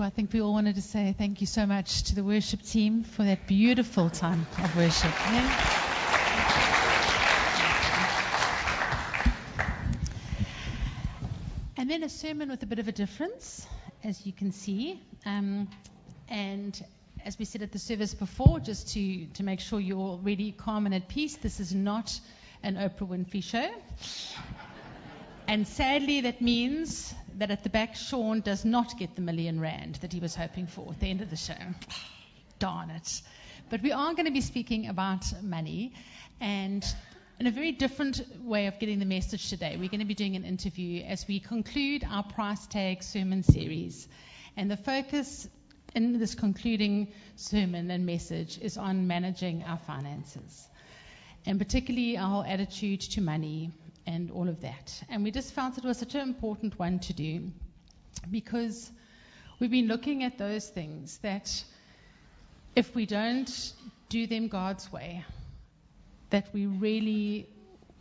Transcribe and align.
I 0.00 0.10
think 0.10 0.32
we 0.32 0.40
all 0.40 0.52
wanted 0.52 0.76
to 0.76 0.82
say 0.82 1.14
thank 1.18 1.42
you 1.42 1.46
so 1.46 1.66
much 1.66 2.04
to 2.04 2.14
the 2.14 2.24
worship 2.24 2.62
team 2.62 3.04
for 3.04 3.24
that 3.24 3.46
beautiful 3.46 4.08
time 4.08 4.46
of 4.62 4.76
worship. 4.76 5.12
Yeah? 5.26 5.82
And 11.76 11.90
then 11.90 12.02
a 12.04 12.08
sermon 12.08 12.48
with 12.48 12.62
a 12.62 12.66
bit 12.66 12.78
of 12.78 12.88
a 12.88 12.92
difference, 12.92 13.66
as 14.02 14.24
you 14.24 14.32
can 14.32 14.52
see. 14.52 14.98
Um, 15.26 15.68
and 16.28 16.80
as 17.26 17.38
we 17.38 17.44
said 17.44 17.60
at 17.60 17.72
the 17.72 17.78
service 17.78 18.14
before, 18.14 18.60
just 18.60 18.94
to, 18.94 19.26
to 19.26 19.42
make 19.42 19.60
sure 19.60 19.78
you're 19.78 19.98
all 19.98 20.20
really 20.22 20.52
calm 20.52 20.86
and 20.86 20.94
at 20.94 21.08
peace, 21.08 21.36
this 21.36 21.60
is 21.60 21.74
not 21.74 22.18
an 22.62 22.76
Oprah 22.76 23.08
Winfrey 23.08 23.42
show. 23.42 23.68
And 25.46 25.66
sadly, 25.66 26.22
that 26.22 26.40
means 26.40 27.12
that 27.38 27.50
at 27.50 27.62
the 27.62 27.68
back, 27.68 27.96
Sean 27.96 28.40
does 28.40 28.64
not 28.64 28.98
get 28.98 29.14
the 29.14 29.22
million 29.22 29.60
rand 29.60 29.96
that 29.96 30.12
he 30.12 30.20
was 30.20 30.34
hoping 30.34 30.66
for 30.66 30.90
at 30.92 31.00
the 31.00 31.06
end 31.06 31.20
of 31.20 31.30
the 31.30 31.36
show. 31.36 31.54
Darn 32.58 32.90
it. 32.90 33.22
But 33.70 33.82
we 33.82 33.92
are 33.92 34.12
going 34.12 34.26
to 34.26 34.32
be 34.32 34.40
speaking 34.40 34.88
about 34.88 35.24
money 35.42 35.94
and 36.40 36.84
in 37.40 37.46
a 37.46 37.50
very 37.50 37.72
different 37.72 38.22
way 38.42 38.66
of 38.66 38.78
getting 38.78 38.98
the 38.98 39.04
message 39.04 39.48
today. 39.48 39.76
We're 39.76 39.88
going 39.88 40.00
to 40.00 40.06
be 40.06 40.14
doing 40.14 40.36
an 40.36 40.44
interview 40.44 41.02
as 41.02 41.26
we 41.26 41.40
conclude 41.40 42.04
our 42.08 42.22
price 42.22 42.66
tag 42.66 43.02
sermon 43.02 43.42
series. 43.42 44.06
And 44.56 44.70
the 44.70 44.76
focus 44.76 45.48
in 45.94 46.18
this 46.18 46.34
concluding 46.34 47.12
sermon 47.36 47.90
and 47.90 48.06
message 48.06 48.58
is 48.58 48.76
on 48.76 49.06
managing 49.06 49.62
our 49.64 49.78
finances, 49.78 50.68
and 51.46 51.58
particularly 51.58 52.16
our 52.16 52.44
attitude 52.46 53.00
to 53.00 53.20
money 53.20 53.70
and 54.06 54.30
all 54.30 54.48
of 54.48 54.60
that. 54.60 55.02
And 55.08 55.24
we 55.24 55.30
just 55.30 55.52
felt 55.52 55.78
it 55.78 55.84
was 55.84 55.98
such 55.98 56.14
an 56.14 56.20
important 56.20 56.78
one 56.78 56.98
to 57.00 57.12
do 57.12 57.50
because 58.30 58.90
we've 59.58 59.70
been 59.70 59.88
looking 59.88 60.22
at 60.24 60.38
those 60.38 60.68
things 60.68 61.18
that 61.18 61.64
if 62.74 62.94
we 62.94 63.06
don't 63.06 63.72
do 64.08 64.26
them 64.26 64.48
God's 64.48 64.92
way, 64.92 65.24
that 66.30 66.48
we 66.52 66.66
really 66.66 67.48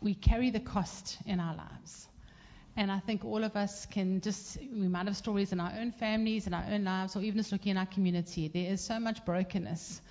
we 0.02 0.16
carry 0.16 0.50
the 0.50 0.60
cost 0.60 1.18
in 1.26 1.40
our 1.40 1.56
lives. 1.56 2.08
And 2.76 2.92
I 2.92 3.00
think 3.00 3.26
all 3.26 3.44
of 3.44 3.56
us 3.56 3.86
can 3.86 4.22
just, 4.22 4.58
we 4.58 4.88
might 4.88 5.06
have 5.06 5.18
stories 5.18 5.52
in 5.52 5.60
our 5.60 5.74
own 5.78 5.92
families, 5.92 6.48
in 6.48 6.54
our 6.54 6.64
own 6.72 6.86
lives, 6.86 7.16
or 7.16 7.22
even 7.22 7.38
just 7.38 7.52
looking 7.52 7.72
in 7.72 7.78
our 7.78 7.86
community. 7.86 8.48
There 8.48 8.72
is 8.72 8.82
so 8.82 9.00
much 9.00 9.24
brokenness 9.26 10.02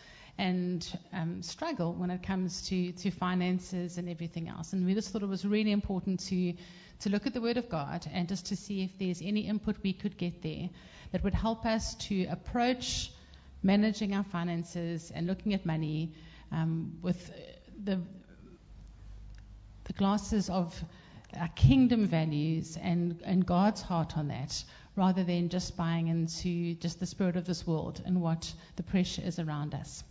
and 0.41 0.99
um, 1.13 1.43
struggle 1.43 1.93
when 1.93 2.11
it 2.11 2.23
comes 2.23 2.63
to, 2.69 2.93
to 2.93 3.11
finances 3.11 3.99
and 3.99 4.09
everything 4.09 4.49
else. 4.49 4.73
And 4.73 4.87
we 4.87 4.95
just 4.95 5.11
thought 5.11 5.23
it 5.23 5.29
was 5.29 5.45
really 5.45 5.71
important 5.71 6.21
to, 6.29 6.55
to 7.01 7.11
look 7.11 7.27
at 7.27 7.35
the 7.35 7.43
Word 7.43 7.59
of 7.59 7.69
God 7.69 8.07
and 8.11 8.27
just 8.27 8.47
to 8.47 8.57
see 8.57 8.83
if 8.83 8.99
there's 8.99 9.21
any 9.21 9.43
input 9.43 9.77
we 9.83 9.93
could 9.93 10.17
get 10.17 10.43
there 10.43 10.71
that 11.13 11.23
would 11.23 11.35
help 11.35 11.67
us 11.67 11.95
to 12.07 12.25
approach 12.25 13.13
managing 13.63 14.15
our 14.15 14.25
finances 14.25 15.13
and 15.15 15.27
looking 15.27 15.53
at 15.53 15.67
money 15.67 16.15
um, 16.51 16.97
with 17.03 17.31
the, 17.85 18.01
the 19.85 19.93
glasses 19.93 20.49
of 20.49 20.75
our 21.39 21.49
kingdom 21.49 22.07
values 22.07 22.79
and, 22.81 23.21
and 23.27 23.45
God's 23.45 23.83
heart 23.83 24.17
on 24.17 24.29
that, 24.29 24.65
rather 25.01 25.25
than 25.25 25.49
just 25.49 25.79
buying 25.79 26.09
into 26.09 26.75
just 26.75 27.01
the 27.01 27.07
spirit 27.07 27.35
of 27.35 27.47
this 27.47 27.67
world 27.67 28.03
and 28.05 28.21
what 28.21 28.53
the 28.77 28.83
pressure 28.83 29.23
is 29.25 29.39
around 29.39 29.75
us. 29.75 30.05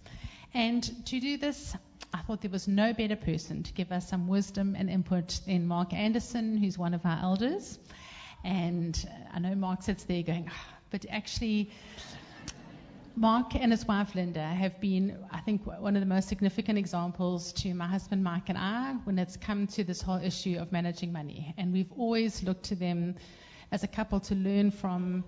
And 0.52 0.82
to 1.06 1.20
do 1.20 1.38
this, 1.38 1.76
I 2.12 2.24
thought 2.24 2.42
there 2.42 2.50
was 2.50 2.68
no 2.68 2.92
better 2.92 3.16
person 3.16 3.62
to 3.62 3.74
give 3.74 3.92
us 3.92 4.10
some 4.10 4.28
wisdom 4.28 4.76
and 4.76 4.90
input 4.90 5.42
than 5.46 5.68
Mark 5.68 5.94
Anderson, 5.94 6.58
who's 6.58 6.76
one 6.76 6.96
of 6.96 7.06
our 7.06 7.20
elders. 7.22 7.78
And 8.44 8.98
I 9.32 9.38
know 9.38 9.54
Mark 9.54 9.84
sits 9.84 10.06
there 10.06 10.24
going, 10.24 10.48
"Ah," 10.50 10.68
but 10.90 11.06
actually, 11.08 11.70
Mark 13.16 13.54
and 13.54 13.72
his 13.72 13.86
wife 13.86 14.16
Linda 14.16 14.42
have 14.42 14.82
been, 14.82 15.20
I 15.30 15.42
think, 15.42 15.68
one 15.68 15.96
of 15.98 16.00
the 16.00 16.08
most 16.08 16.28
significant 16.30 16.80
examples 16.80 17.54
to 17.62 17.76
my 17.76 17.86
husband 17.86 18.24
Mike 18.24 18.50
and 18.50 18.58
I 18.58 18.94
when 19.04 19.20
it's 19.20 19.38
come 19.38 19.68
to 19.68 19.84
this 19.84 20.02
whole 20.02 20.18
issue 20.32 20.58
of 20.58 20.72
managing 20.72 21.14
money. 21.14 21.54
And 21.60 21.74
we've 21.74 21.92
always 21.92 22.42
looked 22.42 22.64
to 22.72 22.76
them 22.76 23.18
as 23.72 23.84
a 23.84 23.88
couple 23.88 24.20
to 24.22 24.36
learn 24.36 24.72
from, 24.72 25.24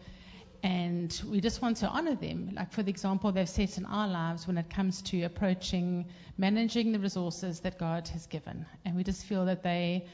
and 0.63 1.21
we 1.29 1.41
just 1.41 1.61
want 1.61 1.77
to 1.77 1.87
honor 1.87 2.15
them. 2.15 2.51
Like, 2.53 2.71
for 2.71 2.83
the 2.83 2.89
example, 2.89 3.31
they've 3.31 3.49
set 3.49 3.77
in 3.77 3.85
our 3.85 4.07
lives 4.07 4.47
when 4.47 4.57
it 4.57 4.69
comes 4.69 5.01
to 5.03 5.23
approaching 5.23 6.05
managing 6.37 6.91
the 6.91 6.99
resources 6.99 7.61
that 7.61 7.77
God 7.77 8.07
has 8.09 8.27
given. 8.27 8.65
And 8.85 8.95
we 8.95 9.03
just 9.03 9.25
feel 9.25 9.45
that 9.45 9.63
they 9.63 10.05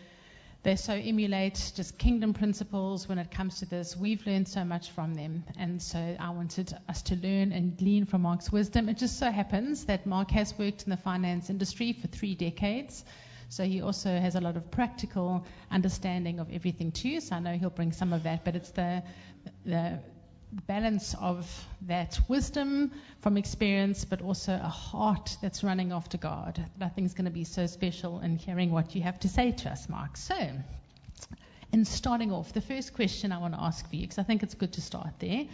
they 0.64 0.76
so 0.76 0.94
emulate 0.94 1.72
just 1.76 1.98
kingdom 1.98 2.34
principles 2.34 3.08
when 3.08 3.20
it 3.20 3.32
comes 3.32 3.60
to 3.60 3.66
this. 3.66 3.96
We've 3.96 4.26
learned 4.26 4.48
so 4.48 4.66
much 4.66 4.92
from 4.92 5.14
them, 5.14 5.46
and 5.58 5.82
so 5.82 6.18
I 6.20 6.32
wanted 6.32 6.76
us 6.90 7.04
to 7.04 7.16
learn 7.16 7.54
and 7.54 7.78
glean 7.78 8.06
from 8.06 8.24
Mark's 8.24 8.52
wisdom. 8.52 8.90
It 8.90 8.98
just 8.98 9.18
so 9.20 9.32
happens 9.32 9.86
that 9.86 10.06
Mark 10.06 10.32
has 10.32 10.58
worked 10.58 10.84
in 10.84 10.90
the 10.90 10.98
finance 10.98 11.50
industry 11.50 11.94
for 11.94 12.08
three 12.08 12.36
decades, 12.36 13.06
so 13.50 13.64
he 13.64 13.82
also 13.82 14.10
has 14.10 14.36
a 14.36 14.42
lot 14.42 14.58
of 14.58 14.70
practical 14.72 15.46
understanding 15.72 16.40
of 16.40 16.52
everything 16.52 16.92
too. 16.92 17.22
So 17.22 17.36
I 17.36 17.40
know 17.40 17.54
he'll 17.54 17.70
bring 17.70 17.92
some 17.92 18.14
of 18.14 18.24
that, 18.24 18.44
but 18.44 18.56
it's 18.56 18.72
the 18.72 19.04
the 19.66 20.00
balance 20.68 21.14
of 21.20 21.68
that 21.82 22.20
wisdom 22.28 22.92
from 23.20 23.38
experience, 23.38 24.06
but 24.06 24.22
also 24.22 24.54
a 24.54 24.70
heart 24.70 25.38
that's 25.42 25.64
running 25.64 25.92
after 25.92 26.18
God. 26.18 26.64
is 26.98 27.14
going 27.14 27.26
to 27.26 27.32
be 27.32 27.44
so 27.44 27.68
special 27.68 28.20
in 28.22 28.38
hearing 28.38 28.72
what 28.72 28.96
you 28.96 29.02
have 29.02 29.20
to 29.20 29.30
say 29.30 29.52
to 29.52 29.70
us, 29.70 29.90
Mark. 29.90 30.18
So, 30.18 30.36
in 31.74 31.86
starting 31.86 32.32
off, 32.32 32.54
the 32.54 32.62
first 32.62 32.94
question 32.94 33.32
I 33.32 33.40
want 33.40 33.54
to 33.54 33.62
ask 33.62 33.88
for 33.90 33.96
you, 33.96 34.04
because 34.04 34.20
I 34.20 34.24
think 34.24 34.44
it's 34.44 34.56
good 34.56 34.74
to 34.74 34.82
start 34.82 35.20
there, 35.20 35.46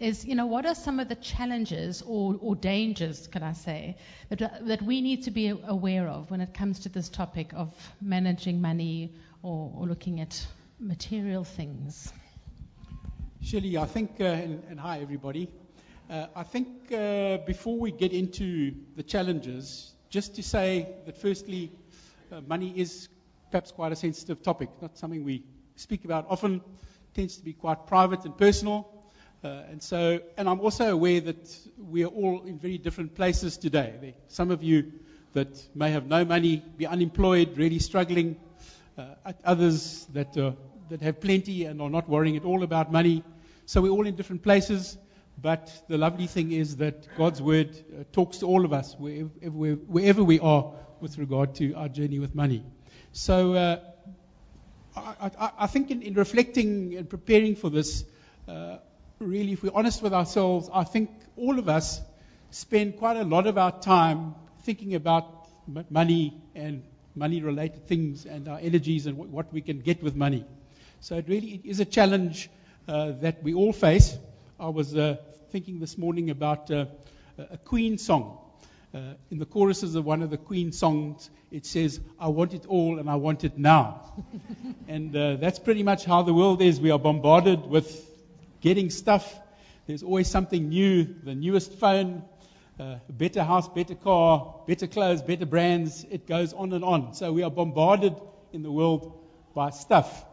is, 0.00 0.24
you 0.24 0.34
know, 0.34 0.46
what 0.46 0.64
are 0.64 0.74
some 0.74 1.00
of 1.00 1.08
the 1.08 1.16
challenges 1.16 2.02
or, 2.02 2.36
or 2.40 2.54
dangers, 2.54 3.26
can 3.26 3.42
I 3.42 3.52
say, 3.52 3.96
that, 4.28 4.66
that 4.66 4.82
we 4.82 5.00
need 5.00 5.24
to 5.24 5.30
be 5.30 5.48
aware 5.48 6.08
of 6.08 6.30
when 6.30 6.40
it 6.40 6.54
comes 6.54 6.80
to 6.80 6.88
this 6.88 7.08
topic 7.08 7.52
of 7.54 7.74
managing 8.00 8.60
money 8.60 9.12
or, 9.42 9.72
or 9.76 9.86
looking 9.86 10.20
at 10.20 10.46
material 10.78 11.42
things? 11.42 12.12
Shirley, 13.42 13.76
I 13.76 13.86
think, 13.86 14.20
uh, 14.20 14.24
and, 14.24 14.62
and, 14.68 14.80
hi 14.80 15.00
everybody. 15.00 15.48
Uh, 16.10 16.26
I 16.34 16.42
think 16.42 16.92
uh, 16.92 17.38
before 17.38 17.78
we 17.78 17.90
get 17.90 18.12
into 18.12 18.74
the 18.96 19.02
challenges, 19.02 19.92
just 20.10 20.36
to 20.36 20.42
say 20.42 20.88
that 21.06 21.20
firstly, 21.20 21.72
uh, 22.32 22.40
money 22.42 22.72
is 22.76 23.08
perhaps 23.50 23.72
quite 23.72 23.92
a 23.92 23.96
sensitive 23.96 24.42
topic, 24.42 24.68
not 24.80 24.96
something 24.96 25.24
we 25.24 25.44
speak 25.76 26.04
about 26.04 26.26
often, 26.28 26.60
tends 27.14 27.36
to 27.36 27.44
be 27.44 27.52
quite 27.52 27.86
private 27.86 28.24
and 28.24 28.36
personal. 28.36 28.97
Uh, 29.42 29.62
and 29.70 29.82
so, 29.82 30.20
and 30.36 30.48
I'm 30.48 30.60
also 30.60 30.90
aware 30.90 31.20
that 31.20 31.58
we 31.78 32.04
are 32.04 32.08
all 32.08 32.42
in 32.42 32.58
very 32.58 32.78
different 32.78 33.14
places 33.14 33.56
today. 33.56 34.14
Some 34.28 34.50
of 34.50 34.62
you 34.62 34.92
that 35.32 35.48
may 35.74 35.90
have 35.92 36.06
no 36.06 36.24
money, 36.24 36.62
be 36.76 36.86
unemployed, 36.86 37.56
really 37.56 37.78
struggling. 37.78 38.36
Uh, 38.96 39.32
others 39.44 40.06
that 40.12 40.36
that 40.88 41.02
have 41.02 41.20
plenty 41.20 41.64
and 41.64 41.80
are 41.80 41.90
not 41.90 42.08
worrying 42.08 42.36
at 42.36 42.44
all 42.44 42.62
about 42.62 42.90
money. 42.90 43.22
So 43.66 43.82
we're 43.82 43.92
all 43.92 44.06
in 44.06 44.16
different 44.16 44.42
places. 44.42 44.96
But 45.40 45.70
the 45.88 45.98
lovely 45.98 46.26
thing 46.26 46.50
is 46.52 46.76
that 46.76 47.06
God's 47.16 47.40
word 47.40 47.70
uh, 47.76 48.04
talks 48.12 48.38
to 48.38 48.46
all 48.46 48.64
of 48.64 48.72
us 48.72 48.96
wherever, 48.98 49.28
wherever, 49.48 50.24
we 50.24 50.40
are 50.40 50.72
with 51.00 51.16
regard 51.16 51.54
to 51.56 51.74
our 51.74 51.88
journey 51.88 52.18
with 52.18 52.34
money. 52.34 52.64
So 53.12 53.54
uh, 53.54 53.80
I, 54.96 55.30
I, 55.38 55.50
I, 55.60 55.66
think 55.68 55.92
in, 55.92 56.02
in, 56.02 56.14
reflecting 56.14 56.96
and 56.96 57.08
preparing 57.08 57.54
for 57.54 57.70
this, 57.70 58.02
uh, 58.02 58.06
really, 59.28 59.52
if 59.52 59.62
we're 59.62 59.74
honest 59.74 60.02
with 60.02 60.12
ourselves, 60.12 60.70
I 60.72 60.84
think 60.84 61.10
all 61.36 61.58
of 61.58 61.68
us 61.68 62.00
spend 62.50 62.96
quite 62.98 63.16
a 63.16 63.24
lot 63.24 63.46
of 63.46 63.58
our 63.58 63.78
time 63.80 64.34
thinking 64.62 64.94
about 64.94 65.48
money 65.90 66.40
and 66.54 66.82
money 67.14 67.42
related 67.42 67.86
things 67.86 68.24
and 68.24 68.48
our 68.48 68.58
energies 68.58 69.06
and 69.06 69.18
what, 69.18 69.28
what 69.28 69.52
we 69.52 69.60
can 69.60 69.80
get 69.80 70.02
with 70.02 70.16
money. 70.16 70.44
So 71.00 71.16
it 71.16 71.26
really 71.28 71.60
is 71.64 71.80
a 71.80 71.84
challenge 71.84 72.48
uh, 72.86 73.12
that 73.20 73.42
we 73.42 73.54
all 73.54 73.72
face. 73.72 74.16
I 74.58 74.68
was 74.68 74.96
uh, 74.96 75.16
thinking 75.50 75.78
this 75.78 75.98
morning 75.98 76.30
about 76.30 76.70
uh, 76.70 76.86
a 77.38 77.58
Queen 77.58 77.98
song. 77.98 78.38
Uh, 78.94 79.00
in 79.30 79.38
the 79.38 79.44
choruses 79.44 79.94
of 79.94 80.04
one 80.06 80.22
of 80.22 80.30
the 80.30 80.38
Queen 80.38 80.72
songs, 80.72 81.28
it 81.50 81.66
says, 81.66 82.00
I 82.18 82.28
want 82.28 82.54
it 82.54 82.64
all 82.66 82.98
and 82.98 83.10
I 83.10 83.16
want 83.16 83.44
it 83.44 83.58
now. 83.58 84.14
and 84.88 85.14
uh, 85.14 85.36
that's 85.36 85.58
pretty 85.58 85.82
much 85.82 86.06
how 86.06 86.22
the 86.22 86.32
world 86.32 86.62
is. 86.62 86.80
We 86.80 86.90
are 86.90 86.98
bombarded 86.98 87.66
with 87.66 88.07
getting 88.60 88.90
stuff. 88.90 89.38
There's 89.86 90.02
always 90.02 90.28
something 90.28 90.68
new, 90.68 91.04
the 91.22 91.34
newest 91.34 91.72
phone, 91.72 92.22
uh, 92.78 92.96
better 93.08 93.42
house, 93.42 93.68
better 93.68 93.94
car, 93.94 94.54
better 94.66 94.86
clothes, 94.86 95.22
better 95.22 95.46
brands. 95.46 96.04
It 96.10 96.26
goes 96.26 96.52
on 96.52 96.72
and 96.72 96.84
on. 96.84 97.14
So 97.14 97.32
we 97.32 97.42
are 97.42 97.50
bombarded 97.50 98.14
in 98.52 98.62
the 98.62 98.70
world 98.70 99.18
by 99.54 99.70
stuff. 99.70 100.24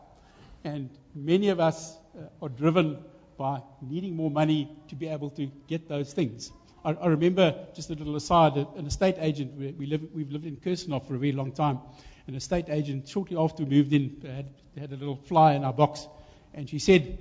And 0.64 0.90
many 1.14 1.50
of 1.50 1.60
us 1.60 1.98
uh, 2.18 2.46
are 2.46 2.50
driven 2.50 3.04
by 3.38 3.62
needing 3.82 4.16
more 4.16 4.32
money 4.32 4.72
to 4.90 4.96
be 4.96 5.08
able 5.08 5.30
to 5.32 5.48
get 5.68 5.88
those 5.88 6.14
things. 6.14 6.52
I, 6.84 7.08
remember, 7.08 7.66
just 7.74 7.90
a 7.90 7.94
little 7.96 8.16
aside, 8.16 8.58
an 8.58 8.86
estate 8.86 9.16
agent, 9.18 9.56
we, 9.56 9.88
live, 9.88 10.02
we've 10.14 10.32
lived 10.32 10.46
in 10.46 10.58
Kirstenhof 10.58 11.08
for 11.08 11.16
a 11.16 11.18
very 11.18 11.32
long 11.32 11.52
time. 11.52 11.80
An 12.28 12.36
estate 12.36 12.66
agent, 12.70 13.08
shortly 13.08 13.38
after 13.38 13.64
we 13.64 13.70
moved 13.78 13.92
in, 13.92 14.22
had, 14.24 14.50
had 14.80 14.92
a 14.92 14.96
little 14.96 15.16
fly 15.16 15.54
in 15.54 15.64
our 15.64 15.74
box. 15.74 16.08
And 16.54 16.70
she 16.70 16.78
said, 16.78 17.18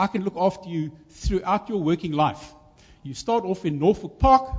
I 0.00 0.06
can 0.06 0.24
look 0.24 0.36
after 0.36 0.68
you 0.68 0.92
throughout 1.10 1.68
your 1.68 1.82
working 1.82 2.12
life. 2.12 2.54
You 3.02 3.12
start 3.12 3.44
off 3.44 3.66
in 3.66 3.78
Norfolk 3.78 4.18
Park, 4.18 4.50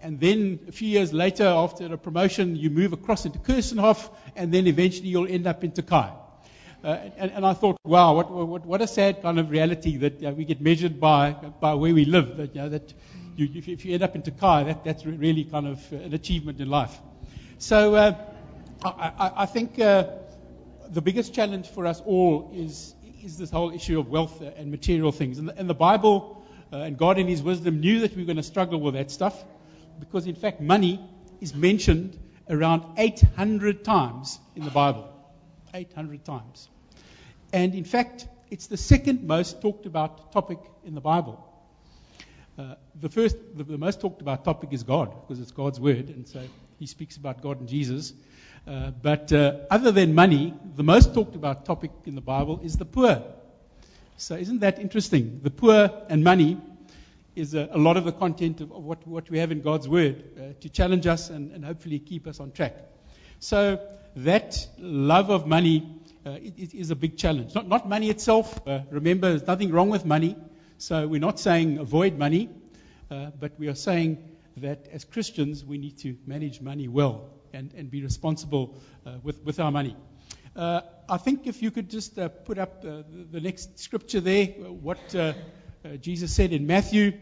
and 0.00 0.18
then 0.18 0.60
a 0.68 0.72
few 0.72 0.88
years 0.88 1.12
later, 1.12 1.44
after 1.44 1.92
a 1.92 1.98
promotion, 1.98 2.56
you 2.56 2.70
move 2.70 2.94
across 2.94 3.26
into 3.26 3.38
Kirstenhof, 3.38 4.10
and 4.34 4.54
then 4.54 4.66
eventually 4.66 5.08
you'll 5.08 5.28
end 5.28 5.46
up 5.46 5.62
in 5.62 5.72
Tokai. 5.72 6.12
Uh, 6.82 6.88
and, 7.18 7.30
and, 7.32 7.44
I 7.44 7.52
thought, 7.52 7.78
wow, 7.84 8.14
what, 8.14 8.30
what, 8.30 8.64
what, 8.64 8.80
a 8.80 8.86
sad 8.86 9.20
kind 9.20 9.38
of 9.38 9.50
reality 9.50 9.96
that 9.98 10.36
we 10.36 10.44
get 10.44 10.60
measured 10.60 10.98
by, 10.98 11.32
by 11.32 11.74
where 11.74 11.92
we 11.92 12.04
live. 12.04 12.36
That, 12.36 12.54
you 12.54 12.62
know, 12.62 12.68
that 12.70 12.94
you, 13.36 13.48
if, 13.54 13.84
you 13.84 13.94
end 13.94 14.02
up 14.02 14.14
in 14.14 14.22
Tokai, 14.22 14.64
that, 14.64 14.84
that's 14.84 15.04
really 15.04 15.44
kind 15.44 15.66
of 15.66 15.92
an 15.92 16.14
achievement 16.14 16.60
in 16.60 16.70
life. 16.70 16.98
So 17.58 17.94
uh, 17.94 18.14
I, 18.82 19.12
I, 19.18 19.32
I, 19.42 19.46
think 19.46 19.78
uh, 19.78 20.06
the 20.88 21.02
biggest 21.02 21.34
challenge 21.34 21.68
for 21.68 21.86
us 21.86 22.00
all 22.00 22.52
is, 22.54 22.94
is 23.22 23.38
this 23.38 23.50
whole 23.50 23.72
issue 23.72 23.98
of 23.98 24.08
wealth 24.08 24.40
and 24.40 24.70
material 24.70 25.12
things. 25.12 25.38
And 25.38 25.48
the, 25.48 25.58
and 25.58 25.68
the 25.68 25.74
Bible 25.74 26.44
uh, 26.72 26.78
and 26.78 26.96
God 26.96 27.18
in 27.18 27.26
His 27.26 27.42
wisdom 27.42 27.80
knew 27.80 28.00
that 28.00 28.14
we 28.14 28.22
were 28.22 28.26
going 28.26 28.36
to 28.36 28.42
struggle 28.42 28.80
with 28.80 28.94
that 28.94 29.10
stuff 29.10 29.44
because, 30.00 30.26
in 30.26 30.34
fact, 30.34 30.60
money 30.60 31.00
is 31.40 31.54
mentioned 31.54 32.18
around 32.48 32.98
800 32.98 33.84
times 33.84 34.38
in 34.54 34.64
the 34.64 34.70
Bible. 34.70 35.12
800 35.74 36.24
times. 36.24 36.68
And 37.52 37.74
in 37.74 37.84
fact, 37.84 38.26
it's 38.50 38.66
the 38.66 38.76
second 38.76 39.24
most 39.24 39.60
talked 39.60 39.86
about 39.86 40.32
topic 40.32 40.58
in 40.84 40.94
the 40.94 41.00
Bible. 41.00 41.42
Uh, 42.58 42.74
the 43.00 43.08
first, 43.08 43.36
the, 43.54 43.64
the, 43.64 43.78
most 43.78 44.00
talked 44.00 44.22
about 44.22 44.44
topic 44.44 44.72
is 44.72 44.82
God, 44.82 45.12
because 45.20 45.40
it's 45.40 45.50
God's 45.50 45.78
word, 45.78 46.08
and 46.08 46.26
so 46.26 46.42
he 46.78 46.86
speaks 46.86 47.16
about 47.16 47.42
God 47.42 47.60
and 47.60 47.68
Jesus. 47.68 48.14
Uh, 48.66 48.90
but 48.90 49.32
uh, 49.32 49.58
other 49.70 49.92
than 49.92 50.12
money, 50.14 50.52
the 50.74 50.82
most 50.82 51.14
talked 51.14 51.36
about 51.36 51.64
topic 51.64 51.92
in 52.04 52.16
the 52.16 52.20
Bible 52.20 52.60
is 52.64 52.76
the 52.76 52.84
poor. 52.84 53.22
So 54.16 54.34
isn't 54.34 54.60
that 54.60 54.80
interesting? 54.80 55.40
The 55.42 55.50
poor 55.50 55.90
and 56.08 56.24
money 56.24 56.60
is 57.36 57.54
a, 57.54 57.68
a 57.70 57.78
lot 57.78 57.96
of 57.96 58.04
the 58.04 58.12
content 58.12 58.60
of, 58.60 58.72
of, 58.72 58.82
what, 58.82 59.06
what 59.06 59.30
we 59.30 59.38
have 59.38 59.52
in 59.52 59.60
God's 59.60 59.88
word 59.88 60.24
uh, 60.36 60.60
to 60.60 60.68
challenge 60.68 61.06
us 61.06 61.30
and, 61.30 61.52
and 61.52 61.64
hopefully 61.64 62.00
keep 62.00 62.26
us 62.26 62.40
on 62.40 62.50
track. 62.50 62.74
So 63.38 63.78
that 64.16 64.66
love 64.78 65.30
of 65.30 65.46
money 65.46 66.00
uh, 66.24 66.38
is 66.40 66.90
a 66.90 66.96
big 66.96 67.16
challenge. 67.16 67.54
Not, 67.54 67.68
not 67.68 67.88
money 67.88 68.10
itself. 68.10 68.66
Uh, 68.66 68.80
remember, 68.90 69.28
there's 69.28 69.46
nothing 69.46 69.70
wrong 69.70 69.90
with 69.90 70.04
money. 70.04 70.34
So 70.78 71.06
we're 71.06 71.20
not 71.20 71.38
saying 71.38 71.78
avoid 71.78 72.18
money, 72.18 72.50
uh, 73.12 73.30
but 73.38 73.52
we 73.60 73.68
are 73.68 73.76
saying 73.76 74.18
that 74.56 74.88
as 74.90 75.04
Christians, 75.04 75.64
we 75.64 75.78
need 75.78 75.98
to 75.98 76.16
manage 76.26 76.60
money 76.60 76.88
well 76.88 77.35
and, 77.52 77.72
and 77.74 77.90
be 77.90 78.02
responsible 78.02 78.74
uh, 79.04 79.12
with, 79.22 79.42
with 79.44 79.60
our 79.60 79.70
money. 79.70 79.96
Uh, 80.54 80.80
I 81.08 81.18
think 81.18 81.46
if 81.46 81.62
you 81.62 81.70
could 81.70 81.90
just 81.90 82.18
uh, 82.18 82.28
put 82.28 82.58
up 82.58 82.82
the, 82.82 83.40
next 83.40 83.78
scripture 83.78 84.20
there, 84.20 84.46
what 84.46 84.98
Jesus 86.00 86.34
said 86.34 86.52
in 86.52 86.66
Matthew 86.66 87.12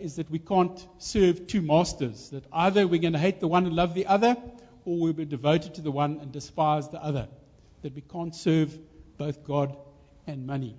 is 0.00 0.16
that 0.16 0.30
we 0.30 0.38
can't 0.38 0.86
serve 0.98 1.46
two 1.46 1.60
masters, 1.60 2.30
that 2.30 2.44
either 2.52 2.86
we're 2.86 3.00
going 3.00 3.12
to 3.12 3.18
hate 3.18 3.40
the 3.40 3.48
one 3.48 3.66
and 3.66 3.76
love 3.76 3.94
the 3.94 4.06
other, 4.06 4.36
or 4.86 4.98
we'll 4.98 5.12
be 5.12 5.24
devoted 5.24 5.74
to 5.74 5.82
the 5.82 5.90
one 5.90 6.18
and 6.20 6.32
despise 6.32 6.88
the 6.88 7.02
other. 7.02 7.28
That 7.82 7.94
we 7.94 8.00
can't 8.00 8.34
serve 8.34 8.76
both 9.18 9.44
God 9.44 9.76
and 10.26 10.46
money. 10.46 10.76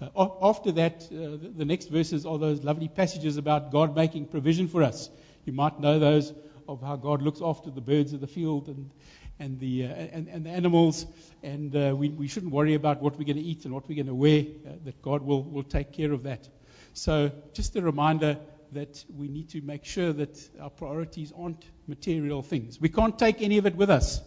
Uh, 0.00 0.28
after 0.42 0.72
that, 0.72 1.04
uh, 1.12 1.36
the 1.56 1.64
next 1.64 1.88
verses 1.88 2.26
are 2.26 2.38
those 2.38 2.64
lovely 2.64 2.88
passages 2.88 3.36
about 3.36 3.70
God 3.70 3.94
making 3.94 4.26
provision 4.26 4.66
for 4.66 4.82
us. 4.82 5.08
You 5.44 5.52
might 5.52 5.78
know 5.78 5.98
those 5.98 6.32
of 6.72 6.82
how 6.82 6.96
God 6.96 7.22
looks 7.22 7.40
after 7.42 7.70
the 7.70 7.80
birds 7.80 8.12
of 8.12 8.20
the 8.20 8.26
field 8.26 8.68
and, 8.68 8.90
and, 9.38 9.60
the, 9.60 9.84
uh, 9.84 9.88
and, 9.88 10.28
and 10.28 10.46
the 10.46 10.50
animals, 10.50 11.06
and 11.42 11.74
uh, 11.76 11.94
we, 11.96 12.08
we 12.08 12.28
shouldn't 12.28 12.52
worry 12.52 12.74
about 12.74 13.02
what 13.02 13.18
we're 13.18 13.24
going 13.24 13.36
to 13.36 13.42
eat 13.42 13.64
and 13.64 13.74
what 13.74 13.88
we're 13.88 13.94
going 13.96 14.06
to 14.06 14.14
wear, 14.14 14.40
uh, 14.40 14.72
that 14.84 15.02
God 15.02 15.22
will, 15.22 15.42
will 15.42 15.62
take 15.62 15.92
care 15.92 16.12
of 16.12 16.24
that. 16.24 16.48
So, 16.94 17.30
just 17.52 17.76
a 17.76 17.82
reminder 17.82 18.38
that 18.72 19.04
we 19.14 19.28
need 19.28 19.50
to 19.50 19.60
make 19.60 19.84
sure 19.84 20.12
that 20.12 20.38
our 20.60 20.70
priorities 20.70 21.32
aren't 21.36 21.64
material 21.86 22.42
things. 22.42 22.80
We 22.80 22.88
can't 22.88 23.18
take 23.18 23.42
any 23.42 23.58
of 23.58 23.66
it 23.66 23.76
with 23.76 23.90
us. 23.90 24.20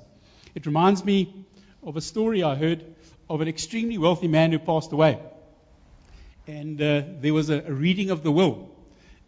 It 0.53 0.65
reminds 0.65 1.03
me 1.03 1.45
of 1.83 1.97
a 1.97 2.01
story 2.01 2.43
I 2.43 2.55
heard 2.55 2.83
of 3.29 3.41
an 3.41 3.47
extremely 3.47 3.97
wealthy 3.97 4.27
man 4.27 4.51
who 4.51 4.59
passed 4.59 4.91
away 4.91 5.19
and 6.47 6.81
uh, 6.81 7.01
there 7.19 7.33
was 7.33 7.49
a, 7.49 7.63
a, 7.65 7.73
reading 7.73 8.11
of 8.11 8.23
the 8.23 8.31
will. 8.31 8.69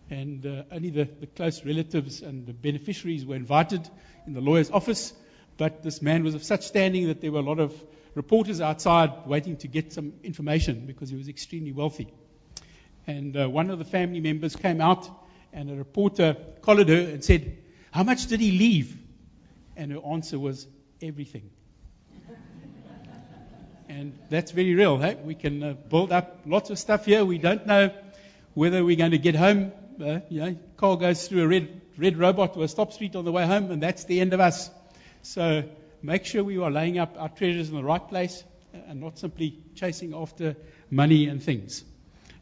And 0.10 0.46
uh, 0.46 0.64
only 0.72 0.90
the, 0.90 1.04
the, 1.04 1.28
close 1.28 1.66
relatives 1.66 2.22
and 2.22 2.46
the 2.46 2.54
beneficiaries 2.54 3.26
were 3.26 3.36
invited 3.36 3.90
in 4.26 4.34
the 4.34 4.42
lawyer's 4.42 4.72
office. 4.72 5.14
But 5.58 5.84
this 5.84 6.02
man 6.02 6.24
was 6.24 6.34
of 6.34 6.44
such 6.44 6.64
standing 6.64 7.08
that 7.08 7.20
there 7.20 7.32
were 7.32 7.40
a 7.40 7.44
lot 7.44 7.60
of 7.60 7.74
reporters 8.16 8.62
outside 8.62 9.28
waiting 9.28 9.58
to 9.58 9.68
get 9.68 9.92
some 9.92 10.14
information 10.24 10.86
because 10.86 11.10
he 11.10 11.18
was 11.18 11.28
extremely 11.28 11.72
wealthy. 11.72 12.08
And 13.06 13.38
uh, 13.38 13.50
one 13.50 13.70
of 13.70 13.80
the 13.80 13.86
family 13.86 14.20
members 14.20 14.56
came 14.56 14.82
out, 14.82 15.10
and 15.54 15.70
a 15.70 15.76
reporter 15.76 16.36
collared 16.62 16.90
her 16.90 16.96
and 16.96 17.24
said, 17.24 17.58
How 17.92 18.04
much 18.04 18.28
did 18.28 18.40
he 18.40 18.52
leave? 18.52 18.98
And 19.76 19.92
her 19.92 20.00
answer 20.00 20.40
was, 20.40 20.68
Everything. 21.02 21.50
And 23.90 24.18
that's 24.30 24.52
very 24.52 24.76
real. 24.76 24.98
Hey? 24.98 25.16
We 25.16 25.34
can 25.34 25.64
uh, 25.64 25.74
build 25.74 26.12
up 26.12 26.42
lots 26.46 26.70
of 26.70 26.78
stuff 26.78 27.06
here. 27.06 27.24
We 27.24 27.38
don't 27.38 27.66
know 27.66 27.92
whether 28.54 28.84
we're 28.84 28.98
going 28.98 29.12
to 29.12 29.18
get 29.18 29.36
home. 29.36 29.72
Uh, 30.02 30.20
car 30.78 30.98
goes 30.98 31.28
through 31.28 31.44
a 31.44 31.48
red, 31.48 31.82
red 31.98 32.18
robot 32.18 32.56
or 32.56 32.64
a 32.64 32.68
stop 32.68 32.94
street 32.94 33.16
on 33.16 33.26
the 33.26 33.32
way 33.32 33.46
home, 33.46 33.72
and 33.72 33.82
that's 33.82 34.04
the 34.06 34.22
end 34.22 34.34
of 34.34 34.40
us. 34.40 34.70
So 35.24 35.64
make 36.02 36.26
sure 36.26 36.44
we 36.44 36.58
are 36.58 36.72
laying 36.72 37.00
up 37.00 37.16
our 37.18 37.30
treasures 37.30 37.70
in 37.70 37.76
the 37.76 37.84
right 37.84 38.08
place 38.08 38.44
and 38.88 39.02
not 39.02 39.18
simply 39.18 39.58
chasing 39.76 40.14
after 40.14 40.56
money 40.92 41.28
and 41.28 41.42
things. 41.42 41.84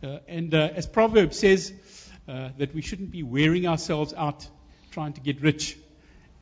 Uh, 0.04 0.20
and 0.28 0.54
uh, 0.54 0.70
as 0.76 0.86
Proverbs 0.86 1.40
says, 1.40 1.74
uh, 2.28 2.50
that 2.58 2.74
we 2.74 2.82
shouldn't 2.82 3.12
be 3.12 3.24
wearing 3.24 3.68
ourselves 3.68 4.14
out 4.14 4.48
trying 4.92 5.14
to 5.14 5.22
get 5.22 5.42
rich, 5.42 5.78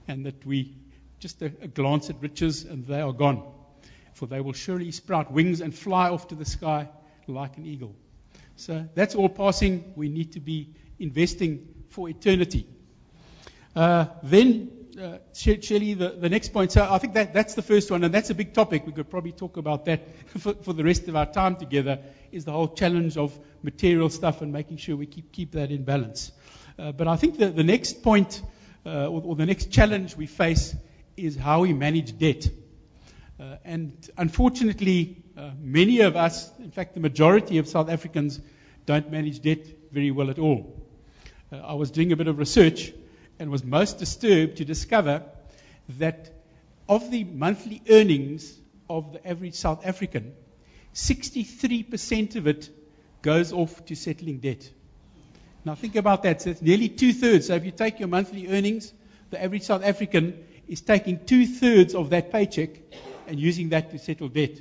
and 0.08 0.26
that 0.26 0.46
we 0.46 0.76
just 1.20 1.42
a, 1.42 1.46
a 1.62 1.68
glance 1.68 2.10
at 2.10 2.22
riches 2.22 2.64
and 2.64 2.86
they 2.88 3.02
are 3.02 3.14
gone 3.14 3.44
for 4.14 4.28
they 4.28 4.42
will 4.42 4.54
surely 4.54 4.92
sprout 4.92 5.32
wings 5.32 5.62
and 5.62 5.76
fly 5.76 6.10
off 6.10 6.28
to 6.30 6.36
the 6.36 6.46
sky 6.46 6.88
like 7.28 7.58
an 7.58 7.66
eagle. 7.66 7.96
So 8.56 8.88
that's 8.94 9.16
all 9.16 9.30
passing. 9.30 9.94
We 9.96 10.10
need 10.10 10.34
to 10.34 10.40
be 10.40 10.76
investing 11.00 11.68
for 11.90 12.10
eternity. 12.10 12.68
Uh, 13.76 14.06
then, 14.22 14.70
uh, 15.02 15.18
Shelley, 15.34 15.96
the, 15.96 16.10
the 16.10 16.30
next 16.30 16.54
point. 16.54 16.72
So 16.72 16.88
I 16.90 16.98
think 17.00 17.14
that, 17.16 17.34
that's 17.34 17.56
the 17.56 17.62
first 17.62 17.90
one, 17.90 18.04
and 18.04 18.14
that's 18.14 18.30
a 18.30 18.36
big 18.36 18.54
topic. 18.54 18.86
We 18.86 18.92
could 18.92 19.10
probably 19.10 19.32
talk 19.32 19.58
about 19.58 19.86
that 19.86 20.02
for, 20.40 20.54
for 20.54 20.74
the 20.74 20.84
rest 20.84 21.08
of 21.08 21.16
our 21.16 21.26
time 21.26 21.56
together, 21.56 22.00
is 22.32 22.46
the 22.46 22.52
whole 22.52 22.68
challenge 22.68 23.18
of 23.18 23.38
material 23.64 24.10
stuff 24.10 24.42
and 24.42 24.54
making 24.54 24.78
sure 24.78 24.96
we 24.96 25.08
keep, 25.08 25.32
keep 25.32 25.52
that 25.54 25.72
in 25.72 25.84
balance. 25.84 26.32
Uh, 26.78 26.92
but 26.92 27.08
I 27.08 27.16
think 27.16 27.38
the, 27.38 27.50
the 27.50 27.64
next 27.64 28.04
point, 28.04 28.42
uh, 28.86 29.08
or, 29.08 29.22
or 29.24 29.36
the 29.36 29.46
next 29.46 29.72
challenge 29.72 30.16
we 30.16 30.26
face, 30.28 30.76
is 31.18 31.36
how 31.36 31.62
we 31.62 31.74
manage 31.74 32.18
debt. 32.18 32.48
Uh, 33.40 33.58
and 33.66 34.10
unfortunately, 34.18 35.24
uh, 35.38 35.52
many 35.60 36.02
of 36.02 36.16
us, 36.16 36.52
in 36.60 36.72
fact, 36.72 36.94
the 36.94 37.00
majority 37.00 37.58
of 37.58 37.68
South 37.68 37.90
Africans, 37.90 38.40
don't 38.86 39.12
manage 39.12 39.42
debt 39.42 39.66
very 39.92 40.12
well 40.12 40.30
at 40.30 40.40
all. 40.40 40.83
Uh, 41.54 41.58
I 41.58 41.74
was 41.74 41.92
doing 41.92 42.12
a 42.12 42.16
bit 42.16 42.28
of 42.28 42.40
research 42.40 42.94
and 43.38 43.52
was 43.52 43.64
most 43.64 44.00
disturbed 44.00 44.58
to 44.58 44.66
discover 44.66 45.24
that 46.00 46.32
of 46.90 47.12
the 47.12 47.24
monthly 47.24 47.82
earnings 47.90 48.58
of 48.90 49.14
the 49.14 49.28
average 49.28 49.54
South 49.54 49.86
African, 49.86 50.34
63% 50.96 52.36
of 52.38 52.48
it 52.48 52.70
goes 53.22 53.54
off 53.54 53.86
to 53.86 53.96
settling 53.96 54.40
debt. 54.40 54.68
Now 55.64 55.76
think 55.76 55.96
about 55.96 56.24
that. 56.24 56.42
So 56.42 56.56
nearly 56.60 56.90
two 56.90 57.14
thirds. 57.14 57.48
So 57.48 57.56
if 57.56 57.66
you 57.66 57.72
take 57.72 58.00
your 58.00 58.10
monthly 58.10 58.48
earnings, 58.48 58.92
the 59.30 59.42
average 59.42 59.64
South 59.64 59.84
African 59.84 60.44
is 60.68 60.82
taking 60.82 61.24
two 61.24 61.46
thirds 61.46 61.94
of 61.94 62.10
that 62.10 62.32
paycheck 62.32 62.70
and 63.28 63.40
using 63.40 63.70
that 63.70 63.92
to 63.92 64.00
settle 64.00 64.28
debt. 64.28 64.60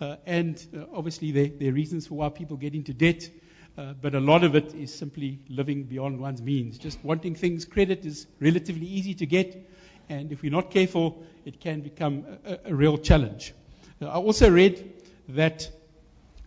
Uh, 0.00 0.16
and 0.26 0.64
uh, 0.76 0.84
obviously, 0.94 1.32
there, 1.32 1.48
there, 1.48 1.70
are 1.70 1.72
reasons 1.72 2.06
for 2.06 2.14
why 2.14 2.28
people 2.28 2.56
get 2.56 2.74
into 2.74 2.92
debt, 2.92 3.28
uh, 3.76 3.92
but 4.00 4.14
a 4.14 4.20
lot 4.20 4.44
of 4.44 4.54
it 4.54 4.74
is 4.74 4.94
simply 4.94 5.40
living 5.48 5.84
beyond 5.84 6.20
one's 6.20 6.40
means. 6.40 6.78
Just 6.78 7.02
wanting 7.04 7.34
things. 7.34 7.64
Credit 7.64 8.04
is 8.04 8.26
relatively 8.40 8.86
easy 8.86 9.14
to 9.14 9.26
get, 9.26 9.68
and 10.08 10.30
if 10.30 10.42
we're 10.42 10.52
not 10.52 10.70
careful, 10.70 11.24
it 11.44 11.60
can 11.60 11.80
become 11.80 12.24
a, 12.44 12.58
a 12.66 12.74
real 12.74 12.98
challenge. 12.98 13.52
Uh, 14.00 14.06
I 14.06 14.14
also 14.14 14.50
read 14.50 14.92
that 15.30 15.68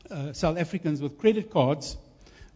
uh, 0.10 0.34
South 0.34 0.58
Africans 0.58 1.02
with 1.02 1.18
credit 1.18 1.52
cards, 1.52 1.98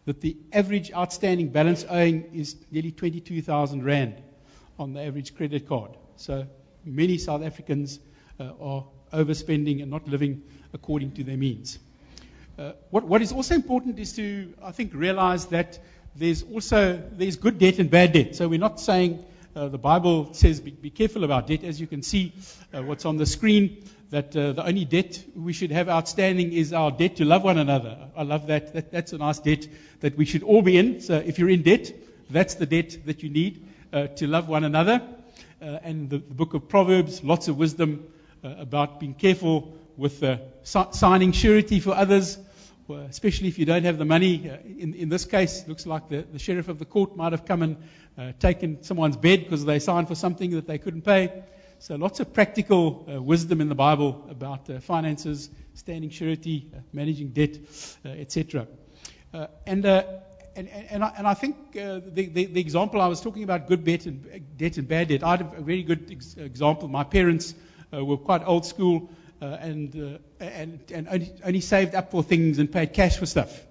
that 0.06 0.22
the 0.22 0.38
average 0.52 0.92
outstanding 0.94 1.50
balance 1.50 1.86
owing 1.88 2.34
is 2.34 2.56
nearly 2.72 2.92
22,000 2.92 3.84
rand 3.84 4.22
on 4.80 4.94
the 4.94 5.02
average 5.02 5.36
credit 5.36 5.68
card. 5.68 5.92
So 6.16 6.48
many 6.86 7.18
South 7.18 7.44
Africans 7.44 8.00
uh, 8.40 8.52
are 8.60 8.86
overspending 9.14 9.82
and 9.82 9.92
not 9.92 10.08
living 10.08 10.44
according 10.74 11.12
to 11.14 11.24
their 11.24 11.38
means. 11.38 11.78
Uh, 12.62 12.74
what, 12.92 13.04
what 13.06 13.22
is 13.24 13.32
also 13.32 13.56
important 13.56 13.98
is 13.98 14.14
to, 14.14 14.54
I 14.62 14.72
think, 14.72 14.94
realize 14.94 15.48
that 15.48 15.80
there's 16.16 16.44
also 16.44 17.02
there's 17.12 17.38
good 17.38 17.58
debt 17.58 17.80
and 17.80 17.90
bad 17.90 18.14
debt. 18.14 18.36
So 18.36 18.48
we're 18.48 18.60
not 18.60 18.80
saying 18.80 19.26
Uh, 19.54 19.68
the 19.68 19.78
Bible 19.78 20.34
says 20.34 20.62
be, 20.62 20.72
be, 20.72 20.90
careful 20.90 21.26
about 21.26 21.48
debt. 21.48 21.66
As 21.66 21.82
you 21.82 21.86
can 21.86 22.04
see, 22.04 22.32
uh, 22.74 22.84
what's 22.84 23.04
on 23.04 23.18
the 23.18 23.26
screen, 23.26 23.84
that 24.10 24.34
uh, 24.34 24.54
the 24.54 24.66
only 24.66 24.86
debt 24.86 25.22
we 25.36 25.52
should 25.52 25.72
have 25.72 25.90
outstanding 25.90 26.54
is 26.54 26.72
our 26.72 26.90
debt 26.90 27.18
to 27.18 27.26
love 27.26 27.44
one 27.44 27.58
another. 27.58 27.98
I 28.16 28.24
love 28.24 28.48
that. 28.48 28.72
that. 28.74 28.92
That's 28.94 29.12
a 29.12 29.18
nice 29.18 29.40
debt 29.40 29.68
that 30.00 30.18
we 30.18 30.24
should 30.24 30.44
all 30.44 30.62
be 30.62 30.78
in. 30.78 31.02
So 31.02 31.16
if 31.18 31.38
you're 31.38 31.50
in 31.50 31.64
debt, 31.64 31.92
that's 32.30 32.56
the 32.56 32.66
debt 32.66 33.06
that 33.08 33.24
you 33.24 33.30
need 33.30 33.62
uh, 33.92 34.08
to 34.08 34.28
love 34.28 34.48
one 34.48 34.64
another. 34.64 35.02
Uh, 35.62 35.80
and 35.84 36.10
the, 36.10 36.20
the, 36.20 36.34
book 36.34 36.54
of 36.54 36.70
Proverbs, 36.70 37.22
lots 37.22 37.50
of 37.50 37.58
wisdom 37.58 38.08
uh, 38.46 38.56
about 38.58 39.02
being 39.02 39.14
careful 39.14 39.74
with 39.98 40.24
signing 40.64 41.34
surety 41.34 41.82
for 41.82 41.94
others 41.94 42.38
especially 42.94 43.48
if 43.48 43.60
you 43.60 43.66
don't 43.66 43.84
have 43.84 43.98
the 43.98 44.06
money. 44.06 44.50
Uh, 44.50 44.58
in, 44.66 44.94
in 44.94 45.10
this 45.10 45.26
case, 45.26 45.62
it 45.62 45.68
looks 45.68 45.86
like 45.86 46.10
the, 46.10 46.22
the 46.22 46.40
sheriff 46.40 46.68
of 46.68 46.80
the 46.80 46.86
court 46.86 47.16
might 47.16 47.32
have 47.32 47.46
come 47.46 47.62
and 47.62 47.78
uh, 48.18 48.32
taken 48.40 48.84
someone's 48.84 49.18
bed 49.18 49.44
because 49.44 49.66
they 49.66 49.80
signed 49.80 50.08
for 50.08 50.16
something 50.16 50.52
that 50.52 50.68
they 50.68 50.78
couldn't 50.78 51.04
pay. 51.04 51.44
So 51.80 51.96
lots 51.96 52.20
of 52.20 52.34
practical 52.34 53.08
uh, 53.12 53.22
wisdom 53.22 53.62
in 53.62 53.70
the 53.70 53.76
Bible 53.76 54.28
about 54.30 54.70
uh, 54.70 54.80
finances, 54.80 55.50
standing 55.74 56.10
surety, 56.10 56.70
uh, 56.76 56.80
managing 56.94 57.30
debt, 57.30 57.58
uh, 58.06 58.10
etc. 58.10 58.68
and, 59.34 59.86
and, 59.86 60.68
and, 60.68 61.04
I, 61.04 61.14
and 61.18 61.28
I 61.28 61.34
think 61.34 61.74
the, 61.74 62.04
the, 62.14 62.46
the, 62.46 62.62
example 62.62 63.02
I 63.02 63.08
was 63.08 63.22
talking 63.22 63.44
about 63.44 63.68
good 63.68 63.84
debt 63.84 64.06
and, 64.06 64.58
debt 64.58 64.78
and 64.78 64.88
bad 64.88 65.08
debt, 65.08 65.24
I 65.24 65.32
had 65.32 65.42
a 65.42 65.62
very 65.62 65.84
good 65.84 66.12
ex- 66.12 66.36
example. 66.36 66.88
My 66.88 67.04
parents 67.04 67.56
were 67.92 68.18
quite 68.18 68.44
old 68.46 68.66
school 68.66 69.10
uh, 69.10 69.16
and, 69.46 69.96
uh, 69.96 70.44
and, 70.44 70.80
and 70.94 71.08
only, 71.08 71.34
only, 71.44 71.62
saved 71.62 71.96
up 71.96 72.12
for 72.12 72.22
things 72.22 72.60
and 72.60 72.72
paid 72.72 72.94
cash 72.94 73.18
for 73.18 73.26
stuff. 73.26 73.66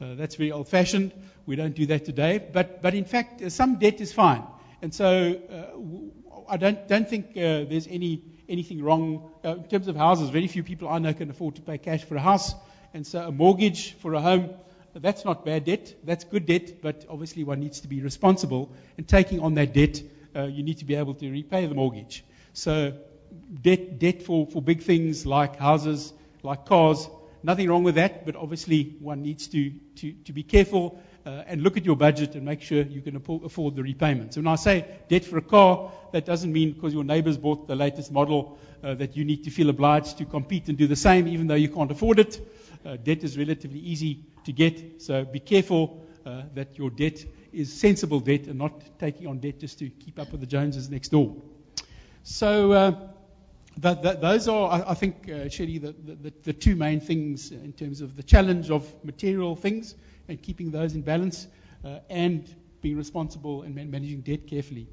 Uh, 0.00 0.14
that's 0.16 0.34
very 0.34 0.52
old 0.52 0.68
fashioned. 0.68 1.12
We 1.46 1.56
don't 1.56 1.74
do 1.74 1.86
that 1.86 2.04
today. 2.04 2.38
But, 2.52 2.82
but 2.82 2.94
in 2.94 3.04
fact, 3.04 3.40
uh, 3.40 3.48
some 3.48 3.78
debt 3.78 4.00
is 4.00 4.12
fine. 4.12 4.42
And 4.82 4.92
so 4.92 5.40
uh, 5.50 6.50
I 6.52 6.58
don't, 6.58 6.86
don't 6.88 7.08
think 7.08 7.30
uh, 7.30 7.64
there's 7.64 7.86
any, 7.86 8.22
anything 8.48 8.82
wrong. 8.82 9.30
in 9.42 9.64
terms 9.64 9.88
of 9.88 9.96
houses, 9.96 10.28
very 10.28 10.46
few 10.46 10.62
people 10.62 10.88
I 10.88 10.98
know 10.98 11.14
can 11.14 11.30
afford 11.30 11.56
to 11.56 11.62
pay 11.62 11.78
cash 11.78 12.04
for 12.04 12.16
a 12.16 12.20
house. 12.20 12.54
And 12.92 13.06
so 13.06 13.28
a 13.28 13.32
mortgage 13.32 13.94
for 13.94 14.12
a 14.12 14.20
home, 14.20 14.50
that's 14.94 15.24
not 15.24 15.44
bad 15.44 15.64
debt. 15.64 15.94
That's 16.04 16.24
good 16.24 16.44
debt. 16.44 16.82
But 16.82 17.06
obviously, 17.08 17.44
one 17.44 17.60
needs 17.60 17.80
to 17.80 17.88
be 17.88 18.02
responsible. 18.02 18.72
And 18.98 19.08
taking 19.08 19.40
on 19.40 19.54
that 19.54 19.72
debt, 19.72 20.02
you 20.34 20.62
need 20.62 20.78
to 20.78 20.84
be 20.84 20.96
able 20.96 21.14
to 21.14 21.30
repay 21.30 21.66
the 21.66 21.74
mortgage. 21.74 22.24
So 22.52 22.92
debt, 23.62 23.98
debt 23.98 24.22
for, 24.22 24.46
for 24.46 24.62
big 24.62 24.82
things 24.82 25.26
like 25.26 25.56
houses, 25.56 26.12
like 26.42 26.66
cars. 26.66 27.08
Nothing 27.42 27.68
wrong 27.68 27.84
with 27.84 27.96
that, 27.96 28.24
but 28.24 28.36
obviously 28.36 28.96
one 29.00 29.22
needs 29.22 29.48
to, 29.48 29.70
to, 29.96 30.12
to 30.12 30.32
be 30.32 30.42
careful 30.42 30.98
uh, 31.26 31.42
and 31.46 31.62
look 31.62 31.76
at 31.76 31.84
your 31.84 31.96
budget 31.96 32.34
and 32.34 32.44
make 32.44 32.62
sure 32.62 32.82
you 32.82 33.00
can 33.00 33.16
afford 33.16 33.76
the 33.76 33.82
repayments. 33.82 34.36
When 34.36 34.46
I 34.46 34.56
say 34.56 34.86
debt 35.08 35.24
for 35.24 35.38
a 35.38 35.42
car, 35.42 35.90
that 36.12 36.24
doesn't 36.24 36.52
mean 36.52 36.72
because 36.72 36.92
your 36.92 37.04
neighbors 37.04 37.36
bought 37.36 37.66
the 37.66 37.76
latest 37.76 38.12
model 38.12 38.58
uh, 38.82 38.94
that 38.94 39.16
you 39.16 39.24
need 39.24 39.44
to 39.44 39.50
feel 39.50 39.70
obliged 39.70 40.18
to 40.18 40.24
compete 40.24 40.68
and 40.68 40.76
do 40.76 40.86
the 40.86 40.96
same, 40.96 41.28
even 41.28 41.46
though 41.46 41.54
you 41.54 41.68
can't 41.68 41.90
afford 41.90 42.18
it. 42.18 42.40
Uh, 42.84 42.96
debt 42.96 43.24
is 43.24 43.38
relatively 43.38 43.80
easy 43.80 44.20
to 44.44 44.52
get, 44.52 45.02
so 45.02 45.24
be 45.24 45.40
careful 45.40 46.04
uh, 46.26 46.42
that 46.54 46.76
your 46.78 46.90
debt 46.90 47.24
is 47.52 47.72
sensible 47.72 48.20
debt 48.20 48.46
and 48.46 48.58
not 48.58 48.98
taking 48.98 49.26
on 49.26 49.38
debt 49.38 49.58
just 49.58 49.78
to 49.78 49.88
keep 49.88 50.18
up 50.18 50.30
with 50.32 50.40
the 50.40 50.46
Joneses 50.46 50.90
next 50.90 51.08
door. 51.08 51.34
So, 52.22 52.72
uh, 52.72 52.92
that, 53.78 54.02
that, 54.02 54.20
those 54.20 54.48
are, 54.48 54.70
I, 54.70 54.90
I 54.90 54.94
think, 54.94 55.28
uh, 55.28 55.48
Shelly, 55.48 55.78
the, 55.78 55.92
the, 55.92 56.32
the, 56.42 56.52
two 56.52 56.76
main 56.76 57.00
things 57.00 57.50
in 57.50 57.72
terms 57.72 58.00
of 58.00 58.16
the 58.16 58.22
challenge 58.22 58.70
of 58.70 58.86
material 59.04 59.56
things 59.56 59.94
and 60.28 60.40
keeping 60.40 60.70
those 60.70 60.94
in 60.94 61.02
balance 61.02 61.46
uh, 61.84 61.98
and 62.08 62.54
being 62.80 62.96
responsible 62.96 63.62
and 63.62 63.74
man- 63.74 63.90
managing 63.90 64.20
debt 64.20 64.46
carefully. 64.46 64.88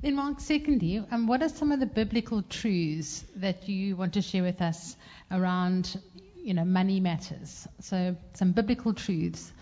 Then, 0.00 0.14
Mark, 0.14 0.40
secondly, 0.40 1.04
um, 1.10 1.26
what 1.26 1.42
are 1.42 1.48
some 1.50 1.72
of 1.72 1.80
the 1.80 1.86
biblical 1.86 2.42
truths 2.42 3.24
that 3.36 3.68
you 3.68 3.96
want 3.96 4.14
to 4.14 4.22
share 4.22 4.42
with 4.42 4.62
us 4.62 4.96
around, 5.30 6.00
you 6.36 6.54
know, 6.54 6.64
money 6.64 7.00
matters? 7.00 7.68
So, 7.80 8.16
some 8.32 8.52
biblical 8.52 8.94
truths 8.94 9.52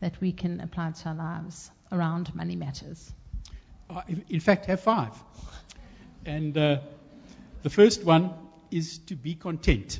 that 0.00 0.20
we 0.20 0.32
can 0.32 0.60
apply 0.60 0.90
to 0.90 1.08
our 1.08 1.14
lives 1.14 1.70
around 1.90 2.34
money 2.34 2.56
matters. 2.56 3.10
Uh, 3.88 4.02
in 4.28 4.40
fact, 4.40 4.66
have 4.66 4.80
five. 4.80 5.12
And 6.26 6.58
uh, 6.58 6.80
the 7.66 7.70
first 7.70 8.04
one 8.04 8.30
is 8.70 8.98
to 8.98 9.16
be 9.16 9.34
content. 9.34 9.98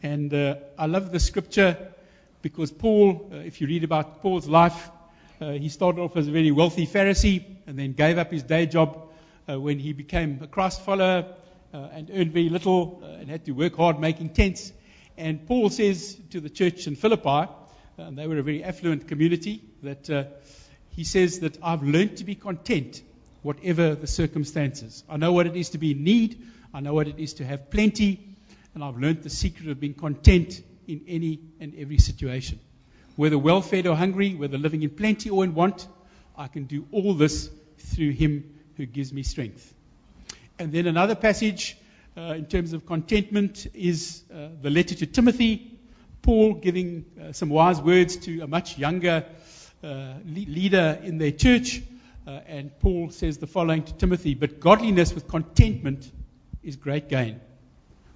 And 0.00 0.32
uh, 0.32 0.54
I 0.78 0.86
love 0.86 1.10
the 1.10 1.18
scripture 1.18 1.76
because 2.40 2.70
Paul, 2.70 3.30
uh, 3.32 3.38
if 3.38 3.60
you 3.60 3.66
read 3.66 3.82
about 3.82 4.22
Paul's 4.22 4.46
life, 4.46 4.88
uh, 5.40 5.54
he 5.54 5.68
started 5.68 6.00
off 6.00 6.16
as 6.16 6.28
a 6.28 6.30
very 6.30 6.52
wealthy 6.52 6.86
Pharisee 6.86 7.44
and 7.66 7.76
then 7.76 7.94
gave 7.94 8.16
up 8.16 8.30
his 8.30 8.44
day 8.44 8.66
job 8.66 9.08
uh, 9.48 9.58
when 9.58 9.80
he 9.80 9.92
became 9.92 10.38
a 10.40 10.46
Christ 10.46 10.82
follower 10.82 11.34
uh, 11.74 11.76
and 11.94 12.08
earned 12.14 12.30
very 12.30 12.48
little 12.48 13.02
uh, 13.02 13.06
and 13.08 13.28
had 13.28 13.44
to 13.46 13.50
work 13.50 13.74
hard 13.74 13.98
making 13.98 14.28
tents. 14.28 14.72
And 15.16 15.44
Paul 15.48 15.68
says 15.68 16.16
to 16.30 16.38
the 16.38 16.48
church 16.48 16.86
in 16.86 16.94
Philippi, 16.94 17.50
and 17.96 18.16
they 18.16 18.28
were 18.28 18.38
a 18.38 18.44
very 18.44 18.62
affluent 18.62 19.08
community, 19.08 19.64
that 19.82 20.30
he 20.90 21.02
says 21.02 21.40
that 21.40 21.58
I've 21.60 21.82
learned 21.82 22.18
to 22.18 22.24
be 22.24 22.36
content 22.36 23.02
whatever 23.42 23.94
the 23.94 24.06
circumstances. 24.06 25.04
I 25.08 25.16
know 25.16 25.32
what 25.32 25.46
it 25.46 25.56
is 25.56 25.70
to 25.70 25.78
be 25.78 25.92
in 25.92 26.04
need. 26.04 26.46
I 26.72 26.80
know 26.80 26.94
what 26.94 27.08
it 27.08 27.18
is 27.18 27.34
to 27.34 27.44
have 27.44 27.70
plenty. 27.70 28.20
And 28.74 28.82
I've 28.82 28.96
learned 28.96 29.22
the 29.22 29.30
secret 29.30 29.68
of 29.68 29.80
being 29.80 29.94
content 29.94 30.62
in 30.86 31.02
any 31.06 31.40
and 31.60 31.74
every 31.76 31.98
situation. 31.98 32.58
Whether 33.16 33.38
well 33.38 33.60
fed 33.60 33.86
or 33.86 33.94
hungry, 33.94 34.34
whether 34.34 34.56
living 34.56 34.82
in 34.82 34.90
plenty 34.90 35.28
or 35.28 35.44
in 35.44 35.54
want, 35.54 35.86
I 36.36 36.48
can 36.48 36.64
do 36.64 36.86
all 36.92 37.14
this 37.14 37.50
through 37.78 38.12
Him 38.12 38.58
who 38.76 38.86
gives 38.86 39.12
me 39.12 39.22
strength. 39.22 39.74
And 40.58 40.72
then 40.72 40.86
another 40.86 41.14
passage 41.14 41.76
uh, 42.16 42.34
in 42.36 42.46
terms 42.46 42.72
of 42.72 42.86
contentment 42.86 43.66
is 43.74 44.22
uh, 44.32 44.48
the 44.60 44.70
letter 44.70 44.94
to 44.94 45.06
Timothy. 45.06 45.78
Paul 46.22 46.54
giving 46.54 47.04
uh, 47.20 47.32
some 47.32 47.48
wise 47.48 47.80
words 47.80 48.16
to 48.18 48.40
a 48.42 48.46
much 48.46 48.78
younger 48.78 49.24
uh, 49.82 50.14
leader 50.24 50.98
in 51.02 51.18
their 51.18 51.32
church. 51.32 51.82
Uh, 52.26 52.40
and 52.46 52.78
Paul 52.78 53.10
says 53.10 53.38
the 53.38 53.48
following 53.48 53.82
to 53.82 53.94
Timothy 53.94 54.34
But 54.34 54.60
godliness 54.60 55.12
with 55.12 55.26
contentment 55.26 56.10
is 56.62 56.76
great 56.76 57.08
gain. 57.08 57.40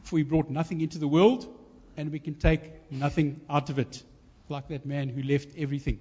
For 0.03 0.17
we 0.17 0.23
brought 0.23 0.49
nothing 0.49 0.81
into 0.81 0.99
the 0.99 1.09
world, 1.09 1.47
and 1.97 2.13
we 2.13 2.21
can 2.21 2.35
take 2.35 2.93
nothing 2.93 3.41
out 3.51 3.71
of 3.71 3.79
it, 3.81 4.03
like 4.49 4.69
that 4.69 4.87
man 4.87 5.09
who 5.09 5.23
left 5.23 5.49
everything. 5.59 5.99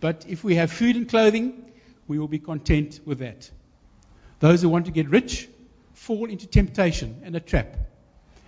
But 0.00 0.26
if 0.28 0.44
we 0.44 0.56
have 0.56 0.70
food 0.70 0.96
and 0.96 1.08
clothing, 1.08 1.72
we 2.06 2.18
will 2.18 2.28
be 2.28 2.38
content 2.38 3.00
with 3.06 3.20
that. 3.20 3.50
Those 4.40 4.60
who 4.62 4.68
want 4.68 4.86
to 4.86 4.92
get 4.92 5.08
rich 5.08 5.48
fall 5.94 6.26
into 6.26 6.46
temptation 6.46 7.22
and 7.24 7.34
a 7.34 7.40
trap, 7.40 7.74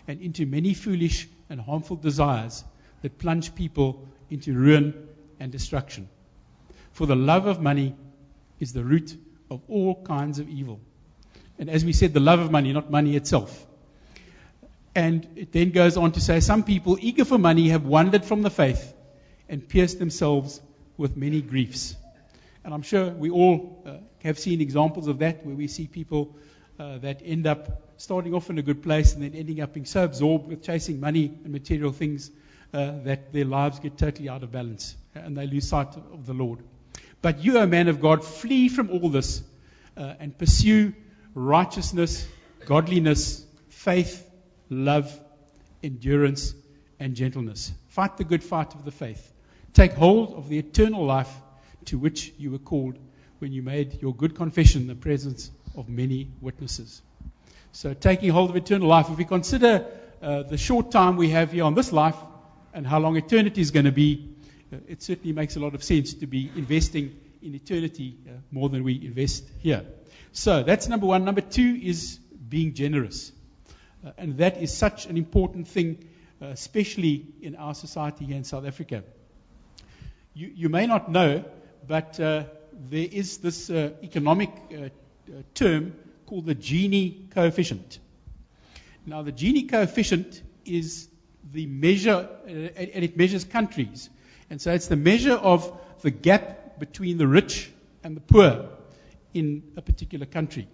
and 0.07 0.21
into 0.21 0.45
many 0.45 0.75
foolish 0.75 1.27
and 1.49 1.61
harmful 1.61 1.97
desires 1.97 2.63
that 3.01 3.19
plunge 3.19 3.55
people 3.55 4.07
into 4.29 4.53
ruin 4.53 5.09
and 5.41 5.51
destruction. 5.51 6.09
For 6.93 7.07
the 7.07 7.17
love 7.17 7.47
of 7.47 7.61
money 7.61 7.95
is 8.61 8.73
the 8.73 8.85
root 8.85 9.17
of 9.51 9.63
all 9.69 10.01
kinds 10.05 10.39
of 10.39 10.49
evil. 10.49 10.81
And 11.59 11.69
as 11.69 11.85
we 11.85 11.93
said, 11.93 12.15
the 12.15 12.21
love 12.21 12.39
of 12.39 12.51
money, 12.51 12.73
not 12.73 12.91
money 12.91 13.17
itself. 13.17 13.67
And 14.95 15.27
it 15.37 15.53
then 15.53 15.71
goes 15.71 15.97
on 15.97 16.13
to 16.13 16.21
say, 16.21 16.41
some 16.41 16.65
people 16.65 16.97
eager 17.01 17.25
for 17.25 17.39
money 17.39 17.69
have 17.71 17.85
wandered 17.85 18.25
from 18.25 18.43
the 18.43 18.51
faith 18.51 18.95
and 19.49 19.67
pierced 19.69 19.99
themselves 19.99 20.61
with 20.97 21.17
many 21.17 21.43
griefs. 21.43 21.97
And 22.65 22.75
I'm 22.75 22.83
sure 22.83 23.11
we 23.11 23.31
all 23.31 23.83
uh, 23.87 23.97
have 24.23 24.39
seen 24.39 24.61
examples 24.61 25.07
of 25.09 25.19
that 25.21 25.45
where 25.45 25.55
we 25.55 25.67
see 25.67 25.87
people 25.87 26.37
uh, 26.79 26.99
that 26.99 27.23
end 27.25 27.47
up 27.47 27.83
starting 27.97 28.35
off 28.35 28.51
in 28.51 28.59
a 28.59 28.63
good 28.63 28.83
place 28.83 29.15
and 29.15 29.23
then 29.23 29.35
ending 29.35 29.61
up 29.61 29.75
being 29.75 29.87
so 29.87 30.05
absorbed 30.05 30.49
with 30.49 30.63
chasing 30.63 31.01
money 31.01 31.27
and 31.45 31.53
material 31.53 31.93
things 31.93 32.31
uh, 32.73 32.93
that 33.05 33.33
their 33.33 33.45
lives 33.45 33.79
get 33.81 33.99
totally 33.99 34.29
out 34.29 34.43
of 34.43 34.53
balance 34.53 34.97
and 35.15 35.37
they 35.37 35.47
lose 35.47 35.69
sight 35.69 35.95
of 35.97 36.27
the 36.27 36.33
Lord. 36.33 36.61
But 37.23 37.45
you, 37.45 37.59
O 37.59 37.67
man 37.67 37.89
of 37.89 38.01
God, 38.01 38.25
flee 38.25 38.69
from 38.69 38.91
all 38.91 39.09
this 39.11 39.43
uh, 39.97 40.15
and 40.19 40.37
pursue 40.37 40.95
righteousness, 41.35 42.27
godliness, 42.67 43.45
faith, 43.69 44.29
love, 44.69 45.13
endurance, 45.83 46.55
and 46.99 47.15
gentleness. 47.15 47.73
Fight 47.89 48.17
the 48.17 48.25
good 48.25 48.43
fight 48.43 48.75
of 48.75 48.85
the 48.85 48.91
faith. 48.91 49.33
Take 49.73 49.93
hold 49.93 50.35
of 50.35 50.49
the 50.49 50.59
eternal 50.59 51.05
life 51.05 51.33
to 51.87 51.99
which 51.99 52.33
you 52.39 52.51
were 52.51 52.59
called 52.59 52.99
when 53.39 53.53
you 53.53 53.63
made 53.63 54.03
your 54.03 54.15
good 54.15 54.35
confession 54.35 54.83
in 54.83 54.87
the 54.87 54.95
presence 54.95 55.51
of 55.77 55.89
many 55.89 56.31
witnesses. 56.41 57.03
So, 57.73 57.95
taking 57.95 58.31
hold 58.31 58.51
of 58.51 58.57
eternal 58.57 58.89
life, 58.89 59.09
if 59.11 59.17
we 59.17 59.25
consider 59.25 59.87
uh, 60.21 60.43
the 60.43 60.59
short 60.59 60.91
time 60.91 61.17
we 61.17 61.31
have 61.31 61.53
here 61.53 61.65
on 61.65 61.75
this 61.75 61.93
life 61.93 62.17
and 62.75 62.87
how 62.87 62.99
long 62.99 63.17
eternity 63.17 63.61
is 63.61 63.71
going 63.71 63.87
to 63.87 63.93
be, 63.93 64.29
uh, 64.73 64.77
it 64.89 65.03
certainly 65.03 65.33
makes 65.33 65.57
a 65.57 65.61
lot 65.61 65.75
of 65.75 65.83
sense 65.83 66.15
to 66.15 66.27
be 66.27 66.51
investing 66.57 67.17
in 67.43 67.55
eternity 67.55 68.17
uh, 68.27 68.33
more 68.51 68.69
than 68.69 68.85
we 68.85 68.95
invest 69.05 69.45
here. 69.59 69.85
So 70.33 70.63
that's 70.63 70.89
number 70.89 71.07
one. 71.07 71.25
Number 71.25 71.41
two 71.41 71.79
is 71.83 72.19
being 72.49 72.75
generous. 72.75 73.33
Uh, 74.05 74.13
and 74.17 74.39
that 74.39 74.63
is 74.63 74.73
such 74.73 75.07
an 75.07 75.17
important 75.17 75.69
thing, 75.69 76.09
uh, 76.41 76.47
especially 76.47 77.27
in 77.43 77.57
our 77.57 77.75
society 77.75 78.25
here 78.25 78.37
in 78.37 78.45
South 78.45 78.67
Africa. 78.67 79.03
You, 80.35 80.53
you 80.55 80.69
may 80.69 80.87
not 80.87 81.11
know, 81.11 81.45
but 81.87 82.19
uh, 82.21 82.45
there 82.89 83.09
is 83.11 83.39
this 83.39 83.69
uh, 83.71 83.91
economic 84.03 84.51
term 85.55 85.95
called 86.27 86.47
the 86.47 86.55
Gini 86.55 87.31
coefficient. 87.31 87.99
Now, 89.05 89.23
the 89.23 89.33
Gini 89.33 89.69
coefficient 89.69 90.41
is 90.65 91.09
the 91.53 91.67
measure, 91.67 92.29
and 92.47 93.05
it 93.05 93.17
measures 93.17 93.45
countries. 93.45 94.09
And 94.51 94.61
so 94.61 94.73
it's 94.73 94.89
the 94.89 94.97
measure 94.97 95.35
of 95.35 95.81
the 96.03 96.11
gap 96.11 96.79
between 96.81 97.19
the 97.19 97.29
rich 97.29 97.71
and 98.03 98.17
the 98.17 98.21
poor 98.21 98.69
in 99.33 99.63
a 99.77 99.83
particular 99.83 100.27
country. 100.27 100.67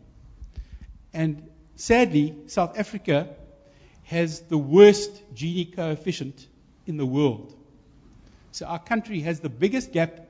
And 1.13 1.49
sadly, 1.77 2.35
South 2.47 2.79
Africa 2.79 3.29
has 4.05 4.41
the 4.41 4.57
worst 4.57 5.11
Gini 5.35 5.75
coefficient 5.75 6.47
in 6.87 6.97
the 6.97 7.07
world. 7.07 7.55
So 8.53 8.67
our 8.67 8.79
country 8.79 9.21
has 9.21 9.41
the 9.41 9.51
biggest 9.51 9.93
gap 9.93 10.27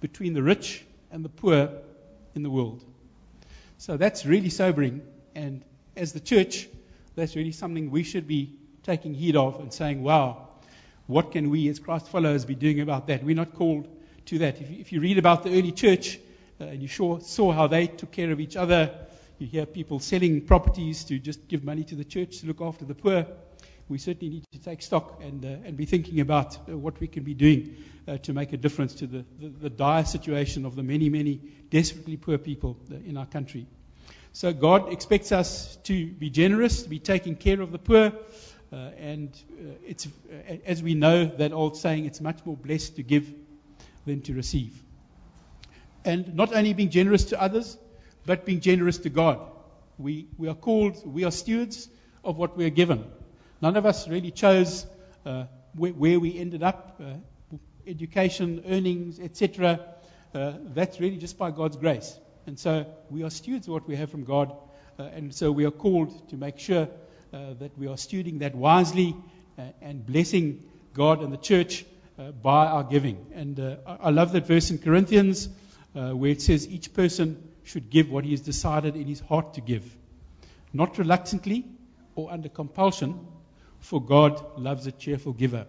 between 0.00 0.32
the 0.32 0.42
rich 0.42 0.84
and 1.12 1.24
the 1.24 1.28
poor 1.28 1.70
in 2.34 2.42
the 2.42 2.50
world. 2.50 2.84
So 3.78 3.96
that's 3.96 4.26
really 4.26 4.50
sobering. 4.50 5.02
And 5.34 5.62
as 5.96 6.12
the 6.12 6.20
church, 6.20 6.68
that's 7.14 7.36
really 7.36 7.52
something 7.52 7.90
we 7.90 8.02
should 8.02 8.26
be 8.26 8.56
taking 8.82 9.14
heed 9.14 9.36
of 9.36 9.60
and 9.60 9.72
saying, 9.72 10.02
wow, 10.02 10.47
what 11.08 11.32
can 11.32 11.48
we 11.48 11.68
as 11.68 11.78
Christ 11.78 12.06
followers 12.08 12.44
be 12.44 12.54
doing 12.54 12.80
about 12.80 13.06
that? 13.06 13.24
We're 13.24 13.34
not 13.34 13.54
called 13.54 13.88
to 14.26 14.38
that. 14.40 14.60
If 14.60 14.70
you, 14.70 14.76
if 14.78 14.92
you 14.92 15.00
read 15.00 15.16
about 15.16 15.42
the 15.42 15.58
early 15.58 15.72
church, 15.72 16.20
uh, 16.60 16.64
and 16.64 16.82
you 16.82 16.88
saw, 16.88 17.18
saw 17.18 17.50
how 17.50 17.66
they 17.66 17.86
took 17.86 18.12
care 18.12 18.30
of 18.30 18.40
each 18.40 18.56
other, 18.56 18.94
you 19.38 19.46
hear 19.46 19.64
people 19.64 20.00
selling 20.00 20.42
properties 20.42 21.04
to 21.04 21.18
just 21.18 21.48
give 21.48 21.64
money 21.64 21.82
to 21.84 21.94
the 21.94 22.04
church 22.04 22.40
to 22.40 22.46
look 22.46 22.60
after 22.60 22.84
the 22.84 22.94
poor. 22.94 23.26
We 23.88 23.96
certainly 23.96 24.34
need 24.34 24.44
to 24.52 24.58
take 24.58 24.82
stock 24.82 25.22
and, 25.22 25.42
uh, 25.42 25.48
and 25.64 25.78
be 25.78 25.86
thinking 25.86 26.20
about 26.20 26.58
uh, 26.68 26.76
what 26.76 27.00
we 27.00 27.06
can 27.06 27.22
be 27.22 27.32
doing 27.32 27.76
uh, 28.06 28.18
to 28.18 28.34
make 28.34 28.52
a 28.52 28.58
difference 28.58 28.96
to 28.96 29.06
the, 29.06 29.24
the, 29.40 29.48
the, 29.48 29.70
dire 29.70 30.04
situation 30.04 30.66
of 30.66 30.76
the 30.76 30.82
many, 30.82 31.08
many 31.08 31.40
desperately 31.70 32.18
poor 32.18 32.36
people 32.36 32.76
uh, 32.92 32.96
in 32.96 33.16
our 33.16 33.24
country. 33.24 33.66
So 34.34 34.52
God 34.52 34.92
expects 34.92 35.32
us 35.32 35.76
to 35.84 36.06
be 36.06 36.28
generous, 36.28 36.82
to 36.82 36.88
be 36.90 36.98
taking 36.98 37.34
care 37.34 37.62
of 37.62 37.72
the 37.72 37.78
poor. 37.78 38.12
Uh, 38.72 38.76
and 38.98 39.30
uh, 39.52 39.72
it's, 39.86 40.06
as 40.66 40.82
we 40.82 40.94
know 40.94 41.24
that 41.24 41.52
old 41.52 41.76
saying, 41.76 42.04
it's 42.04 42.20
much 42.20 42.44
more 42.44 42.56
blessed 42.56 42.96
to 42.96 43.02
give 43.02 43.32
than 44.04 44.20
to 44.22 44.34
receive. 44.34 44.82
And 46.04 46.34
not 46.34 46.54
only 46.54 46.74
being 46.74 46.90
generous 46.90 47.24
to 47.26 47.40
others, 47.40 47.78
but 48.26 48.44
being 48.44 48.60
generous 48.60 48.98
to 48.98 49.08
God. 49.08 49.40
We, 49.98 50.28
we 50.36 50.48
are 50.48 50.54
called, 50.54 51.04
we 51.06 51.24
are 51.24 51.30
stewards 51.30 51.88
of 52.22 52.36
what 52.36 52.56
we 52.56 52.66
are 52.66 52.70
given. 52.70 53.04
None 53.62 53.76
of 53.76 53.86
us 53.86 54.06
really 54.06 54.30
chose 54.30 54.86
uh, 55.24 55.44
where, 55.74 55.92
where, 55.92 56.20
we 56.20 56.38
ended 56.38 56.62
up, 56.62 57.00
uh, 57.00 57.56
education, 57.86 58.64
earnings, 58.68 59.18
etc. 59.18 59.80
Uh, 60.34 60.52
that's 60.74 61.00
really 61.00 61.16
just 61.16 61.38
by 61.38 61.50
God's 61.50 61.76
grace. 61.76 62.18
And 62.46 62.58
so 62.58 62.86
we 63.10 63.24
are 63.24 63.30
stewards 63.30 63.66
of 63.66 63.72
what 63.72 63.88
we 63.88 63.96
have 63.96 64.10
from 64.10 64.24
God. 64.24 64.54
Uh, 64.98 65.04
and 65.04 65.34
so 65.34 65.50
we 65.50 65.64
are 65.64 65.70
called 65.70 66.28
to 66.28 66.36
make 66.36 66.58
sure 66.58 66.82
uh, 66.82 66.86
that 67.30 67.70
we 67.76 67.86
are 67.86 67.96
stewarding 67.96 68.40
that 68.40 68.54
wisely 68.54 69.16
uh, 69.58 69.62
and 69.80 70.04
blessing 70.04 70.64
God 70.94 71.22
and 71.22 71.32
the 71.32 71.38
church 71.38 71.84
by 72.42 72.66
our 72.66 72.84
giving. 72.84 73.26
And 73.34 73.78
I 73.86 74.10
love 74.10 74.32
that 74.32 74.46
verse 74.46 74.70
in 74.70 74.78
Corinthians 74.78 75.48
where 75.92 76.30
it 76.30 76.42
says 76.42 76.66
each 76.66 76.92
person 76.92 77.42
should 77.64 77.90
give 77.90 78.10
what 78.10 78.24
he 78.24 78.32
has 78.32 78.40
decided 78.40 78.96
in 78.96 79.06
his 79.06 79.20
heart 79.20 79.54
to 79.54 79.60
give. 79.60 79.84
Not 80.72 80.98
reluctantly 80.98 81.64
or 82.14 82.30
under 82.30 82.48
compulsion, 82.48 83.26
for 83.80 84.02
God 84.02 84.58
loves 84.58 84.86
a 84.86 84.92
cheerful 84.92 85.32
giver. 85.32 85.66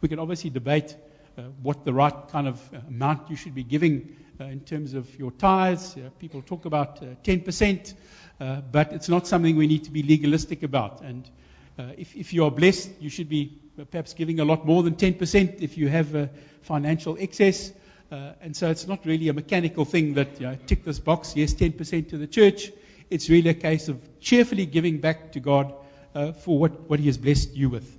We 0.00 0.08
can 0.08 0.18
obviously 0.18 0.50
debate 0.50 0.96
uh, 1.36 1.42
what 1.62 1.84
the 1.84 1.92
right 1.92 2.28
kind 2.28 2.46
of 2.46 2.74
uh, 2.74 2.78
amount 2.88 3.30
you 3.30 3.36
should 3.36 3.54
be 3.54 3.64
giving 3.64 4.16
uh, 4.40 4.44
in 4.44 4.60
terms 4.60 4.94
of 4.94 5.18
your 5.18 5.30
tithes. 5.30 5.96
Uh, 5.96 6.10
people 6.18 6.42
talk 6.42 6.66
about 6.66 7.00
10%, 7.24 7.42
uh, 7.42 7.74
uh, 7.74 8.21
but 8.38 8.92
it's 8.92 9.08
not 9.08 9.26
something 9.26 9.56
we 9.56 9.66
need 9.66 9.84
to 9.84 9.90
be 9.90 10.02
legalistic 10.02 10.62
about. 10.62 11.00
And 11.02 11.28
if, 11.98 12.16
if, 12.16 12.32
you 12.32 12.44
are 12.44 12.50
blessed, 12.50 12.90
you 13.00 13.08
should 13.08 13.28
be 13.28 13.58
perhaps 13.90 14.14
giving 14.14 14.40
a 14.40 14.44
lot 14.44 14.66
more 14.66 14.82
than 14.82 14.94
10% 14.94 15.60
if 15.60 15.78
you 15.78 15.88
have 15.88 16.14
a 16.14 16.30
financial 16.62 17.16
excess. 17.18 17.72
and 18.10 18.56
so 18.56 18.70
it's 18.70 18.86
not 18.86 19.06
really 19.06 19.28
a 19.28 19.32
mechanical 19.32 19.84
thing 19.84 20.14
that 20.14 20.40
you 20.40 20.46
know, 20.46 20.56
tick 20.66 20.84
this 20.84 20.98
box, 20.98 21.34
yes, 21.36 21.54
10% 21.54 22.10
to 22.10 22.18
the 22.18 22.26
church. 22.26 22.70
It's 23.10 23.28
really 23.28 23.50
a 23.50 23.54
case 23.54 23.88
of 23.88 24.00
cheerfully 24.20 24.66
giving 24.66 24.98
back 24.98 25.32
to 25.32 25.40
God 25.40 25.74
uh, 26.14 26.32
for 26.32 26.58
what, 26.58 26.88
what 26.88 27.00
He 27.00 27.06
has 27.06 27.18
blessed 27.18 27.54
you 27.54 27.68
with. 27.68 27.98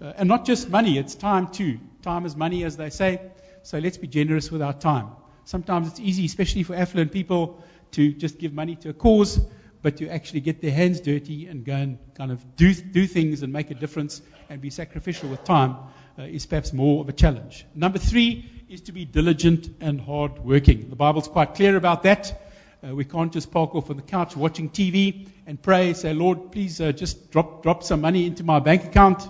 Uh, 0.00 0.12
and 0.16 0.28
not 0.28 0.44
just 0.44 0.68
money, 0.68 0.98
it's 0.98 1.14
time 1.14 1.48
too. 1.48 1.78
Time 2.02 2.26
is 2.26 2.36
money, 2.36 2.64
as 2.64 2.76
they 2.76 2.90
say. 2.90 3.20
So 3.62 3.78
let's 3.78 3.96
be 3.96 4.06
generous 4.06 4.50
with 4.50 4.62
our 4.62 4.72
time. 4.72 5.08
Sometimes 5.44 5.88
it's 5.88 6.00
easy, 6.00 6.24
especially 6.26 6.62
for 6.62 6.74
affluent 6.74 7.12
people, 7.12 7.62
to 7.92 8.12
just 8.12 8.38
give 8.38 8.52
money 8.52 8.76
to 8.76 8.90
a 8.90 8.92
cause, 8.92 9.40
but 9.82 9.98
to 9.98 10.08
actually 10.08 10.40
get 10.40 10.60
their 10.60 10.72
hands 10.72 11.00
dirty 11.00 11.46
and 11.46 11.64
go 11.64 11.74
and 11.74 11.98
kind 12.14 12.32
of 12.32 12.56
do, 12.56 12.74
do 12.74 13.06
things 13.06 13.42
and 13.42 13.52
make 13.52 13.70
a 13.70 13.74
difference 13.74 14.20
and 14.48 14.60
be 14.60 14.70
sacrificial 14.70 15.28
with 15.28 15.44
time 15.44 15.76
uh, 16.18 16.22
is 16.22 16.46
perhaps 16.46 16.72
more 16.72 17.00
of 17.00 17.08
a 17.08 17.12
challenge. 17.12 17.66
Number 17.74 17.98
three 17.98 18.50
is 18.68 18.82
to 18.82 18.92
be 18.92 19.04
diligent 19.04 19.68
and 19.80 20.00
hard 20.00 20.38
working. 20.38 20.90
The 20.90 20.96
Bible's 20.96 21.28
quite 21.28 21.54
clear 21.54 21.76
about 21.76 22.02
that. 22.02 22.42
Uh, 22.84 22.94
we 22.94 23.04
can't 23.04 23.32
just 23.32 23.50
park 23.50 23.74
off 23.74 23.90
on 23.90 23.96
the 23.96 24.02
couch 24.02 24.36
watching 24.36 24.70
TV 24.70 25.28
and 25.46 25.60
pray, 25.60 25.92
say, 25.92 26.12
Lord, 26.12 26.52
please 26.52 26.80
uh, 26.80 26.92
just 26.92 27.30
drop, 27.30 27.62
drop 27.62 27.82
some 27.82 28.00
money 28.00 28.26
into 28.26 28.44
my 28.44 28.58
bank 28.60 28.84
account. 28.84 29.22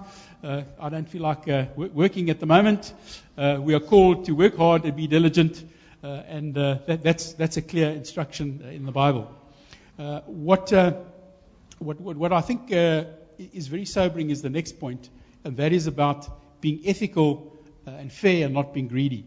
Uh, 0.43 0.63
I 0.81 0.89
don't 0.89 1.09
feel 1.09 1.23
like 1.23 1.49
uh, 1.49 1.67
working 1.77 2.31
at 2.31 2.41
the 2.41 2.47
moment. 2.47 2.93
Uh, 3.37 3.59
we 3.61 3.75
are 3.75 3.81
called 3.81 4.27
to 4.27 4.33
work 4.33 4.57
hard 4.57 4.85
and 4.85 4.97
be 4.97 5.07
diligent, 5.07 5.63
and 6.07 6.55
that, 6.55 7.03
that's, 7.03 7.33
that's 7.35 7.57
a 7.57 7.63
clear 7.63 7.91
instruction 7.91 8.63
in 8.71 8.87
the 8.87 8.93
Bible. 8.93 9.31
what, 9.97 10.71
what, 11.79 12.01
what, 12.01 12.17
what, 12.17 12.33
I 12.33 12.41
think 12.41 12.71
is 12.71 13.69
very 13.69 13.85
sobering 13.85 14.31
is 14.31 14.43
the 14.43 14.51
next 14.51 14.81
point, 14.81 15.11
and 15.45 15.57
that 15.59 15.73
is 15.73 15.87
about 15.87 16.61
being 16.61 16.83
ethical 16.87 17.53
and 17.87 18.13
fair 18.13 18.47
and 18.47 18.55
not 18.55 18.75
being 18.75 18.89
greedy. 18.89 19.25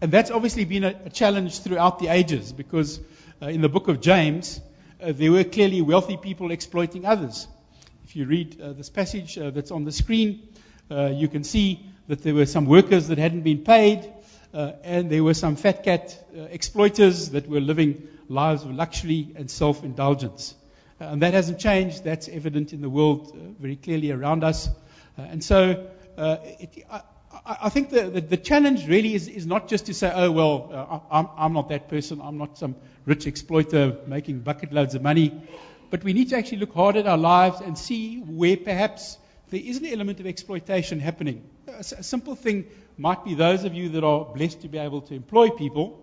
And 0.00 0.12
that's 0.12 0.30
obviously 0.30 0.64
been 0.64 0.84
a, 0.84 0.94
a 1.06 1.10
challenge 1.10 1.60
throughout 1.60 1.98
the 1.98 2.08
ages 2.08 2.52
because 2.52 3.00
uh, 3.40 3.46
in 3.46 3.60
the 3.60 3.68
book 3.68 3.88
of 3.88 4.00
James, 4.00 4.60
uh, 5.02 5.12
there 5.12 5.32
were 5.32 5.44
clearly 5.44 5.80
wealthy 5.80 6.16
people 6.16 6.50
exploiting 6.50 7.06
others. 7.06 7.48
If 8.04 8.16
you 8.16 8.26
read 8.26 8.60
uh, 8.60 8.72
this 8.74 8.90
passage 8.90 9.38
uh, 9.38 9.50
that's 9.50 9.70
on 9.70 9.84
the 9.84 9.92
screen, 9.92 10.48
uh, 10.90 11.06
you 11.06 11.28
can 11.28 11.42
see 11.42 11.86
that 12.08 12.22
there 12.22 12.34
were 12.34 12.46
some 12.46 12.66
workers 12.66 13.08
that 13.08 13.18
hadn't 13.18 13.42
been 13.42 13.64
paid, 13.64 14.12
uh, 14.54 14.72
and 14.84 15.10
there 15.10 15.24
were 15.24 15.34
some 15.34 15.56
fat 15.56 15.82
cat 15.82 16.16
uh, 16.36 16.42
exploiters 16.42 17.30
that 17.30 17.48
were 17.48 17.60
living 17.60 18.08
lives 18.28 18.62
of 18.62 18.70
luxury 18.70 19.28
and 19.36 19.50
self 19.50 19.82
indulgence. 19.82 20.54
Uh, 21.00 21.04
and 21.04 21.22
that 21.22 21.34
hasn't 21.34 21.58
changed. 21.58 22.04
That's 22.04 22.28
evident 22.28 22.72
in 22.72 22.80
the 22.80 22.88
world 22.88 23.32
uh, 23.34 23.60
very 23.60 23.76
clearly 23.76 24.12
around 24.12 24.44
us. 24.44 24.68
and 25.16 25.42
so, 25.42 25.88
it, 26.16 26.86
I, 26.90 27.56
I 27.62 27.68
think 27.68 27.90
the, 27.90 28.04
the, 28.04 28.20
the, 28.20 28.36
challenge 28.36 28.86
really 28.86 29.14
is, 29.14 29.28
is 29.28 29.46
not 29.46 29.68
just 29.68 29.86
to 29.86 29.94
say, 29.94 30.10
oh, 30.14 30.30
well, 30.30 30.70
uh, 30.72 31.00
I'm, 31.10 31.28
I'm 31.36 31.52
not 31.52 31.68
that 31.70 31.88
person. 31.88 32.20
I'm 32.22 32.38
not 32.38 32.58
some 32.58 32.76
rich 33.06 33.26
exploiter 33.26 33.98
making 34.06 34.40
bucket 34.40 34.72
loads 34.72 34.94
of 34.94 35.02
money. 35.02 35.32
But 35.90 36.04
we 36.04 36.12
need 36.12 36.30
to 36.30 36.36
actually 36.36 36.58
look 36.58 36.74
hard 36.74 36.96
at 36.96 37.06
our 37.06 37.18
lives 37.18 37.60
and 37.60 37.76
see 37.76 38.18
where 38.18 38.56
perhaps 38.56 39.18
there 39.50 39.60
is 39.62 39.78
an 39.78 39.86
element 39.86 40.20
of 40.20 40.26
exploitation 40.26 41.00
happening. 41.00 41.44
A 41.68 41.82
simple 41.82 42.34
thing 42.34 42.66
might 42.96 43.24
be 43.24 43.34
those 43.34 43.64
of 43.64 43.74
you 43.74 43.88
that 43.90 44.04
are 44.04 44.24
blessed 44.24 44.62
to 44.62 44.68
be 44.68 44.78
able 44.78 45.00
to 45.02 45.14
employ 45.14 45.50
people 45.50 46.00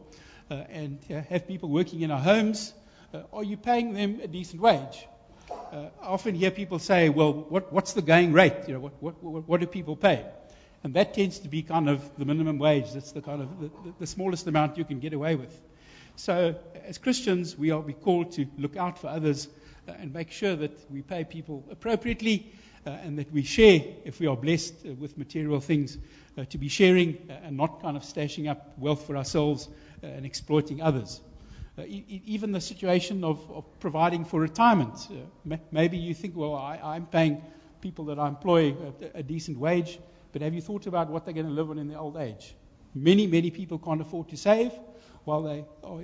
uh, 0.49 0.55
and 0.69 0.99
uh, 1.09 1.21
have 1.29 1.47
people 1.47 1.69
working 1.69 2.01
in 2.01 2.11
our 2.11 2.19
homes. 2.19 2.73
Uh, 3.13 3.23
are 3.31 3.43
you 3.43 3.57
paying 3.57 3.93
them 3.93 4.19
a 4.21 4.27
decent 4.27 4.61
wage? 4.61 5.07
Uh, 5.49 5.87
I 6.01 6.07
often 6.07 6.35
hear 6.35 6.51
people 6.51 6.79
say, 6.79 7.09
well, 7.09 7.33
what, 7.33 7.71
what's 7.71 7.93
the 7.93 8.01
going 8.01 8.33
rate? 8.33 8.67
You 8.67 8.73
know, 8.75 8.79
what, 8.79 9.01
what, 9.01 9.47
what 9.47 9.59
do 9.59 9.67
people 9.67 9.95
pay? 9.95 10.25
And 10.83 10.93
that 10.95 11.13
tends 11.13 11.39
to 11.39 11.47
be 11.47 11.61
kind 11.61 11.89
of 11.89 12.01
the 12.17 12.25
minimum 12.25 12.57
wage. 12.57 12.91
That's 12.91 13.11
the 13.11 13.21
kind 13.21 13.41
of 13.41 13.59
the, 13.59 13.71
the 13.99 14.07
smallest 14.07 14.47
amount 14.47 14.77
you 14.77 14.85
can 14.85 14.99
get 14.99 15.13
away 15.13 15.35
with. 15.35 15.57
So, 16.15 16.55
as 16.85 16.97
Christians, 16.97 17.57
we 17.57 17.71
are 17.71 17.79
we 17.79 17.93
called 17.93 18.33
to 18.33 18.47
look 18.57 18.75
out 18.75 18.99
for 18.99 19.07
others 19.07 19.47
uh, 19.87 19.93
and 19.93 20.13
make 20.13 20.31
sure 20.31 20.55
that 20.55 20.91
we 20.91 21.01
pay 21.01 21.23
people 21.23 21.63
appropriately 21.71 22.51
and 22.89 23.19
that 23.19 23.31
we 23.31 23.43
share, 23.43 23.81
if 24.05 24.19
we 24.19 24.27
are 24.27 24.35
blessed 24.35 24.73
uh, 24.85 24.93
with 24.93 25.17
material 25.17 25.59
things, 25.59 25.97
uh, 26.37 26.45
to 26.45 26.57
be 26.57 26.67
sharing 26.67 27.17
uh, 27.29 27.33
and 27.43 27.57
not 27.57 27.81
kind 27.81 27.97
of 27.97 28.03
stashing 28.03 28.49
up 28.49 28.77
wealth 28.77 29.05
for 29.05 29.17
ourselves 29.17 29.67
uh, 30.03 30.07
and 30.07 30.25
exploiting 30.25 30.81
others. 30.81 31.21
E- 31.79 32.21
even 32.25 32.51
the 32.51 32.61
situation 32.61 33.23
of, 33.23 33.39
of 33.51 33.65
providing 33.79 34.25
for 34.25 34.39
retirement. 34.39 35.07
maybe 35.71 35.97
you 35.97 36.13
think, 36.13 36.35
well, 36.35 36.55
I, 36.55 36.95
am 36.95 37.07
paying 37.07 37.41
people 37.81 38.05
that 38.05 38.19
I 38.19 38.27
employ 38.27 38.75
a, 39.15 39.19
a 39.19 39.23
decent 39.23 39.57
wage. 39.57 39.99
But 40.31 40.41
have 40.41 40.53
you 40.53 40.61
thought 40.61 40.85
about 40.87 41.09
what 41.09 41.25
they're 41.25 41.33
going 41.33 41.47
to 41.47 41.51
live 41.51 41.69
on 41.69 41.79
in 41.79 41.87
their 41.87 41.97
old 41.97 42.17
age? 42.17 42.55
Many, 42.93 43.27
many 43.27 43.51
people 43.51 43.79
can't 43.79 44.01
afford 44.01 44.29
to 44.29 44.37
save 44.37 44.71
while 45.23 45.43
they 45.43 45.65
are 45.83 46.01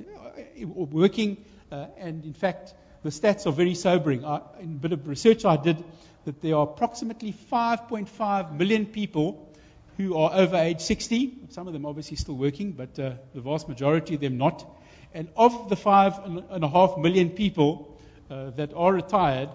working. 0.65 1.45
Uh, 1.71 1.87
and 1.97 2.23
in 2.25 2.33
fact, 2.33 2.73
the 3.03 3.09
stats 3.09 3.45
are 3.45 3.51
very 3.51 3.75
sobering. 3.75 4.25
I, 4.25 4.41
in 4.59 4.73
a 4.73 4.79
bit 4.79 4.93
of 4.93 5.07
research 5.07 5.45
I 5.45 5.57
did, 5.57 5.83
that 6.27 6.41
there 6.41 6.57
are 6.57 6.63
approximately 6.63 7.31
5.5 7.31 8.51
million 8.51 8.85
people 8.85 9.49
who 9.95 10.17
are 10.17 10.33
over 10.33 10.57
age 10.57 10.81
60. 10.81 11.37
Some 11.51 11.67
of 11.67 11.73
them 11.73 11.85
obviously 11.85 12.17
still 12.17 12.35
working, 12.35 12.73
but 12.73 12.99
uh, 12.99 13.13
the 13.33 13.39
vast 13.39 13.69
majority 13.69 14.15
of 14.15 14.19
them 14.19 14.37
not. 14.37 14.69
And 15.13 15.29
of 15.37 15.69
the 15.69 15.77
five 15.77 16.19
and 16.25 16.65
a 16.65 16.67
half 16.67 16.97
million 16.97 17.29
people 17.29 17.97
uh, 18.29 18.49
that 18.57 18.73
are 18.73 18.91
retired, 18.91 19.47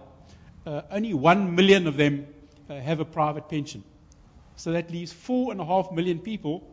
uh, 0.65 0.81
only 0.91 1.13
one 1.13 1.55
million 1.57 1.87
of 1.87 1.99
them 1.99 2.27
uh, 2.71 2.81
have 2.81 3.01
a 3.01 3.05
private 3.05 3.51
pension. 3.51 3.85
So 4.57 4.73
that 4.73 4.91
leaves 4.91 5.13
four 5.13 5.53
and 5.53 5.61
a 5.61 5.67
half 5.67 5.93
million 5.93 6.21
people 6.21 6.67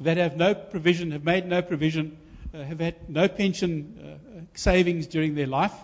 that 0.00 0.18
have 0.18 0.36
no 0.36 0.54
provision, 0.54 1.12
have 1.12 1.24
made 1.24 1.46
no 1.46 1.62
provision, 1.62 2.18
uh, 2.52 2.62
have 2.62 2.80
had 2.80 3.08
no 3.08 3.26
pension 3.26 4.18
uh, 4.20 4.40
savings 4.52 5.06
during 5.06 5.34
their 5.34 5.46
life, 5.46 5.74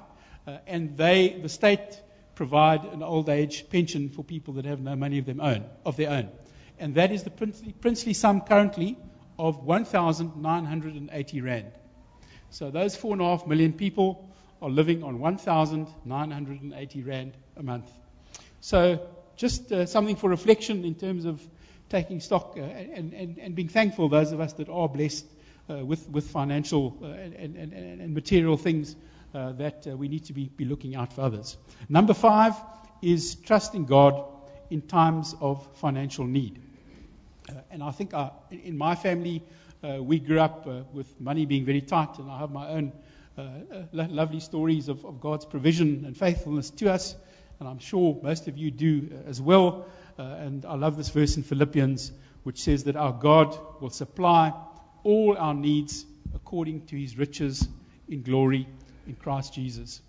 and 0.67 0.99
they, 0.99 1.41
the 1.41 1.49
state, 1.49 2.03
provide 2.37 2.85
an 2.85 3.03
old 3.03 3.29
age 3.29 3.69
pension 3.69 4.09
for 4.11 4.23
people 4.23 4.55
that 4.55 4.65
have 4.65 4.81
no 4.81 4.95
money 4.95 5.19
of 5.19 5.27
their 5.27 5.41
own. 5.41 5.65
Of 5.85 5.97
their 5.97 6.11
own 6.11 6.31
and 6.79 6.95
that 6.97 7.13
is 7.13 7.23
the 7.23 7.31
princely, 7.31 7.73
princely 7.73 8.13
sum 8.13 8.41
currently 8.43 8.99
of 9.39 9.63
1,980 9.65 11.41
rand. 11.41 11.73
So 12.51 12.71
those 12.71 12.97
four 12.97 13.13
and 13.13 13.23
a 13.23 13.25
half 13.25 13.47
million 13.47 13.73
people 13.73 14.31
are 14.63 14.71
living 14.71 15.03
on 15.03 15.19
1,980 15.19 17.03
rand 17.03 17.37
a 17.57 17.63
month. 17.63 17.91
So 18.61 19.07
just 19.37 19.71
uh, 19.73 19.87
something 19.87 20.17
for 20.17 20.31
reflection 20.31 20.85
in 20.85 20.95
terms 20.95 21.25
of 21.25 21.41
taking 21.89 22.21
stock 22.21 22.55
uh, 22.57 22.63
and, 22.63 23.13
and, 23.13 23.39
and 23.39 23.55
being 23.55 23.69
thankful, 23.69 24.09
those 24.09 24.33
of 24.33 24.41
us 24.41 24.55
that 24.55 24.69
are 24.69 24.89
blessed 24.89 25.27
uh, 25.69 25.85
with, 25.85 26.09
with 26.09 26.31
financial 26.31 26.97
uh, 27.03 27.07
and, 27.07 27.57
and, 27.57 27.73
and, 27.73 28.15
material 28.15 28.57
things 28.57 28.95
uh, 29.37 29.53
that 29.53 29.87
uh, 29.87 29.95
we 29.95 30.09
need 30.09 30.25
to 30.25 30.33
be, 30.33 30.49
be 30.49 30.65
looking 30.65 30.97
out 30.97 31.13
for 31.13 31.21
others. 31.21 31.59
Number 31.91 32.15
five 32.15 32.55
is 33.03 33.35
trusting 33.35 33.85
God 33.85 34.25
in 34.71 34.81
times 34.81 35.35
of 35.41 35.67
financial 35.77 36.25
need. 36.25 36.59
Uh, 37.49 37.53
and 37.71 37.83
I 37.83 37.91
think 37.91 38.15
I, 38.15 38.31
in 38.51 38.79
my 38.79 38.95
family, 38.95 39.43
uh, 39.85 40.03
we 40.03 40.21
grew 40.21 40.41
up 40.41 40.67
uh, 40.67 40.83
with 40.93 41.21
money 41.21 41.45
being 41.45 41.67
very 41.67 41.83
tight, 41.83 42.19
and 42.19 42.31
I 42.31 42.39
have 42.39 42.51
my 42.51 42.69
own 42.69 42.93
uh, 43.37 43.43
uh, 43.43 43.83
lo- 43.93 44.09
lovely 44.09 44.41
stories 44.41 44.89
of, 44.89 45.05
of, 45.05 45.21
God's 45.21 45.45
provision 45.45 46.05
and 46.07 46.17
faithfulness 46.17 46.71
to 46.71 46.91
us, 46.91 47.15
and 47.61 47.69
I'm 47.69 47.79
sure 47.79 48.19
most 48.23 48.49
of 48.49 48.57
you 48.57 48.71
do 48.71 49.11
uh, 49.13 49.29
as 49.29 49.41
well. 49.41 49.87
and 50.17 50.65
I 50.65 50.77
love 50.77 50.97
this 50.97 51.11
verse 51.11 51.37
in 51.37 51.43
Philippians, 51.43 52.11
which 52.43 52.63
says 52.63 52.85
that 52.85 52.97
our 52.97 53.13
God 53.13 53.59
will 53.83 53.91
supply 53.91 54.55
all 55.05 55.37
our 55.37 55.53
needs 55.53 56.07
according 56.35 56.87
to 56.87 56.97
his 56.97 57.19
riches 57.19 57.69
in 58.09 58.23
glory 58.23 58.67
in 59.07 59.15
Christ 59.15 59.55
Jesus. 59.55 60.01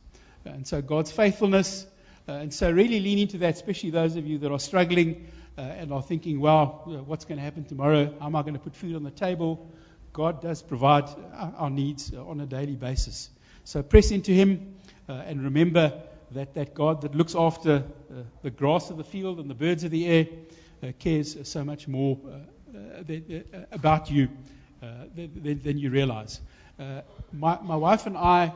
And 0.45 0.65
so 0.65 0.81
God's 0.81 1.11
faithfulness, 1.11 1.85
and 2.27 2.53
so 2.53 2.71
really 2.71 2.99
lean 2.99 3.19
into 3.19 3.37
that, 3.39 3.55
especially 3.55 3.89
those 3.89 4.15
of 4.15 4.25
you 4.25 4.37
that 4.39 4.51
are 4.51 4.59
struggling 4.59 5.27
uh, 5.57 5.61
and 5.61 5.91
are 5.91 6.01
thinking, 6.01 6.39
wow, 6.39 6.83
what's 7.05 7.25
going 7.25 7.37
to 7.37 7.43
happen 7.43 7.65
tomorrow? 7.65 8.13
How 8.19 8.27
am 8.27 8.35
I 8.35 8.41
going 8.41 8.53
to 8.53 8.59
put 8.59 8.75
food 8.75 8.95
on 8.95 9.03
the 9.03 9.11
table? 9.11 9.69
God 10.13 10.41
does 10.41 10.61
provide 10.61 11.05
our, 11.33 11.53
our 11.57 11.69
needs 11.69 12.13
uh, 12.13 12.25
on 12.25 12.39
a 12.41 12.45
daily 12.45 12.75
basis. 12.75 13.29
So 13.63 13.83
press 13.83 14.11
into 14.11 14.31
Him 14.31 14.75
uh, 15.09 15.13
and 15.13 15.43
remember 15.43 15.93
that, 16.31 16.53
that 16.55 16.73
God 16.73 17.01
that 17.01 17.15
looks 17.15 17.35
after 17.35 17.83
uh, 18.11 18.21
the 18.41 18.51
grass 18.51 18.89
of 18.89 18.97
the 18.97 19.03
field 19.03 19.39
and 19.39 19.49
the 19.49 19.55
birds 19.55 19.83
of 19.83 19.91
the 19.91 20.07
air 20.07 20.27
uh, 20.83 20.91
cares 20.99 21.37
so 21.47 21.63
much 21.63 21.87
more 21.87 22.19
uh, 22.25 22.73
about 23.71 24.11
you 24.11 24.29
than, 25.15 25.61
than, 25.63 25.77
you 25.77 25.89
realize. 25.89 26.39
My, 26.77 27.59
my, 27.61 27.75
wife 27.75 28.05
and 28.05 28.15
I, 28.17 28.53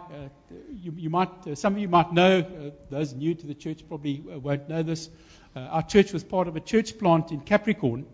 you, 0.72 0.94
you, 0.96 1.10
might, 1.10 1.58
some 1.58 1.74
of 1.74 1.80
you 1.80 1.88
might 1.88 2.14
know, 2.14 2.72
those 2.90 3.14
new 3.14 3.34
to 3.36 3.48
the 3.48 3.54
church 3.56 3.88
probably 3.88 4.20
won't 4.20 4.70
know 4.70 4.84
this. 4.84 5.10
Uh, 5.54 5.60
our 5.60 5.84
church 5.84 6.14
was 6.14 6.24
part 6.24 6.48
of 6.48 6.56
a 6.56 6.62
church 6.62 6.98
plant 6.98 7.32
in 7.32 7.42
Capricorn, 7.42 8.06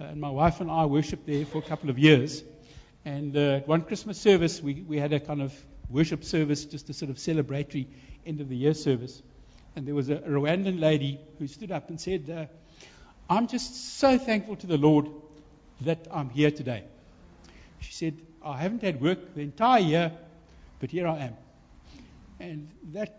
uh, 0.00 0.04
and 0.04 0.20
my 0.20 0.30
wife 0.30 0.62
and 0.62 0.70
I 0.70 0.86
worshipped 0.86 1.26
there 1.26 1.44
for 1.44 1.58
a 1.58 1.62
couple 1.62 1.90
of 1.90 1.98
years. 1.98 2.42
And 3.04 3.36
uh, 3.36 3.60
one 3.60 3.82
Christmas 3.82 4.18
service, 4.18 4.62
we, 4.62 4.74
we 4.74 4.98
had 4.98 5.12
a 5.12 5.20
kind 5.20 5.42
of 5.42 5.52
worship 5.90 6.24
service, 6.24 6.64
just 6.64 6.88
a 6.88 6.94
sort 6.94 7.10
of 7.10 7.18
celebratory 7.18 7.88
end 8.24 8.40
of 8.40 8.48
the 8.48 8.56
year 8.56 8.72
service. 8.72 9.22
And 9.76 9.86
there 9.86 9.94
was 9.94 10.08
a, 10.08 10.16
Rwandan 10.16 10.80
lady 10.80 11.20
who 11.38 11.46
stood 11.46 11.72
up 11.72 11.90
and 11.90 12.00
said, 12.00 12.30
uh, 12.30 12.46
I'm 13.28 13.48
just 13.48 13.98
so 13.98 14.16
thankful 14.16 14.56
to 14.56 14.66
the 14.66 14.78
Lord 14.78 15.08
that 15.82 16.08
I'm 16.10 16.30
here 16.30 16.50
today. 16.50 16.84
She 17.80 17.92
said, 17.92 18.16
I 18.44 18.58
haven't 18.58 18.82
had 18.82 19.00
work 19.00 19.34
the 19.34 19.40
entire 19.40 19.80
year, 19.80 20.12
but 20.80 20.90
here 20.90 21.06
I 21.06 21.18
am. 21.18 21.36
And 22.40 22.68
that, 22.92 23.18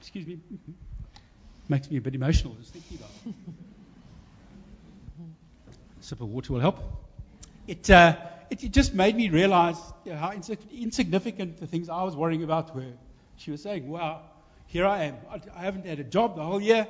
excuse 0.00 0.26
me, 0.26 0.38
makes 1.68 1.90
me 1.90 1.98
a 1.98 2.00
bit 2.00 2.14
emotional 2.14 2.54
just 2.54 2.72
thinking 2.72 2.98
about 2.98 3.10
it. 3.26 3.34
a 6.00 6.04
sip 6.04 6.20
of 6.20 6.28
water 6.28 6.52
will 6.52 6.60
help. 6.60 6.78
It, 7.66 7.88
uh, 7.90 8.16
it, 8.50 8.64
it, 8.64 8.72
just 8.72 8.94
made 8.94 9.14
me 9.14 9.28
realize 9.28 9.76
how 10.10 10.32
insignificant 10.32 11.60
the 11.60 11.66
things 11.66 11.88
I 11.88 12.02
was 12.02 12.16
worrying 12.16 12.42
about 12.42 12.74
were. 12.74 12.92
She 13.36 13.50
was 13.50 13.62
saying, 13.62 13.88
wow, 13.88 14.22
here 14.66 14.86
I 14.86 15.04
am. 15.04 15.16
I, 15.30 15.40
I 15.54 15.62
haven't 15.62 15.86
had 15.86 16.00
a 16.00 16.04
job 16.04 16.36
the 16.36 16.42
whole 16.42 16.60
year, 16.60 16.86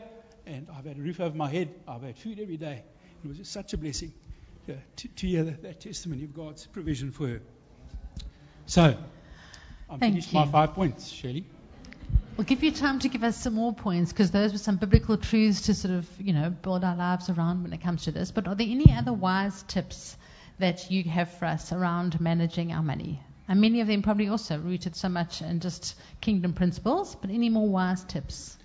and 0.46 0.66
I've 0.76 0.84
had 0.84 0.98
a 0.98 1.00
roof 1.00 1.20
over 1.20 1.36
my 1.36 1.50
head. 1.50 1.68
I've 1.86 2.02
had 2.02 2.16
food 2.16 2.38
every 2.40 2.56
day. 2.56 2.82
It 3.24 3.28
was 3.28 3.38
just 3.38 3.52
such 3.52 3.72
a 3.72 3.78
blessing 3.78 4.12
to, 4.66 5.08
to 5.08 5.26
hear 5.26 5.44
that, 5.44 5.62
that, 5.62 5.80
testimony 5.80 6.24
of 6.24 6.34
God's 6.34 6.66
provision 6.66 7.10
for 7.10 7.28
her. 7.28 7.40
So, 8.66 8.96
I'm 9.90 9.98
Thank 9.98 10.14
finished 10.14 10.32
you. 10.32 10.40
my 10.40 10.46
five 10.46 10.74
points, 10.74 11.08
Shirley. 11.08 11.44
We'll 12.36 12.46
give 12.46 12.62
you 12.62 12.72
time 12.72 12.98
to 13.00 13.08
give 13.08 13.24
us 13.24 13.36
some 13.36 13.54
more 13.54 13.74
points 13.74 14.10
because 14.10 14.30
those 14.30 14.52
were 14.52 14.58
some 14.58 14.76
biblical 14.76 15.18
truths 15.18 15.62
to 15.62 15.74
sort 15.74 15.92
of, 15.92 16.08
you 16.18 16.32
know, 16.32 16.48
build 16.48 16.82
our 16.82 16.96
lives 16.96 17.28
around 17.28 17.62
when 17.62 17.74
it 17.74 17.82
comes 17.82 18.04
to 18.04 18.12
this. 18.12 18.30
But 18.30 18.48
are 18.48 18.54
there 18.54 18.66
any 18.66 18.92
other 18.92 19.12
wise 19.12 19.62
tips 19.64 20.16
that 20.58 20.90
you 20.90 21.04
have 21.04 21.30
for 21.34 21.44
us 21.44 21.72
around 21.72 22.20
managing 22.20 22.72
our 22.72 22.82
money? 22.82 23.20
And 23.48 23.60
many 23.60 23.82
of 23.82 23.86
them 23.86 24.00
probably 24.00 24.28
also 24.28 24.58
rooted 24.58 24.96
so 24.96 25.10
much 25.10 25.42
in 25.42 25.60
just 25.60 25.94
kingdom 26.22 26.54
principles, 26.54 27.14
but 27.14 27.28
any 27.28 27.50
more 27.50 27.68
wise 27.68 28.02
tips? 28.04 28.56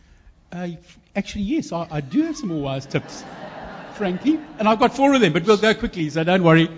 Uh, 0.49 0.69
actually, 1.13 1.41
yes, 1.41 1.73
I, 1.73 1.87
I, 1.91 1.99
do 1.99 2.21
have 2.23 2.37
some 2.37 2.49
more 2.49 2.61
wise 2.61 2.85
tips, 2.85 3.25
frankly. 3.95 4.39
And 4.59 4.67
I've 4.67 4.79
got 4.79 4.95
four 4.95 5.13
of 5.13 5.19
them, 5.19 5.33
but 5.33 5.43
we'll 5.43 5.57
go 5.57 5.73
quickly, 5.73 6.09
so 6.09 6.23
don't 6.23 6.43
worry. 6.43 6.69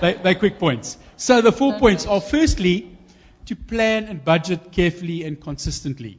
They, 0.00 0.14
they're 0.14 0.34
quick 0.34 0.58
points. 0.58 0.98
So 1.22 1.40
the 1.40 1.52
4 1.52 1.78
points 1.78 2.04
are 2.04 2.20
firstly, 2.20 2.98
to 3.46 3.54
plan 3.54 4.06
and 4.06 4.24
budget 4.24 4.72
carefully 4.72 5.22
and 5.22 5.40
consistently. 5.40 6.18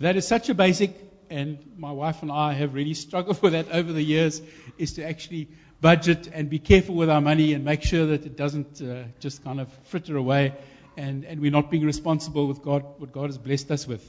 That 0.00 0.16
is 0.16 0.26
such 0.26 0.48
a 0.48 0.54
basic, 0.54 0.90
and 1.30 1.58
my 1.76 1.92
wife 1.92 2.20
and 2.22 2.32
I 2.32 2.52
have 2.54 2.74
really 2.74 2.94
struggled 2.94 3.40
with 3.44 3.52
that 3.52 3.70
over 3.70 3.92
the 3.92 4.02
years, 4.02 4.42
is 4.76 4.94
to 4.94 5.04
actually 5.08 5.50
budget 5.80 6.28
and 6.32 6.50
be 6.50 6.58
careful 6.58 6.96
with 6.96 7.10
our 7.10 7.20
money 7.20 7.52
and 7.52 7.64
make 7.64 7.84
sure 7.84 8.06
that 8.06 8.26
it 8.26 8.36
doesn't 8.36 8.82
uh, 8.82 9.04
just 9.20 9.44
kind 9.44 9.60
of 9.60 9.68
fritter 9.84 10.16
away 10.16 10.54
and, 10.96 11.24
and 11.24 11.40
we're 11.40 11.52
not 11.52 11.70
being 11.70 11.84
responsible 11.86 12.48
with 12.48 12.60
God, 12.60 12.82
what 12.98 13.12
God 13.12 13.26
has 13.26 13.38
blessed 13.38 13.70
us 13.70 13.86
with. 13.86 14.02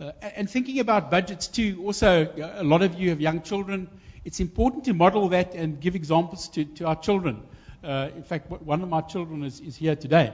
Uh, 0.00 0.12
and 0.36 0.48
thinking 0.48 0.78
about 0.78 1.10
budgets 1.10 1.48
too, 1.48 1.82
also, 1.84 2.32
a 2.38 2.62
lot 2.62 2.82
of 2.82 2.94
you 2.94 3.10
have 3.10 3.20
young 3.20 3.42
children. 3.42 3.90
It's 4.24 4.38
important 4.38 4.84
to 4.84 4.94
model 4.94 5.30
that 5.30 5.56
and 5.56 5.80
give 5.80 5.96
examples 5.96 6.46
to, 6.50 6.64
to 6.64 6.86
our 6.86 6.96
children. 6.96 7.42
Uh, 7.84 8.08
in 8.16 8.22
fact, 8.22 8.50
one 8.50 8.82
of 8.82 8.88
my 8.88 9.02
children 9.02 9.44
is, 9.44 9.60
is 9.60 9.76
here 9.76 9.94
today 9.94 10.32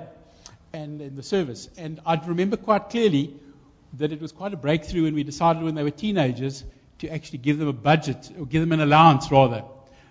and 0.72 1.00
in 1.00 1.16
the 1.16 1.22
service. 1.22 1.68
And 1.76 2.00
I 2.06 2.14
remember 2.14 2.56
quite 2.56 2.90
clearly 2.90 3.34
that 3.94 4.12
it 4.12 4.20
was 4.20 4.30
quite 4.30 4.52
a 4.52 4.56
breakthrough 4.56 5.02
when 5.02 5.14
we 5.14 5.24
decided 5.24 5.64
when 5.64 5.74
they 5.74 5.82
were 5.82 5.90
teenagers 5.90 6.62
to 6.98 7.08
actually 7.08 7.38
give 7.38 7.58
them 7.58 7.66
a 7.66 7.72
budget, 7.72 8.30
or 8.38 8.46
give 8.46 8.60
them 8.60 8.70
an 8.72 8.80
allowance 8.80 9.32
rather, 9.32 9.64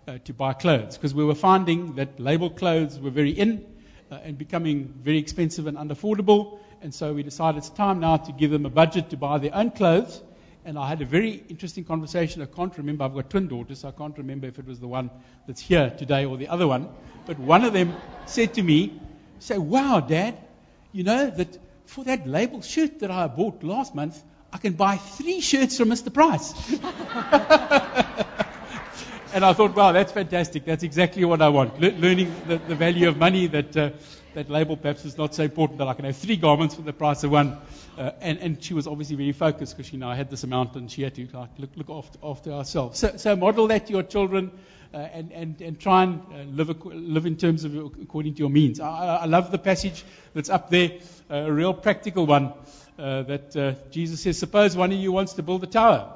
uh, 0.07 0.17
to 0.25 0.33
buy 0.33 0.51
clothes. 0.53 0.97
Because 0.97 1.13
we 1.13 1.23
were 1.23 1.35
finding 1.35 1.95
that 1.95 2.19
label 2.19 2.49
clothes 2.49 2.99
were 2.99 3.11
very 3.11 3.31
in 3.31 3.65
uh, 4.11 4.15
and 4.23 4.37
becoming 4.37 4.93
very 5.01 5.19
expensive 5.19 5.67
and 5.67 5.77
unaffordable. 5.77 6.59
And 6.81 6.93
so 6.93 7.13
we 7.13 7.23
decided 7.23 7.59
it's 7.59 7.69
time 7.69 8.01
now 8.01 8.17
to 8.17 8.31
give 8.33 8.51
them 8.51 8.65
a 8.65 8.69
budget 8.69 9.11
to 9.11 9.17
buy 9.17 9.37
their 9.37 9.55
own 9.55 9.71
clothes. 9.71 10.21
And 10.65 10.77
I 10.77 10.87
had 10.87 11.01
a 11.01 11.05
very 11.05 11.43
interesting 11.49 11.85
conversation. 11.85 12.41
I 12.41 12.45
can't 12.45 12.77
remember. 12.77 13.03
I've 13.05 13.13
got 13.13 13.29
twin 13.29 13.47
daughters, 13.47 13.79
so 13.79 13.87
I 13.87 13.91
can't 13.91 14.17
remember 14.17 14.47
if 14.47 14.59
it 14.59 14.67
was 14.67 14.79
the 14.79 14.87
one 14.87 15.09
that's 15.47 15.61
here 15.61 15.89
today 15.97 16.25
or 16.25 16.37
the 16.37 16.49
other 16.49 16.67
one. 16.67 16.89
But 17.25 17.39
one 17.39 17.63
of 17.63 17.73
them 17.73 17.93
said 18.25 18.55
to 18.55 18.61
me, 18.61 18.99
say, 19.39 19.57
wow, 19.57 19.99
Dad, 19.99 20.37
you 20.91 21.03
know 21.03 21.29
that 21.29 21.57
for 21.85 22.03
that 22.03 22.27
label 22.27 22.61
shirt 22.61 22.99
that 22.99 23.11
I 23.11 23.27
bought 23.27 23.63
last 23.63 23.95
month, 23.95 24.21
I 24.51 24.57
can 24.57 24.73
buy 24.73 24.97
three 24.97 25.41
shirts 25.41 25.77
from 25.77 25.89
Mr. 25.89 26.13
Price. 26.13 26.53
and 29.31 29.45
I 29.45 29.53
thought, 29.53 29.75
wow, 29.75 29.91
that's 29.91 30.11
fantastic. 30.11 30.65
That's 30.65 30.83
exactly 30.83 31.23
what 31.23 31.41
I 31.41 31.49
want. 31.49 31.79
Le- 31.79 31.91
learning 31.91 32.33
the, 32.47 32.57
the, 32.57 32.75
value 32.75 33.07
of 33.07 33.17
money 33.17 33.47
that, 33.47 33.77
uh, 33.77 33.91
that 34.33 34.49
label 34.49 34.75
perhaps 34.75 35.05
is 35.05 35.17
not 35.17 35.35
so 35.35 35.43
important 35.43 35.77
that 35.79 35.87
I 35.87 35.93
can 35.93 36.05
have 36.05 36.17
three 36.17 36.37
garments 36.37 36.75
for 36.75 36.81
the 36.81 36.93
price 36.93 37.23
of 37.23 37.31
one. 37.31 37.57
Uh, 37.97 38.11
and, 38.21 38.39
and 38.39 38.63
she 38.63 38.73
was 38.73 38.87
obviously 38.87 39.15
very 39.15 39.31
focused 39.31 39.77
because 39.77 39.89
she 39.89 39.97
now 39.97 40.13
had 40.13 40.29
this 40.31 40.43
amount 40.43 40.75
and 40.75 40.89
she 40.89 41.03
had 41.03 41.13
to 41.15 41.27
like, 41.31 41.49
look, 41.59 41.69
look 41.75 41.89
after, 41.89 42.17
after 42.23 42.51
herself. 42.51 42.95
So, 42.95 43.17
so 43.17 43.35
model 43.35 43.67
that 43.67 43.87
to 43.87 43.93
your 43.93 44.03
children. 44.03 44.51
Uh, 44.91 44.97
and, 44.97 45.31
and, 45.33 45.61
and 45.61 45.79
try 45.79 46.01
and 46.01 46.19
uh, 46.33 46.37
live, 46.51 46.83
live 46.83 47.27
in 47.27 47.37
terms 47.37 47.63
of 47.63 47.75
according 47.75 48.33
to 48.33 48.39
your 48.39 48.49
means. 48.49 48.79
I, 48.79 49.17
I 49.17 49.25
love 49.25 49.51
the 49.51 49.59
passage 49.59 50.03
that's 50.33 50.49
up 50.49 50.71
there, 50.71 50.93
uh, 51.29 51.35
a 51.35 51.51
real 51.51 51.75
practical 51.75 52.25
one 52.25 52.53
that 52.97 53.91
Jesus 53.91 54.21
says, 54.21 54.39
Suppose 54.39 54.75
one 54.75 54.91
of 54.91 54.97
you 54.97 55.11
wants 55.11 55.33
to 55.33 55.43
build 55.43 55.63
a 55.63 55.67
tower. 55.67 56.15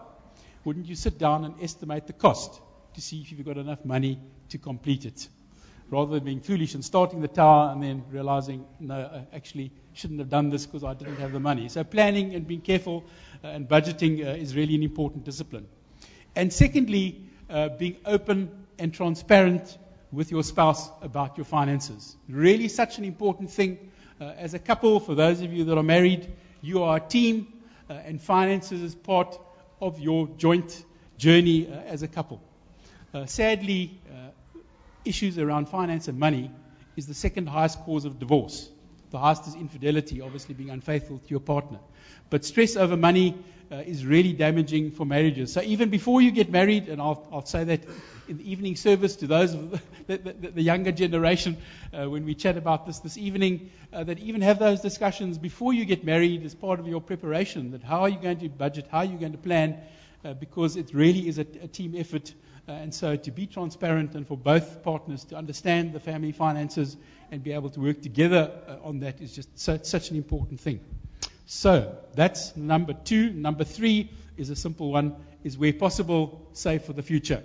Wouldn't 0.65 0.87
you 0.87 0.95
sit 0.95 1.19
down 1.19 1.45
and 1.45 1.53
estimate 1.61 2.07
the 2.07 2.13
cost 2.13 2.59
to 2.95 3.01
see 3.01 3.21
if 3.21 3.31
you've 3.31 3.45
got 3.45 3.57
enough 3.57 3.83
money 3.85 4.19
to 4.49 4.57
complete 4.57 5.05
it. 5.05 5.27
Rather 5.89 6.15
than 6.15 6.23
being 6.23 6.39
foolish 6.39 6.73
and 6.73 6.83
starting 6.83 7.21
the 7.21 7.27
tower 7.27 7.71
and 7.71 7.83
then 7.83 8.03
realizing, 8.09 8.65
no, 8.79 8.95
I 8.95 9.35
actually 9.35 9.71
shouldn't 9.93 10.19
have 10.19 10.29
done 10.29 10.49
this 10.49 10.65
because 10.65 10.83
I 10.83 10.93
didn't 10.93 11.17
have 11.17 11.31
the 11.31 11.39
money. 11.39 11.69
So 11.69 11.83
planning 11.83 12.33
and 12.33 12.47
being 12.47 12.61
careful 12.61 13.03
uh, 13.43 13.47
and 13.47 13.67
budgeting 13.67 14.25
uh, 14.25 14.31
is 14.31 14.55
really 14.55 14.75
an 14.75 14.83
important 14.83 15.23
discipline. 15.23 15.67
And 16.35 16.51
secondly, 16.51 17.21
uh, 17.49 17.69
being 17.69 17.97
open 18.05 18.49
and 18.79 18.93
transparent 18.93 19.77
with 20.11 20.31
your 20.31 20.43
spouse 20.43 20.89
about 21.01 21.37
your 21.37 21.45
finances. 21.45 22.15
Really, 22.29 22.67
such 22.67 22.97
an 22.97 23.05
important 23.05 23.51
thing. 23.51 23.91
Uh, 24.21 24.25
as 24.37 24.53
a 24.53 24.59
couple, 24.59 24.99
for 24.99 25.15
those 25.15 25.41
of 25.41 25.51
you 25.51 25.65
that 25.65 25.77
are 25.77 25.83
married, 25.83 26.31
you 26.61 26.83
are 26.83 26.97
a 26.97 26.99
team, 26.99 27.61
uh, 27.89 27.93
and 27.93 28.21
finances 28.21 28.81
is 28.81 28.95
part 28.95 29.37
of 29.81 29.99
your 29.99 30.27
joint 30.37 30.83
journey 31.17 31.67
uh, 31.67 31.71
as 31.81 32.03
a 32.03 32.07
couple. 32.07 32.41
Uh, 33.13 33.27
sadly, 33.27 34.01
uh, 34.09 34.29
issues 35.05 35.37
around 35.37 35.69
finance 35.69 36.07
and 36.07 36.17
money 36.17 36.49
is 36.95 37.05
the 37.05 37.13
second 37.13 37.47
highest 37.47 37.79
cause 37.81 38.05
of 38.05 38.17
divorce. 38.17 38.67
The 39.11 39.19
highest 39.19 39.47
is 39.47 39.53
infidelity, 39.53 40.21
obviously 40.21 40.55
being 40.55 40.71
unfaithful 40.71 41.19
to 41.19 41.29
your 41.29 41.39
partner. 41.39 41.77
But 42.31 42.43
stress 42.43 42.75
over 42.75 42.97
money 42.97 43.37
uh, 43.71 43.75
is 43.75 44.03
really 44.03 44.33
damaging 44.33 44.89
for 44.89 45.05
marriages. 45.05 45.53
So 45.53 45.61
even 45.61 45.89
before 45.89 46.23
you 46.23 46.31
get 46.31 46.49
married, 46.49 46.89
and 46.89 46.99
I'll, 46.99 47.27
I'll 47.31 47.45
say 47.45 47.63
that 47.65 47.81
in 48.27 48.37
the 48.37 48.51
evening 48.51 48.75
service 48.75 49.17
to 49.17 49.27
those 49.27 49.53
of 49.53 49.79
the, 50.07 50.17
the, 50.17 50.31
the 50.49 50.61
younger 50.63 50.91
generation 50.91 51.57
uh, 51.93 52.09
when 52.09 52.25
we 52.25 52.33
chat 52.33 52.57
about 52.57 52.87
this 52.87 52.97
this 52.99 53.19
evening, 53.19 53.69
uh, 53.93 54.03
that 54.03 54.17
even 54.17 54.41
have 54.41 54.57
those 54.57 54.81
discussions 54.81 55.37
before 55.37 55.71
you 55.71 55.85
get 55.85 56.03
married 56.03 56.43
as 56.45 56.55
part 56.55 56.79
of 56.79 56.87
your 56.87 57.01
preparation. 57.01 57.71
That 57.71 57.83
how 57.83 58.01
are 58.01 58.09
you 58.09 58.17
going 58.17 58.39
to 58.39 58.49
budget? 58.49 58.87
How 58.89 58.99
are 58.99 59.05
you 59.05 59.19
going 59.19 59.33
to 59.33 59.37
plan? 59.37 59.77
Uh, 60.25 60.33
because 60.33 60.77
it 60.77 60.93
really 60.93 61.27
is 61.27 61.37
a, 61.37 61.45
a 61.61 61.67
team 61.67 61.93
effort. 61.95 62.33
Uh, 62.65 62.71
and 62.71 62.95
so 62.95 63.17
to 63.17 63.29
be 63.29 63.45
transparent 63.45 64.15
and 64.15 64.25
for 64.25 64.37
both 64.37 64.83
partners 64.83 65.25
to 65.25 65.35
understand 65.35 65.91
the 65.91 65.99
family 65.99 66.31
finances 66.31 66.95
and 67.29 67.43
be 67.43 67.51
able 67.51 67.69
to 67.69 67.81
work 67.81 68.01
together 68.01 68.51
uh, 68.69 68.87
on 68.87 69.01
that 69.01 69.19
is 69.19 69.35
just 69.35 69.59
so, 69.59 69.77
such 69.83 70.11
an 70.11 70.15
important 70.15 70.61
thing. 70.61 70.79
So 71.45 71.97
that's 72.15 72.55
number 72.55 72.93
two. 72.93 73.31
Number 73.31 73.65
three 73.65 74.09
is 74.37 74.49
a 74.49 74.55
simple 74.55 74.91
one: 74.93 75.17
is 75.43 75.57
where 75.57 75.73
possible, 75.73 76.47
save 76.53 76.83
for 76.83 76.93
the 76.93 77.01
future. 77.01 77.43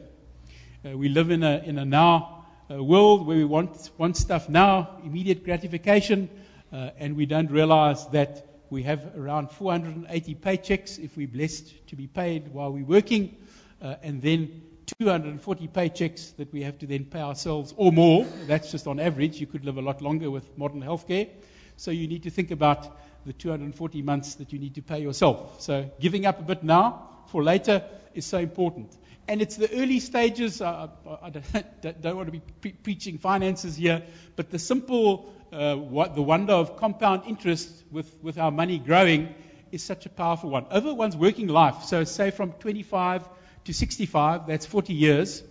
Uh, 0.84 0.96
we 0.96 1.08
live 1.08 1.32
in 1.32 1.42
a 1.42 1.58
in 1.64 1.78
a 1.78 1.84
now 1.84 2.46
uh, 2.70 2.82
world 2.82 3.26
where 3.26 3.36
we 3.36 3.44
want 3.44 3.90
want 3.98 4.16
stuff 4.16 4.48
now, 4.48 5.00
immediate 5.04 5.44
gratification, 5.44 6.30
uh, 6.72 6.90
and 6.96 7.16
we 7.16 7.26
don't 7.26 7.50
realize 7.50 8.06
that 8.10 8.46
we 8.70 8.84
have 8.84 9.16
around 9.16 9.50
480 9.50 10.34
paychecks 10.36 11.02
if 11.02 11.16
we're 11.16 11.26
blessed 11.26 11.88
to 11.88 11.96
be 11.96 12.06
paid 12.06 12.52
while 12.52 12.70
we're 12.70 12.84
working, 12.84 13.34
and 13.80 14.22
then 14.22 14.62
240 14.98 15.68
paychecks 15.68 16.34
that 16.36 16.52
we 16.52 16.62
have 16.62 16.78
to 16.78 16.86
then 16.86 17.04
pay 17.04 17.20
ourselves 17.20 17.74
or 17.76 17.92
more. 17.92 18.24
That's 18.46 18.70
just 18.70 18.86
on 18.86 18.98
average. 18.98 19.40
You 19.40 19.46
could 19.46 19.64
live 19.64 19.76
a 19.76 19.82
lot 19.82 20.00
longer 20.00 20.30
with 20.30 20.56
modern 20.56 20.82
healthcare. 20.82 21.28
So 21.76 21.90
you 21.90 22.08
need 22.08 22.22
to 22.22 22.30
think 22.30 22.50
about 22.50 22.98
the 23.26 23.32
240 23.32 24.02
months 24.02 24.36
that 24.36 24.52
you 24.52 24.58
need 24.58 24.76
to 24.76 24.82
pay 24.82 25.00
yourself. 25.00 25.60
So 25.60 25.90
giving 26.00 26.24
up 26.24 26.40
a 26.40 26.42
bit 26.42 26.62
now 26.62 27.08
for 27.26 27.42
later 27.42 27.84
is 28.14 28.24
so 28.24 28.38
important. 28.38 28.96
And 29.28 29.42
it's 29.42 29.56
the 29.56 29.70
early 29.78 30.00
stages. 30.00 30.62
Uh, 30.62 30.88
I 31.22 31.30
don't, 31.82 32.00
don't, 32.00 32.16
want 32.16 32.28
to 32.28 32.32
be 32.32 32.42
pre- 32.60 32.72
preaching 32.72 33.18
finances 33.18 33.76
here, 33.76 34.02
but 34.36 34.50
the 34.50 34.58
simple, 34.58 35.34
uh, 35.52 35.76
what, 35.76 36.14
the 36.14 36.22
wonder 36.22 36.54
of 36.54 36.78
compound 36.78 37.24
interest 37.26 37.70
with, 37.90 38.10
with 38.22 38.38
our 38.38 38.50
money 38.50 38.78
growing 38.78 39.34
is 39.70 39.82
such 39.82 40.06
a 40.06 40.08
powerful 40.08 40.48
one. 40.48 40.64
Over 40.70 40.94
one's 40.94 41.16
working 41.16 41.48
life, 41.48 41.82
so 41.84 42.04
say 42.04 42.30
from 42.30 42.52
25 42.52 43.28
to 43.68 43.74
65, 43.74 44.46
that's 44.46 44.64
40 44.64 44.94
years, 44.94 45.42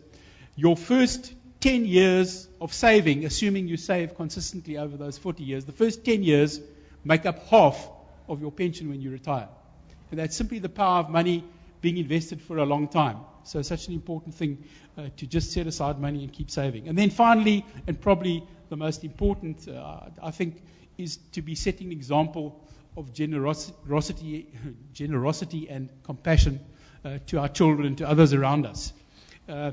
your 0.56 0.76
first 0.76 1.32
10 1.60 1.86
years 1.86 2.48
of 2.60 2.74
saving, 2.74 3.26
assuming 3.26 3.68
you 3.68 3.78
save 3.78 4.16
consistently 4.16 4.80
over 4.80 4.98
those 4.98 5.20
40 5.20 5.44
years, 5.44 5.66
the 5.66 5.72
first 5.72 6.04
10 6.04 6.24
years 6.24 6.60
make 7.04 7.28
up 7.28 7.48
half 7.50 7.78
of 8.28 8.42
your 8.42 8.52
pension 8.52 8.90
when 8.90 9.02
you 9.02 9.12
retire. 9.12 9.48
And 10.10 10.20
that's 10.20 10.36
simply 10.36 10.58
the 10.58 10.70
power 10.70 11.02
of 11.02 11.12
money 11.12 11.44
being 11.82 11.98
invested 11.98 12.42
for 12.42 12.58
a 12.58 12.66
long 12.66 12.88
time. 12.88 13.20
So, 13.44 13.62
such 13.62 13.88
an 13.88 13.94
important 13.94 14.34
thing 14.34 14.64
uh, 14.98 15.10
to 15.18 15.28
just 15.28 15.52
set 15.52 15.68
aside 15.68 16.00
money 16.00 16.24
and 16.24 16.34
keep 16.34 16.50
saving. 16.50 16.88
And 16.88 16.98
then, 16.98 17.12
finally, 17.12 17.66
and 17.86 18.02
probably 18.02 18.44
the 18.70 18.78
most 18.78 19.04
important, 19.04 19.68
uh, 19.68 20.10
I 20.24 20.32
think, 20.32 20.64
is 20.98 21.18
to 21.34 21.44
be 21.44 21.54
setting 21.54 21.88
an 21.88 21.94
example 21.94 22.68
of 22.98 23.14
generosity, 23.14 24.48
generosity 24.94 25.70
and 25.70 25.90
compassion 26.04 26.62
to 27.28 27.40
our 27.40 27.48
children 27.48 27.88
and 27.88 27.98
to 27.98 28.08
others 28.08 28.34
around 28.34 28.66
us. 28.66 28.94
Uh, 29.48 29.72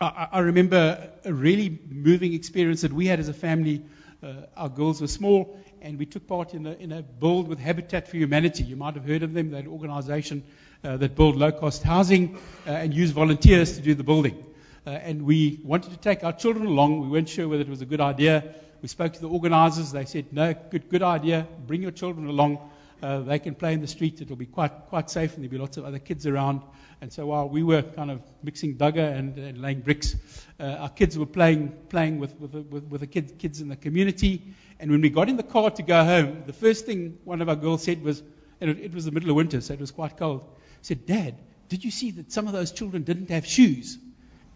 I, 0.00 0.28
I, 0.32 0.38
remember 0.40 1.10
a 1.24 1.32
really 1.32 1.78
moving 1.88 2.32
experience 2.34 2.82
that 2.82 2.92
we 2.92 3.06
had 3.06 3.20
as 3.20 3.28
a 3.28 3.34
family. 3.34 3.82
Uh, 4.22 4.32
our 4.56 4.68
girls 4.68 5.00
were 5.00 5.06
small, 5.06 5.58
and 5.82 5.98
we 5.98 6.06
took 6.06 6.26
part 6.26 6.54
in 6.54 6.66
a, 6.66 6.72
in 6.72 6.92
a 6.92 7.02
build 7.02 7.48
with 7.48 7.58
Habitat 7.58 8.08
for 8.08 8.16
Humanity. 8.16 8.64
You 8.64 8.76
might 8.76 8.94
have 8.94 9.04
heard 9.04 9.22
of 9.22 9.34
them. 9.34 9.50
They're 9.50 9.60
an 9.60 9.66
organization 9.68 10.44
uh, 10.82 10.96
that 10.96 11.14
build 11.14 11.36
low 11.36 11.52
cost 11.52 11.82
housing 11.82 12.38
uh, 12.66 12.70
and 12.70 12.94
use 12.94 13.10
volunteers 13.10 13.76
to 13.76 13.82
do 13.82 13.94
the 13.94 14.04
building. 14.04 14.44
Uh, 14.86 14.90
and 14.90 15.22
we 15.22 15.60
wanted 15.64 15.90
to 15.90 15.98
take 15.98 16.24
our 16.24 16.32
children 16.32 16.66
along. 16.66 17.00
We 17.00 17.08
weren't 17.08 17.28
sure 17.28 17.48
whether 17.48 17.62
it 17.62 17.68
was 17.68 17.82
a 17.82 17.86
good 17.86 18.00
idea. 18.00 18.54
We 18.82 18.88
spoke 18.88 19.14
to 19.14 19.20
the 19.20 19.28
organizers. 19.28 19.92
They 19.92 20.04
said, 20.04 20.32
no, 20.32 20.54
good, 20.54 20.88
good 20.88 21.02
idea. 21.02 21.46
Bring 21.66 21.82
your 21.82 21.90
children 21.90 22.28
along. 22.28 22.58
Uh, 23.02 23.20
they 23.20 23.38
can 23.38 23.54
play 23.54 23.74
in 23.74 23.80
the 23.80 23.86
street. 23.86 24.20
It'll 24.20 24.36
be 24.36 24.46
quite, 24.46 24.72
quite 24.88 25.10
safe, 25.10 25.34
and 25.34 25.42
there'll 25.42 25.50
be 25.50 25.58
lots 25.58 25.76
of 25.76 25.84
other 25.84 25.98
kids 25.98 26.26
around. 26.26 26.62
And 27.00 27.12
so 27.12 27.26
while 27.26 27.48
we 27.48 27.62
were 27.62 27.82
kind 27.82 28.10
of 28.10 28.22
mixing 28.42 28.76
dagga 28.76 29.12
and, 29.16 29.36
and 29.38 29.60
laying 29.60 29.80
bricks, 29.80 30.16
uh, 30.58 30.64
our 30.64 30.88
kids 30.88 31.18
were 31.18 31.26
playing, 31.26 31.76
playing 31.88 32.18
with, 32.18 32.34
with, 32.40 32.54
with, 32.54 32.84
with 32.84 33.00
the 33.00 33.06
kids, 33.06 33.32
kids 33.38 33.60
in 33.60 33.68
the 33.68 33.76
community. 33.76 34.54
And 34.80 34.90
when 34.90 35.02
we 35.02 35.10
got 35.10 35.28
in 35.28 35.36
the 35.36 35.42
car 35.42 35.70
to 35.70 35.82
go 35.82 36.04
home, 36.04 36.44
the 36.46 36.52
first 36.52 36.86
thing 36.86 37.18
one 37.24 37.42
of 37.42 37.48
our 37.48 37.56
girls 37.56 37.82
said 37.82 38.02
was, 38.02 38.22
and 38.60 38.70
it, 38.70 38.78
it 38.78 38.94
was 38.94 39.04
the 39.04 39.10
middle 39.10 39.30
of 39.30 39.36
winter, 39.36 39.60
so 39.60 39.74
it 39.74 39.80
was 39.80 39.90
quite 39.90 40.16
cold, 40.16 40.48
said, 40.80 41.04
Dad, 41.04 41.34
did 41.68 41.84
you 41.84 41.90
see 41.90 42.12
that 42.12 42.32
some 42.32 42.46
of 42.46 42.52
those 42.52 42.72
children 42.72 43.02
didn't 43.02 43.30
have 43.30 43.46
shoes? 43.46 43.98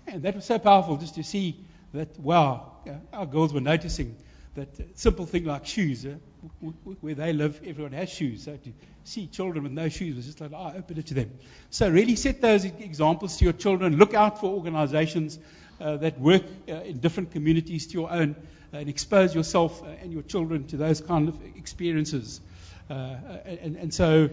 And 0.06 0.22
that 0.22 0.34
was 0.34 0.44
so 0.44 0.58
powerful 0.58 0.96
just 0.96 1.16
to 1.16 1.22
see 1.22 1.64
that, 1.92 2.18
wow, 2.18 2.72
our 3.12 3.26
girls 3.26 3.52
were 3.52 3.60
noticing 3.60 4.16
that 4.54 4.98
simple 4.98 5.26
thing 5.26 5.44
like 5.44 5.64
shoes, 5.66 6.04
uh, 6.04 6.16
where 7.00 7.14
they 7.14 7.32
live, 7.32 7.60
everyone 7.64 7.92
has 7.92 8.08
shoes. 8.08 8.44
So 8.44 8.56
to 8.56 8.72
see 9.04 9.26
children 9.26 9.62
with 9.62 9.72
no 9.72 9.88
shoes 9.88 10.16
was 10.16 10.26
just 10.26 10.40
like, 10.40 10.50
oh, 10.54 10.72
open 10.76 10.98
it 10.98 11.06
to 11.06 11.14
them. 11.14 11.30
So 11.70 11.88
really 11.88 12.16
set 12.16 12.40
those 12.40 12.64
examples 12.64 13.36
to 13.38 13.44
your 13.44 13.52
children. 13.52 13.96
Look 13.96 14.14
out 14.14 14.40
for 14.40 14.46
organizations 14.46 15.38
uh, 15.80 15.96
that 15.98 16.18
work 16.18 16.42
uh, 16.68 16.74
in 16.74 16.98
different 16.98 17.30
communities 17.30 17.86
to 17.88 17.92
your 17.94 18.10
own 18.10 18.34
uh, 18.72 18.78
and 18.78 18.88
expose 18.88 19.34
yourself 19.34 19.82
uh, 19.82 19.86
and 20.02 20.12
your 20.12 20.22
children 20.22 20.66
to 20.68 20.76
those 20.76 21.00
kind 21.00 21.28
of 21.28 21.40
experiences. 21.56 22.40
Uh, 22.88 23.14
and, 23.44 23.76
and, 23.76 23.94
so 23.94 24.28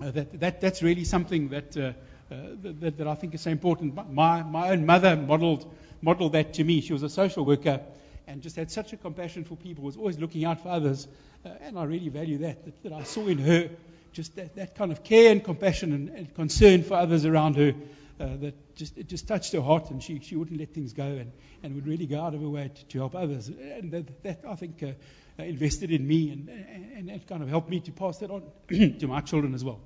that, 0.00 0.40
that, 0.40 0.60
that's 0.60 0.82
really 0.82 1.04
something 1.04 1.50
that, 1.50 1.72
that, 1.72 2.96
that, 2.98 3.06
I 3.06 3.14
think 3.14 3.34
is 3.34 3.42
so 3.42 3.50
important. 3.50 3.94
My, 4.12 4.42
my 4.42 4.70
own 4.70 4.86
mother 4.86 5.14
modeled, 5.14 5.72
modeled 6.02 6.32
that 6.32 6.54
to 6.54 6.64
me. 6.64 6.80
She 6.80 6.92
was 6.92 7.04
a 7.04 7.08
social 7.08 7.44
worker 7.44 7.80
and 8.26 8.42
just 8.42 8.56
had 8.56 8.70
such 8.70 8.92
a 8.92 8.96
compassion 8.96 9.44
for 9.44 9.56
people, 9.56 9.84
was 9.84 9.96
always 9.96 10.18
looking 10.18 10.44
out 10.44 10.62
for 10.62 10.68
others. 10.68 11.06
Uh, 11.44 11.50
and 11.60 11.78
I 11.78 11.84
really 11.84 12.08
value 12.08 12.38
that, 12.38 12.64
that, 12.64 12.82
that, 12.82 12.92
I 12.92 13.04
saw 13.04 13.26
in 13.26 13.38
her 13.38 13.70
just 14.12 14.34
that, 14.36 14.56
that 14.56 14.74
kind 14.74 14.90
of 14.90 15.04
care 15.04 15.30
and 15.30 15.44
compassion 15.44 15.92
and, 15.92 16.08
and 16.08 16.34
concern 16.34 16.82
for 16.82 16.94
others 16.94 17.24
around 17.24 17.56
her 17.56 17.74
uh, 18.18 18.36
that 18.40 18.76
just, 18.76 18.96
it 18.96 19.08
just 19.08 19.28
touched 19.28 19.52
her 19.52 19.60
heart 19.60 19.90
and 19.90 20.02
she, 20.02 20.20
she 20.20 20.36
wouldn't 20.36 20.58
let 20.58 20.72
things 20.72 20.92
go 20.92 21.04
and, 21.04 21.32
and 21.62 21.74
would 21.74 21.86
really 21.86 22.06
go 22.06 22.20
out 22.20 22.34
of 22.34 22.40
her 22.40 22.48
way 22.48 22.70
to, 22.74 22.84
to 22.86 22.98
help 22.98 23.14
others. 23.14 23.48
And 23.48 23.92
that, 23.92 24.22
that 24.22 24.40
I 24.48 24.54
think, 24.56 24.82
uh, 24.82 24.92
uh 25.38 25.42
invested 25.44 25.90
in 25.90 26.06
me 26.06 26.30
and, 26.30 26.48
and, 26.48 27.10
and 27.10 27.26
kind 27.26 27.42
of 27.42 27.48
helped 27.48 27.68
me 27.68 27.80
to 27.80 27.92
pass 27.92 28.18
that 28.18 28.30
on 28.30 28.42
to 28.98 29.06
my 29.06 29.20
children 29.20 29.54
as 29.54 29.62
well. 29.62 29.80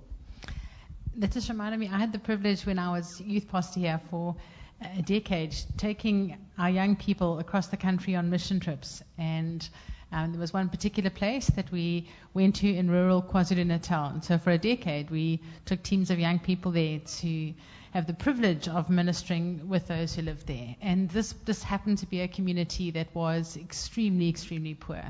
That 1.17 1.33
just 1.33 1.49
reminded 1.49 1.81
me, 1.81 1.91
I 1.93 1.99
had 1.99 2.13
the 2.13 2.21
privilege 2.21 2.65
when 2.65 2.79
I 2.79 2.93
was 2.93 3.21
youth 3.21 3.49
pastor 3.49 3.81
here 3.81 4.01
for 4.11 4.37
a 4.81 5.03
decade, 5.03 5.55
taking 5.77 6.37
our 6.59 6.71
young 6.71 6.97
people 6.97 7.39
across 7.39 7.69
the 7.69 7.77
country 7.77 8.15
on 8.17 8.31
mission 8.31 8.61
trips. 8.61 9.03
And 9.19 9.67
um, 10.13 10.33
there 10.33 10.41
was 10.41 10.53
one 10.53 10.69
particular 10.69 11.11
place 11.11 11.47
that 11.49 11.71
we 11.71 12.09
went 12.35 12.57
to 12.57 12.75
in 12.75 12.91
rural 12.91 13.23
KwaZulu 13.23 13.67
Natal. 13.67 14.07
And 14.07 14.25
so 14.25 14.39
for 14.39 14.51
a 14.51 14.59
decade, 14.59 15.11
we 15.11 15.41
took 15.67 15.83
teams 15.83 16.11
of 16.11 16.19
young 16.19 16.39
people 16.39 16.73
there 16.73 16.99
to 16.99 17.53
have 17.93 18.07
the 18.07 18.15
privilege 18.15 18.69
of 18.69 18.89
ministering 18.89 19.69
with 19.69 19.87
those 19.89 20.15
who 20.15 20.23
lived 20.23 20.47
there. 20.47 20.77
And 20.81 21.09
this, 21.11 21.33
this 21.45 21.63
happened 21.63 21.99
to 21.99 22.07
be 22.07 22.21
a 22.21 22.29
community 22.29 22.93
that 22.93 23.15
was 23.15 23.57
extremely, 23.57 24.29
extremely 24.29 24.75
poor, 24.75 25.03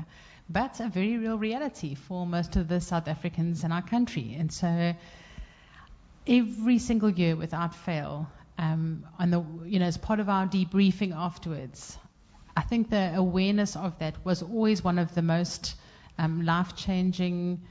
but 0.49 0.79
a 0.79 0.89
very 0.89 1.17
real 1.17 1.37
reality 1.37 1.95
for 1.95 2.25
most 2.25 2.55
of 2.55 2.67
the 2.67 2.81
South 2.81 3.07
Africans 3.07 3.63
in 3.63 3.71
our 3.71 3.83
country. 3.83 4.35
And 4.37 4.51
so 4.51 4.93
every 6.27 6.79
single 6.79 7.09
year, 7.09 7.35
without 7.35 7.75
fail, 7.75 8.27
um, 8.57 9.05
the, 9.19 9.43
you 9.65 9.79
know, 9.79 9.85
as 9.85 9.97
part 9.97 10.19
of 10.19 10.29
our 10.29 10.47
debriefing 10.47 11.15
afterwards, 11.15 11.97
I 12.55 12.61
think 12.61 12.89
the 12.89 13.13
awareness 13.15 13.75
of 13.75 13.99
that 13.99 14.23
was 14.25 14.41
always 14.43 14.83
one 14.83 14.99
of 14.99 15.15
the 15.15 15.21
most 15.21 15.75
um, 16.17 16.43
life 16.43 16.75
changing 16.75 17.61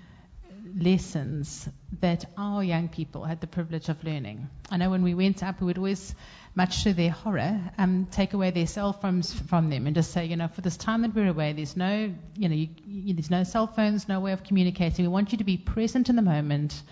lessons 0.77 1.69
that 2.01 2.25
our 2.37 2.63
young 2.63 2.89
people 2.89 3.25
had 3.25 3.41
the 3.41 3.47
privilege 3.47 3.89
of 3.89 4.03
learning. 4.05 4.49
I 4.71 4.77
know 4.77 4.91
when 4.91 5.03
we 5.03 5.15
went 5.15 5.43
up, 5.43 5.61
we 5.61 5.67
would 5.67 5.79
always, 5.79 6.15
much 6.55 6.85
to 6.85 6.93
their 6.93 7.11
horror, 7.11 7.61
um, 7.79 8.07
take 8.11 8.35
away 8.35 8.51
their 8.51 8.67
cell 8.67 8.93
phones 8.93 9.33
from 9.33 9.71
them 9.71 9.87
and 9.87 9.95
just 9.95 10.13
say, 10.13 10.27
you 10.27 10.37
know, 10.37 10.49
for 10.49 10.61
this 10.61 10.77
time 10.77 11.03
that 11.03 11.15
we're 11.15 11.29
away, 11.29 11.53
there's 11.53 11.77
no, 11.77 12.13
you 12.37 12.49
know, 12.49 12.55
you, 12.55 12.69
you, 12.87 13.15
there's 13.15 13.31
no 13.31 13.45
cell 13.45 13.67
phones, 13.67 14.09
no 14.09 14.21
way 14.21 14.33
of 14.33 14.45
communicating. 14.45 15.05
We 15.05 15.09
want 15.09 15.33
you 15.33 15.39
to 15.39 15.45
be 15.45 15.57
present 15.57 16.09
in 16.09 16.17
the 16.17 16.23
moment 16.23 16.83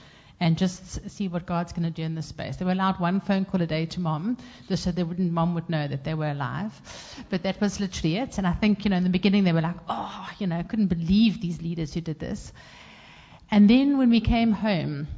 and 0.40 0.56
just 0.56 1.10
see 1.10 1.28
what 1.28 1.46
God's 1.46 1.72
going 1.72 1.82
to 1.84 1.90
do 1.90 2.02
in 2.02 2.14
this 2.14 2.26
space. 2.26 2.56
They 2.56 2.64
were 2.64 2.72
allowed 2.72 3.00
one 3.00 3.20
phone 3.20 3.44
call 3.44 3.60
a 3.60 3.66
day 3.66 3.86
to 3.86 4.00
mom, 4.00 4.36
just 4.68 4.84
so 4.84 4.92
they 4.92 5.02
wouldn't, 5.02 5.32
mom 5.32 5.54
would 5.54 5.68
know 5.68 5.88
that 5.88 6.04
they 6.04 6.14
were 6.14 6.30
alive. 6.30 6.72
But 7.28 7.42
that 7.42 7.60
was 7.60 7.80
literally 7.80 8.16
it. 8.16 8.38
And 8.38 8.46
I 8.46 8.52
think, 8.52 8.84
you 8.84 8.90
know, 8.90 8.96
in 8.96 9.04
the 9.04 9.10
beginning 9.10 9.44
they 9.44 9.52
were 9.52 9.60
like, 9.60 9.76
oh, 9.88 10.28
you 10.38 10.46
know, 10.46 10.56
I 10.56 10.62
couldn't 10.62 10.86
believe 10.86 11.40
these 11.40 11.60
leaders 11.60 11.94
who 11.94 12.00
did 12.00 12.20
this. 12.20 12.52
And 13.50 13.68
then 13.68 13.98
when 13.98 14.10
we 14.10 14.20
came 14.20 14.52
home, 14.52 15.08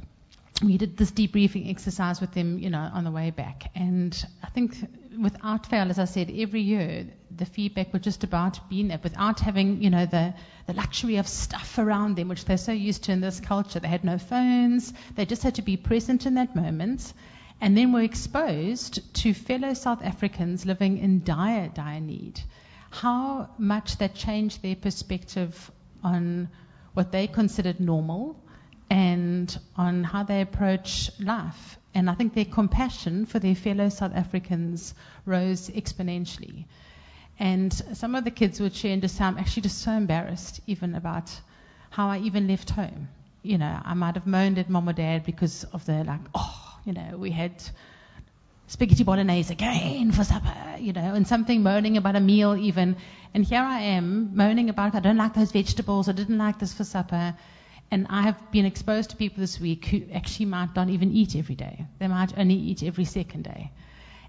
we 0.63 0.77
did 0.77 0.97
this 0.97 1.11
debriefing 1.11 1.69
exercise 1.69 2.21
with 2.21 2.33
them, 2.33 2.59
you 2.59 2.69
know, 2.69 2.89
on 2.93 3.03
the 3.03 3.11
way 3.11 3.31
back. 3.31 3.71
And 3.75 4.25
I 4.43 4.49
think 4.49 4.75
without 5.19 5.65
fail, 5.65 5.89
as 5.89 5.99
I 5.99 6.05
said, 6.05 6.31
every 6.35 6.61
year 6.61 7.07
the 7.35 7.45
feedback 7.45 7.93
was 7.93 8.01
just 8.01 8.23
about 8.23 8.69
being 8.69 8.87
there 8.89 8.99
without 9.01 9.39
having, 9.39 9.81
you 9.81 9.89
know, 9.89 10.05
the, 10.05 10.33
the 10.67 10.73
luxury 10.73 11.17
of 11.17 11.27
stuff 11.27 11.77
around 11.77 12.15
them, 12.15 12.27
which 12.27 12.45
they're 12.45 12.57
so 12.57 12.71
used 12.71 13.05
to 13.05 13.11
in 13.11 13.21
this 13.21 13.39
culture. 13.39 13.79
They 13.79 13.87
had 13.87 14.03
no 14.03 14.17
phones. 14.17 14.93
They 15.15 15.25
just 15.25 15.43
had 15.43 15.55
to 15.55 15.61
be 15.61 15.77
present 15.77 16.25
in 16.25 16.35
that 16.35 16.55
moment. 16.55 17.13
And 17.59 17.77
then 17.77 17.91
were 17.91 18.01
exposed 18.01 19.13
to 19.15 19.33
fellow 19.33 19.73
South 19.73 20.03
Africans 20.03 20.65
living 20.65 20.97
in 20.97 21.23
dire, 21.23 21.69
dire 21.69 21.99
need. 21.99 22.39
How 22.89 23.49
much 23.57 23.97
that 23.97 24.15
changed 24.15 24.61
their 24.61 24.75
perspective 24.75 25.71
on 26.03 26.49
what 26.93 27.11
they 27.11 27.27
considered 27.27 27.79
normal 27.79 28.35
and 28.91 29.57
on 29.77 30.03
how 30.03 30.23
they 30.23 30.41
approach 30.41 31.09
life. 31.17 31.77
And 31.95 32.09
I 32.09 32.13
think 32.13 32.33
their 32.33 32.43
compassion 32.43 33.25
for 33.25 33.39
their 33.39 33.55
fellow 33.55 33.87
South 33.87 34.11
Africans 34.13 34.93
rose 35.25 35.69
exponentially. 35.69 36.65
And 37.39 37.73
some 37.93 38.15
of 38.15 38.25
the 38.25 38.31
kids 38.31 38.59
would 38.59 38.75
share 38.75 38.91
and 38.91 39.01
just 39.01 39.15
say, 39.15 39.23
I'm 39.23 39.37
actually 39.37 39.63
just 39.63 39.77
so 39.81 39.93
embarrassed 39.93 40.59
even 40.67 40.95
about 40.95 41.31
how 41.89 42.09
I 42.09 42.19
even 42.19 42.49
left 42.49 42.69
home. 42.69 43.07
You 43.43 43.57
know, 43.57 43.81
I 43.81 43.93
might 43.93 44.15
have 44.15 44.27
moaned 44.27 44.59
at 44.59 44.69
mom 44.69 44.89
or 44.89 44.93
dad 44.93 45.23
because 45.23 45.63
of 45.71 45.85
the 45.85 46.03
like, 46.03 46.19
oh, 46.35 46.77
you 46.85 46.91
know, 46.91 47.15
we 47.17 47.31
had 47.31 47.53
spaghetti 48.67 49.05
bolognese 49.05 49.53
again 49.53 50.11
for 50.11 50.25
supper, 50.25 50.75
you 50.79 50.91
know, 50.91 51.13
and 51.13 51.25
something 51.25 51.63
moaning 51.63 51.95
about 51.95 52.17
a 52.17 52.19
meal 52.19 52.57
even. 52.57 52.97
And 53.33 53.45
here 53.45 53.61
I 53.61 53.79
am 53.79 54.35
moaning 54.35 54.69
about 54.69 54.95
I 54.95 54.99
don't 54.99 55.17
like 55.17 55.33
those 55.33 55.53
vegetables, 55.53 56.09
I 56.09 56.11
didn't 56.11 56.37
like 56.37 56.59
this 56.59 56.73
for 56.73 56.83
supper. 56.83 57.35
And 57.91 58.07
I 58.09 58.21
have 58.21 58.51
been 58.51 58.65
exposed 58.65 59.09
to 59.09 59.17
people 59.17 59.41
this 59.41 59.59
week 59.59 59.85
who 59.85 60.03
actually 60.13 60.45
might 60.45 60.73
not 60.75 60.89
even 60.89 61.11
eat 61.11 61.35
every 61.35 61.55
day. 61.55 61.85
They 61.99 62.07
might 62.07 62.37
only 62.37 62.55
eat 62.55 62.83
every 62.83 63.03
second 63.03 63.43
day. 63.43 63.71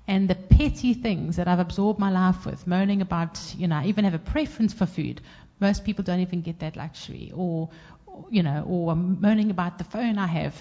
And 0.09 0.29
the 0.29 0.35
petty 0.35 0.95
things 0.95 1.37
that 1.37 1.47
I've 1.47 1.61
absorbed 1.61 2.01
my 2.01 2.11
life 2.11 2.45
with, 2.45 2.67
moaning 2.67 3.03
about, 3.03 3.55
you 3.57 3.69
know, 3.69 3.77
I 3.77 3.87
even 3.87 4.05
have 4.05 4.15
a 4.15 4.19
preference 4.19 4.75
for 4.75 4.85
food. 4.85 5.21
Most 5.61 5.85
people 5.85 6.03
don't 6.03 6.19
even 6.21 6.43
get 6.43 6.59
that 6.59 6.77
luxury. 6.77 7.31
Or, 7.33 7.71
you 8.31 8.43
know, 8.43 8.65
or 8.67 8.97
moaning 8.97 9.51
about 9.51 9.79
the 9.79 9.85
phone 9.85 10.19
I 10.19 10.27
have. 10.27 10.61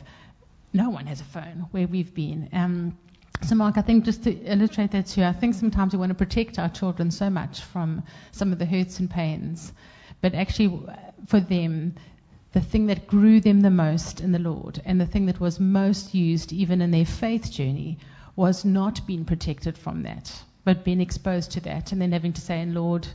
No 0.72 0.92
one 0.92 1.08
has 1.08 1.22
a 1.22 1.26
phone 1.26 1.66
where 1.72 1.88
we've 1.88 2.14
been. 2.14 2.50
Um, 2.54 2.98
so, 3.44 3.56
Mark, 3.56 3.80
I 3.80 3.82
think 3.82 4.06
just 4.06 4.24
to 4.26 4.32
illustrate 4.32 4.92
that 4.92 5.08
too, 5.08 5.24
I 5.24 5.34
think 5.34 5.56
sometimes 5.56 5.94
we 5.94 6.00
want 6.00 6.12
to 6.12 6.16
protect 6.16 6.60
our 6.60 6.70
children 6.70 7.10
so 7.10 7.32
much 7.32 7.62
from 7.62 8.04
some 8.32 8.52
of 8.52 8.60
the 8.60 8.66
hurts 8.66 9.00
and 9.00 9.10
pains. 9.10 9.74
But 10.22 10.36
actually, 10.36 10.86
for 11.26 11.40
them, 11.40 11.96
the 12.54 12.62
thing 12.62 12.88
that 12.88 13.08
grew 13.08 13.40
them 13.40 13.62
the 13.62 13.70
most 13.70 14.20
in 14.20 14.32
the 14.32 14.40
Lord 14.40 14.82
and 14.84 15.00
the 15.00 15.06
thing 15.06 15.28
that 15.28 15.40
was 15.40 15.60
most 15.60 16.14
used 16.14 16.52
even 16.52 16.82
in 16.82 16.92
their 16.92 17.06
faith 17.06 17.50
journey 17.50 17.98
was 18.36 18.66
not 18.66 19.06
being 19.08 19.26
protected 19.26 19.78
from 19.78 20.04
that, 20.04 20.44
but 20.64 20.84
being 20.84 21.02
exposed 21.02 21.52
to 21.52 21.62
that 21.62 21.92
and 21.92 22.02
then 22.02 22.12
having 22.12 22.34
to 22.34 22.42
say, 22.42 22.66
Lord, 22.66 23.08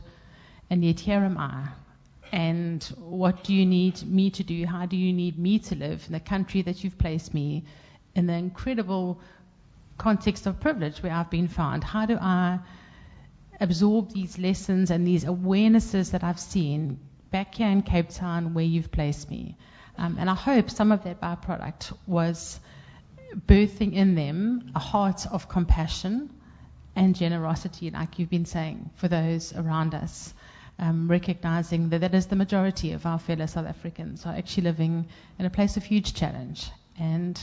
and 0.69 0.83
yet 0.83 0.99
here 0.99 1.23
am 1.23 1.37
I. 1.37 1.67
And 2.31 2.83
what 2.97 3.43
do 3.43 3.53
you 3.53 3.65
need 3.65 4.03
me 4.03 4.31
to 4.31 4.43
do? 4.43 4.65
How 4.65 4.85
do 4.85 4.97
you 4.97 5.13
need 5.13 5.37
me 5.37 5.59
to 5.59 5.75
live 5.75 6.03
in 6.07 6.13
the 6.13 6.19
country 6.19 6.63
that 6.63 6.83
you've 6.83 6.97
placed 6.97 7.33
me 7.33 7.63
in 8.15 8.27
the 8.27 8.33
incredible 8.33 9.21
context 9.97 10.45
of 10.45 10.59
privilege 10.59 11.01
where 11.01 11.13
I've 11.13 11.29
been 11.29 11.47
found? 11.47 11.83
How 11.83 12.05
do 12.05 12.17
I 12.19 12.59
absorb 13.59 14.11
these 14.11 14.37
lessons 14.37 14.91
and 14.91 15.07
these 15.07 15.25
awarenesses 15.25 16.11
that 16.11 16.23
I've 16.23 16.39
seen 16.39 16.99
back 17.37 17.53
here 17.53 17.67
in 17.67 17.83
Cape 17.83 18.09
Town 18.09 18.55
where 18.55 18.65
you've 18.65 18.91
placed 18.91 19.29
me? 19.29 19.55
Um, 19.95 20.17
and 20.19 20.27
I 20.27 20.33
hope 20.33 20.71
some 20.71 20.91
of 20.91 21.03
that 21.03 21.21
byproduct 21.21 21.95
was 22.07 22.59
birthing 23.45 23.93
in 23.93 24.15
them 24.15 24.71
a 24.73 24.79
heart 24.79 25.27
of 25.27 25.47
compassion 25.47 26.31
and 26.95 27.15
generosity, 27.15 27.91
like 27.91 28.17
you've 28.17 28.31
been 28.31 28.45
saying, 28.45 28.89
for 28.95 29.07
those 29.07 29.53
around 29.53 29.93
us. 29.93 30.33
Um, 30.79 31.07
recognizing 31.07 31.89
that 31.89 32.01
that 32.01 32.15
is 32.15 32.25
the 32.25 32.35
majority 32.35 32.93
of 32.93 33.05
our 33.05 33.19
fellow 33.19 33.45
South 33.45 33.67
Africans 33.67 34.25
are 34.25 34.33
actually 34.35 34.63
living 34.63 35.05
in 35.37 35.45
a 35.45 35.51
place 35.51 35.77
of 35.77 35.83
huge 35.83 36.15
challenge. 36.15 36.71
And 36.99 37.39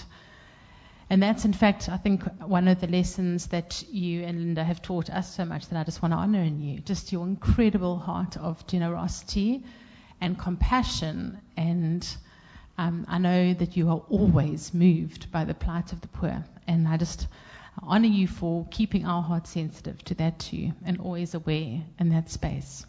and 1.09 1.23
that's, 1.23 1.45
in 1.45 1.53
fact, 1.53 1.89
I 1.89 1.99
think, 1.99 2.25
one 2.41 2.67
of 2.67 2.81
the 2.81 2.89
lessons 2.89 3.47
that 3.49 3.85
you 3.93 4.25
and 4.25 4.39
Linda 4.41 4.65
have 4.65 4.83
taught 4.83 5.11
us 5.11 5.33
so 5.33 5.45
much 5.45 5.69
that 5.69 5.79
I 5.79 5.85
just 5.85 6.03
want 6.03 6.13
to 6.13 6.19
honor 6.19 6.43
in 6.43 6.61
you. 6.61 6.81
Just 6.81 7.13
your 7.13 7.25
incredible 7.27 7.97
heart 7.99 8.37
of 8.37 8.67
generosity 8.67 9.63
and 10.25 10.39
compassion. 10.39 11.39
And 11.55 12.09
um, 12.79 13.05
I 13.09 13.19
know 13.19 13.53
that 13.53 13.77
you 13.77 13.91
are 13.91 14.03
always 14.09 14.73
moved 14.73 15.31
by 15.31 15.45
the 15.45 15.53
plight 15.55 15.93
of 15.93 16.01
the 16.01 16.09
poor. 16.09 16.45
And 16.67 16.89
I 16.89 16.97
just 16.97 17.29
honor 17.83 18.09
you 18.09 18.27
for 18.27 18.67
keeping 18.71 19.05
our 19.05 19.23
hearts 19.23 19.51
sensitive 19.51 20.03
to 20.05 20.15
that 20.15 20.39
too 20.39 20.73
and 20.87 20.99
always 20.99 21.35
aware 21.35 21.83
in 21.99 22.09
that 22.09 22.31
space. 22.31 22.87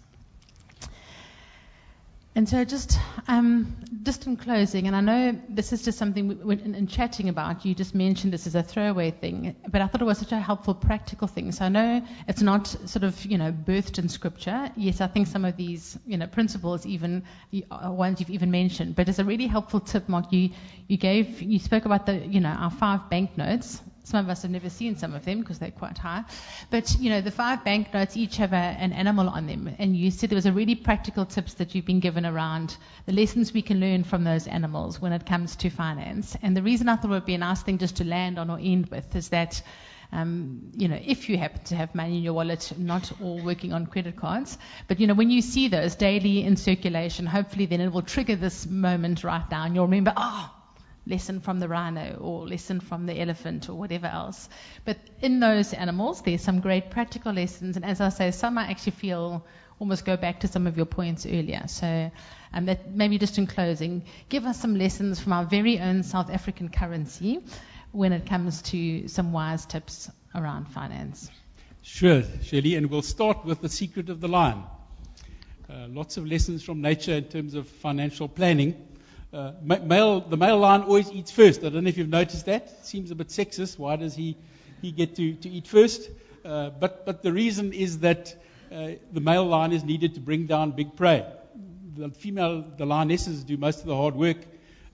And 2.37 2.49
so, 2.49 2.65
just 2.65 2.99
um, 3.29 3.77
just 4.03 4.27
in 4.27 4.35
closing, 4.35 4.87
and 4.87 4.95
I 4.95 4.99
know 4.99 5.39
this 5.47 5.71
is 5.71 5.83
just 5.83 5.97
something 5.97 6.27
we, 6.45 6.55
in, 6.55 6.75
in, 6.75 6.85
chatting 6.85 7.29
about, 7.29 7.63
you 7.63 7.73
just 7.73 7.95
mentioned 7.95 8.33
this 8.33 8.45
as 8.45 8.55
a 8.55 8.61
throwaway 8.61 9.11
thing, 9.11 9.55
but 9.69 9.81
I 9.81 9.87
thought 9.87 10.01
it 10.01 10.05
was 10.05 10.17
such 10.17 10.33
a 10.33 10.39
helpful 10.41 10.73
practical 10.73 11.29
thing. 11.29 11.53
So 11.53 11.63
I 11.63 11.69
know 11.69 12.01
it's 12.27 12.41
not 12.41 12.67
sort 12.67 13.03
of 13.03 13.25
you 13.25 13.37
know 13.37 13.53
birthed 13.53 13.99
in 13.99 14.09
scripture. 14.09 14.69
Yes, 14.75 14.99
I 14.99 15.07
think 15.07 15.27
some 15.27 15.45
of 15.45 15.55
these 15.55 15.97
you 16.05 16.17
know 16.17 16.27
principles 16.27 16.85
even 16.85 17.23
are 17.71 17.93
ones 17.93 18.19
you've 18.19 18.29
even 18.29 18.51
mentioned, 18.51 18.95
but 18.97 19.07
it's 19.07 19.19
a 19.19 19.25
really 19.25 19.47
helpful 19.47 19.79
tip, 19.79 20.09
Mark. 20.09 20.33
You 20.33 20.49
you 20.89 20.97
gave 20.97 21.41
you 21.41 21.57
spoke 21.59 21.85
about 21.85 22.05
the 22.05 22.17
you 22.27 22.41
know 22.41 22.49
our 22.49 22.69
five 22.69 23.09
banknotes 23.09 23.81
some 24.05 24.23
of 24.23 24.29
us 24.29 24.43
have 24.43 24.51
never 24.51 24.69
seen 24.69 24.95
some 24.95 25.15
of 25.15 25.25
them 25.25 25.39
because 25.39 25.57
they're 25.57 25.71
quite 25.71 25.97
high. 25.97 26.23
But, 26.69 26.95
you 26.99 27.09
know, 27.09 27.21
the 27.21 27.31
five 27.31 27.65
banknotes 27.65 28.15
each 28.15 28.37
have 28.37 28.53
a, 28.53 28.55
an 28.55 28.93
animal 28.93 29.27
on 29.27 29.47
them. 29.47 29.75
And 29.79 29.97
you 29.97 30.11
said 30.11 30.29
there 30.29 30.35
was 30.35 30.45
a 30.45 30.53
really 30.53 30.75
practical 30.75 31.25
tips 31.25 31.55
that 31.55 31.73
you've 31.73 31.85
been 31.85 31.99
given 31.99 32.25
around 32.25 32.77
the 33.07 33.13
lessons 33.13 33.51
we 33.51 33.63
can 33.63 33.79
learn 33.79 34.03
from 34.03 34.23
those 34.23 34.47
animals 34.47 35.01
when 35.01 35.11
it 35.11 35.25
comes 35.25 35.55
to 35.57 35.71
finance. 35.71 36.37
And 36.43 36.55
the 36.55 36.61
reason 36.61 36.87
I 36.87 36.95
thought 36.95 37.05
it 37.05 37.15
would 37.15 37.25
be 37.25 37.33
a 37.33 37.39
nice 37.39 37.63
thing 37.63 37.79
just 37.79 37.97
to 37.97 38.05
land 38.05 38.37
on 38.37 38.49
or 38.51 38.59
end 38.61 38.89
with 38.91 39.15
is 39.15 39.29
that 39.29 39.61
um, 40.11 40.71
you 40.75 40.87
know, 40.87 40.99
if 41.03 41.29
you 41.29 41.37
happen 41.37 41.63
to 41.65 41.75
have 41.75 41.95
money 41.95 42.17
in 42.17 42.23
your 42.23 42.33
wallet, 42.33 42.71
not 42.77 43.11
all 43.21 43.43
working 43.43 43.73
on 43.73 43.85
credit 43.87 44.15
cards, 44.15 44.57
but 44.87 44.99
you 44.99 45.07
know, 45.07 45.13
when 45.13 45.29
you 45.29 45.41
see 45.41 45.67
those 45.67 45.95
daily 45.95 46.43
in 46.43 46.55
circulation, 46.57 47.25
hopefully 47.25 47.65
then 47.65 47.81
it 47.81 47.91
will 47.91 48.01
trigger 48.01 48.35
this 48.35 48.65
moment 48.67 49.23
right 49.23 49.49
now, 49.49 49.65
and 49.65 49.75
you'll 49.75 49.85
remember, 49.85 50.13
oh, 50.15 50.54
lesson 51.07 51.39
from 51.39 51.59
the 51.59 51.67
rhino 51.67 52.17
or 52.19 52.47
lesson 52.47 52.79
from 52.79 53.05
the 53.05 53.19
elephant 53.19 53.69
or 53.69 53.75
whatever 53.75 54.07
else. 54.07 54.49
But 54.85 54.97
in 55.21 55.39
those 55.39 55.73
animals, 55.73 56.21
there's 56.21 56.41
some 56.41 56.61
great 56.61 56.89
practical 56.89 57.33
lessons. 57.33 57.75
And 57.75 57.85
as 57.85 58.01
I 58.01 58.09
say, 58.09 58.31
some 58.31 58.57
I 58.57 58.69
actually 58.69 58.93
feel 58.93 59.45
almost 59.79 60.05
go 60.05 60.17
back 60.17 60.39
to 60.41 60.47
some 60.47 60.67
of 60.67 60.77
your 60.77 60.85
points 60.85 61.25
earlier. 61.25 61.63
So 61.67 62.11
um, 62.53 62.69
maybe 62.89 63.17
just 63.17 63.37
in 63.37 63.47
closing, 63.47 64.03
give 64.29 64.45
us 64.45 64.59
some 64.59 64.75
lessons 64.75 65.19
from 65.19 65.33
our 65.33 65.45
very 65.45 65.79
own 65.79 66.03
South 66.03 66.29
African 66.29 66.69
currency 66.69 67.43
when 67.91 68.13
it 68.13 68.25
comes 68.25 68.61
to 68.63 69.07
some 69.07 69.31
wise 69.31 69.65
tips 69.65 70.09
around 70.33 70.65
finance. 70.65 71.29
Sure, 71.81 72.23
Shirley, 72.43 72.75
and 72.75 72.89
we'll 72.89 73.03
start 73.03 73.45
with 73.45 73.61
the 73.61 73.69
secret 73.69 74.09
of 74.09 74.19
the 74.19 74.27
lion. 74.27 74.63
Uh, 75.69 75.87
lots 75.89 76.17
of 76.17 76.25
lessons 76.25 76.63
from 76.63 76.81
nature 76.81 77.13
in 77.13 77.25
terms 77.25 77.53
of 77.53 77.67
financial 77.67 78.27
planning. 78.27 78.75
Uh, 79.35 79.51
male, 79.61 80.21
the 80.21 80.37
male 80.37 80.57
lion 80.57 80.83
always 80.83 81.11
eats 81.11 81.29
first. 81.29 81.61
I 81.65 81.67
don't 81.67 81.83
know 81.83 81.89
if 81.89 81.97
you've 81.97 82.07
noticed 82.07 82.45
that. 82.45 82.85
Seems 82.85 83.11
a 83.11 83.15
bit 83.15 83.27
sexist. 83.27 83.77
Why 83.77 83.97
does 83.97 84.15
he, 84.15 84.37
he 84.81 84.93
get 84.93 85.17
to, 85.17 85.33
to 85.33 85.49
eat 85.49 85.67
first? 85.67 86.09
Uh, 86.45 86.69
but, 86.69 87.05
but 87.05 87.21
the 87.21 87.33
reason 87.33 87.73
is 87.73 87.99
that 87.99 88.33
uh, 88.71 88.91
the 89.11 89.19
male 89.19 89.45
lion 89.45 89.73
is 89.73 89.83
needed 89.83 90.13
to 90.13 90.21
bring 90.21 90.45
down 90.45 90.71
big 90.71 90.95
prey. 90.95 91.25
The 91.97 92.11
female, 92.11 92.63
the 92.77 92.85
lionesses 92.85 93.43
do 93.43 93.57
most 93.57 93.81
of 93.81 93.87
the 93.87 93.95
hard 93.97 94.15
work. 94.15 94.37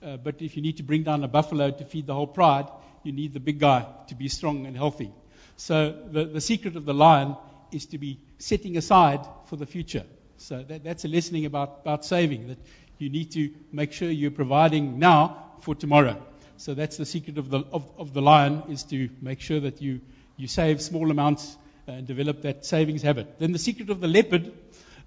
Uh, 0.02 0.16
but 0.16 0.42
if 0.42 0.56
you 0.56 0.62
need 0.62 0.78
to 0.78 0.82
bring 0.82 1.04
down 1.04 1.22
a 1.22 1.28
buffalo 1.28 1.70
to 1.70 1.84
feed 1.84 2.08
the 2.08 2.14
whole 2.14 2.26
pride, 2.26 2.66
you 3.04 3.12
need 3.12 3.34
the 3.34 3.40
big 3.40 3.60
guy 3.60 3.86
to 4.08 4.16
be 4.16 4.26
strong 4.26 4.66
and 4.66 4.76
healthy. 4.76 5.12
So 5.56 5.94
the, 6.10 6.24
the 6.24 6.40
secret 6.40 6.74
of 6.74 6.84
the 6.84 6.94
lion 6.94 7.36
is 7.70 7.86
to 7.86 7.98
be 7.98 8.18
setting 8.38 8.76
aside 8.76 9.24
for 9.46 9.54
the 9.54 9.66
future. 9.66 10.04
So 10.38 10.64
that, 10.64 10.82
that's 10.82 11.04
a 11.04 11.08
lesson 11.08 11.44
about, 11.44 11.82
about 11.82 12.04
saving, 12.04 12.48
that 12.48 12.58
you 13.02 13.10
need 13.10 13.32
to 13.32 13.50
make 13.72 13.92
sure 13.92 14.08
you're 14.10 14.30
providing 14.30 14.98
now 14.98 15.52
for 15.60 15.74
tomorrow. 15.74 16.16
So 16.56 16.74
that's 16.74 16.96
the 16.96 17.06
secret 17.06 17.38
of 17.38 17.50
the, 17.50 17.64
of, 17.72 17.90
of 17.98 18.14
the 18.14 18.22
lion, 18.22 18.62
is 18.68 18.84
to 18.84 19.08
make 19.20 19.40
sure 19.40 19.60
that 19.60 19.82
you, 19.82 20.00
you 20.36 20.46
save 20.46 20.80
small 20.80 21.10
amounts 21.10 21.56
and 21.86 22.06
develop 22.06 22.42
that 22.42 22.64
savings 22.64 23.02
habit. 23.02 23.38
Then 23.40 23.52
the 23.52 23.58
secret 23.58 23.90
of 23.90 24.00
the 24.00 24.06
leopard, 24.06 24.52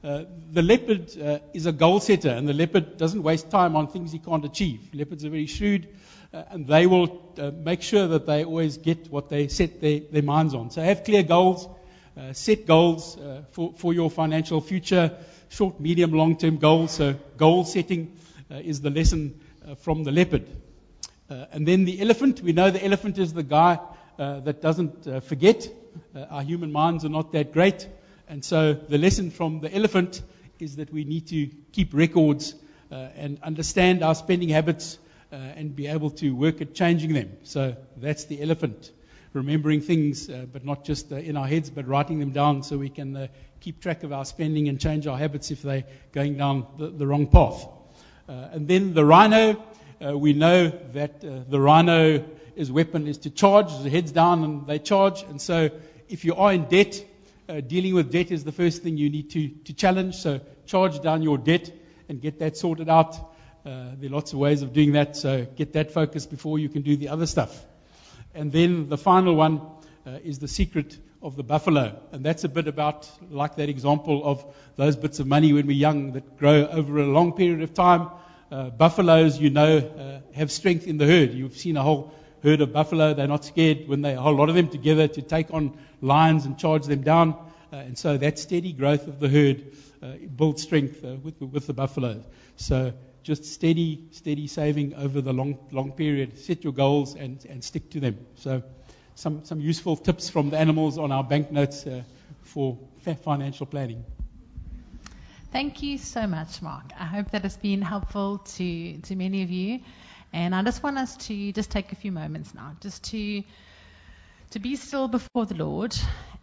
uh, 0.04 0.24
the 0.52 0.62
leopard 0.62 1.18
uh, 1.18 1.40
is 1.54 1.66
a 1.66 1.72
goal 1.72 2.02
setter, 2.02 2.30
and 2.30 2.48
the 2.48 2.54
leopard 2.54 2.98
doesn't 2.98 3.24
waste 3.24 3.50
time 3.50 3.78
on 3.78 3.88
things 3.88 4.12
he 4.12 4.20
can't 4.20 4.44
achieve. 4.44 4.82
Leopards 4.94 5.24
are 5.24 5.30
very 5.30 5.46
shrewd, 5.46 5.88
uh, 6.34 6.44
and 6.50 6.68
they 6.68 6.86
will 6.86 7.34
uh, 7.40 7.52
make 7.52 7.82
sure 7.82 8.08
that 8.08 8.26
they 8.26 8.44
always 8.44 8.78
get 8.78 9.10
what 9.10 9.30
they 9.30 9.48
set 9.48 9.80
their, 9.80 10.02
their 10.12 10.24
minds 10.24 10.54
on. 10.54 10.70
So 10.72 10.82
have 10.82 11.06
clear 11.06 11.24
goals, 11.24 11.70
uh, 12.18 12.34
set 12.34 12.66
goals 12.66 13.18
uh, 13.18 13.44
for, 13.52 13.74
for 13.78 13.94
your 13.94 14.10
financial 14.10 14.60
future, 14.60 15.18
short, 15.50 15.80
medium, 15.80 16.12
long 16.12 16.38
term 16.38 16.58
goals. 16.58 16.92
So 16.92 17.16
goal 17.38 17.66
setting 17.66 18.18
uh, 18.52 18.56
is 18.56 18.82
the 18.82 18.90
lesson 18.90 19.40
uh, 19.68 19.76
from 19.76 20.04
the 20.04 20.12
leopard. 20.12 20.48
Uh, 21.30 21.46
and 21.52 21.68
then 21.68 21.86
the 21.86 22.02
elephant, 22.02 22.42
we 22.42 22.54
know 22.54 22.70
the 22.70 22.84
elephant 22.84 23.18
is 23.18 23.34
the 23.34 23.44
guy 23.44 23.80
that 24.18 24.62
doesn't 24.62 25.24
forget. 25.26 25.68
our 26.30 26.42
human 26.42 26.72
minds 26.72 27.04
are 27.04 27.10
not 27.10 27.32
that 27.34 27.52
great. 27.52 27.88
And 28.28 28.44
so 28.44 28.74
the 28.74 28.98
lesson 28.98 29.32
from 29.32 29.60
the 29.60 29.74
elephant 29.74 30.22
is 30.60 30.78
that 30.78 30.92
we 30.92 31.04
need 31.04 31.28
to 31.28 31.50
keep 31.72 31.94
records 31.94 32.56
uh, 32.92 33.08
and 33.16 33.40
understand 33.44 34.04
our 34.04 34.16
spending 34.16 34.50
habits 34.50 34.98
uh, 35.32 35.36
and 35.36 35.76
be 35.76 35.88
able 35.88 36.12
to 36.12 36.36
work 36.36 36.62
at 36.62 36.74
changing 36.74 37.14
them. 37.14 37.38
So 37.44 37.76
that's 37.98 38.26
the 38.26 38.42
elephant. 38.42 38.92
Remembering 39.36 39.82
things, 39.82 40.30
uh, 40.30 40.46
but 40.50 40.64
not 40.64 40.86
just 40.86 41.12
uh, 41.12 41.18
in 41.18 41.36
our 41.36 41.46
heads, 41.46 41.70
but 41.70 41.86
writing 41.88 42.20
them 42.20 42.32
down 42.32 42.64
so 42.64 42.78
we 42.78 42.88
can 42.88 43.18
uh, 43.18 43.28
keep 43.60 43.82
track 43.82 44.04
of 44.04 44.14
our 44.14 44.24
spending 44.24 44.70
and 44.70 44.80
change 44.80 45.08
our 45.08 45.18
habits 45.18 45.52
if 45.52 45.62
they're 45.62 45.84
going 46.14 46.38
down 46.38 46.66
the, 46.78 46.88
the 46.88 47.06
wrong 47.06 47.28
path. 47.28 47.68
Uh, 48.30 48.32
and 48.54 48.66
then 48.70 48.94
the 48.94 49.04
rhino, 49.04 49.62
we 50.00 50.32
know 50.32 50.70
that 50.94 51.20
the 51.20 51.60
rhino, 51.60 52.24
his 52.56 52.72
weapon 52.72 53.08
is 53.08 53.18
to 53.18 53.30
charge, 53.30 53.68
the 53.84 53.90
head's 53.90 54.14
down 54.14 54.46
and 54.46 54.68
they 54.68 54.80
charge. 54.80 55.24
And 55.24 55.42
so 55.42 55.70
if 56.08 56.24
you 56.24 56.36
are 56.36 56.54
in 56.54 56.70
debt, 56.70 57.04
uh, 57.50 57.60
dealing 57.60 57.94
with 57.94 58.14
debt 58.14 58.32
is 58.32 58.46
the 58.46 58.54
first 58.54 58.84
thing 58.84 58.96
you 58.96 59.10
need 59.10 59.32
to, 59.32 59.50
to 59.50 59.74
challenge. 59.74 60.16
So 60.16 60.40
charge 60.66 61.02
down 61.02 61.24
your 61.24 61.38
debt 61.38 61.72
and 62.08 62.22
get 62.22 62.40
that 62.40 62.56
sorted 62.56 62.88
out. 62.88 63.16
Uh, 63.66 63.92
there 64.00 64.10
are 64.10 64.14
lots 64.14 64.32
of 64.32 64.40
ways 64.40 64.62
of 64.62 64.72
doing 64.72 64.94
that. 64.94 65.18
So 65.18 65.46
get 65.58 65.74
that 65.74 65.92
focused 65.92 66.30
before 66.30 66.58
you 66.58 66.70
can 66.70 66.84
do 66.84 66.96
the 66.96 67.10
other 67.10 67.26
stuff. 67.26 67.66
And 68.36 68.52
then 68.52 68.90
the 68.90 68.98
final 68.98 69.34
one 69.34 69.62
uh, 70.06 70.20
is 70.24 70.40
the 70.40 70.48
secret 70.48 70.98
of 71.22 71.38
the 71.38 71.44
buffalo. 71.44 71.98
And 72.12 72.24
that's 72.24 72.44
a 72.44 72.50
bit 72.50 72.68
about 72.68 73.10
like 73.32 73.56
that 73.56 73.70
example 73.70 74.24
of 74.24 74.46
those 74.76 74.98
bits 74.98 75.20
of 75.20 75.26
money 75.26 75.54
when 75.54 75.66
we're 75.66 75.74
young 75.74 76.12
that 76.12 76.38
grow 76.38 76.68
over 76.68 77.00
a 77.00 77.06
long 77.06 77.34
period 77.34 77.62
of 77.62 77.74
time. 77.74 78.10
Uh, 78.52 78.70
buffaloes, 78.70 79.40
you 79.40 79.50
know, 79.50 79.78
uh, 79.78 80.36
have 80.36 80.52
strength 80.52 80.86
in 80.86 80.98
the 80.98 81.06
herd. 81.08 81.34
You've 81.34 81.58
seen 81.58 81.78
a 81.78 81.82
whole 81.82 82.14
herd 82.44 82.62
of 82.62 82.74
buffalo. 82.74 83.14
They're 83.14 83.28
not 83.28 83.46
scared 83.46 83.88
when 83.88 84.02
they 84.02 84.14
a 84.14 84.22
whole 84.22 84.36
lot 84.36 84.50
of 84.50 84.56
them 84.56 84.68
together 84.68 85.08
to 85.08 85.22
take 85.22 85.54
on 85.54 85.78
lions 86.02 86.46
and 86.46 86.58
charge 86.58 86.86
them 86.86 87.02
down. 87.02 87.34
Uh, 87.74 87.78
and 87.78 87.98
so 87.98 88.18
that 88.18 88.38
steady 88.38 88.74
growth 88.74 89.08
of 89.08 89.20
the 89.20 89.30
herd 89.30 89.72
uh, 90.04 90.14
builds 90.36 90.62
strength 90.62 91.04
uh, 91.04 91.16
with, 91.24 91.42
with 91.42 91.68
the 91.68 91.74
buffalo. 91.74 92.22
So 92.58 92.94
just 93.26 93.44
steady, 93.44 94.04
steady 94.12 94.46
saving 94.46 94.94
over 94.94 95.20
the 95.20 95.34
long, 95.34 95.58
long 95.72 95.92
period. 95.92 96.38
Set 96.38 96.64
your 96.64 96.74
goals 96.74 97.16
and, 97.16 97.44
and 97.50 97.64
stick 97.64 97.90
to 97.90 98.00
them. 98.00 98.20
So 98.36 98.62
some, 99.16 99.44
some 99.46 99.60
useful 99.60 99.98
tips 99.98 100.30
from 100.30 100.52
the 100.52 100.60
animals 100.60 101.00
on 101.00 101.12
our 101.12 101.24
banknotes 101.24 101.88
uh, 101.88 102.04
for 102.44 102.78
financial 103.24 103.66
planning. 103.66 104.06
Thank 105.52 105.82
you 105.82 105.98
so 105.98 106.28
much, 106.28 106.62
Mark. 106.62 106.84
I 107.00 107.06
hope 107.06 107.32
that 107.32 107.42
has 107.42 107.58
been 107.58 107.82
helpful 107.82 108.38
to, 108.58 108.98
to 108.98 109.16
many 109.16 109.42
of 109.42 109.50
you. 109.50 109.80
And 110.32 110.54
I 110.54 110.62
just 110.62 110.84
want 110.84 111.00
us 111.00 111.18
to 111.28 111.52
just 111.52 111.72
take 111.72 111.92
a 111.94 111.96
few 111.96 112.12
moments 112.12 112.54
now, 112.54 112.76
just 112.80 113.06
to 113.06 113.44
to 114.52 114.60
be 114.60 114.76
still 114.76 115.08
before 115.08 115.46
the 115.46 115.56
Lord, 115.56 115.98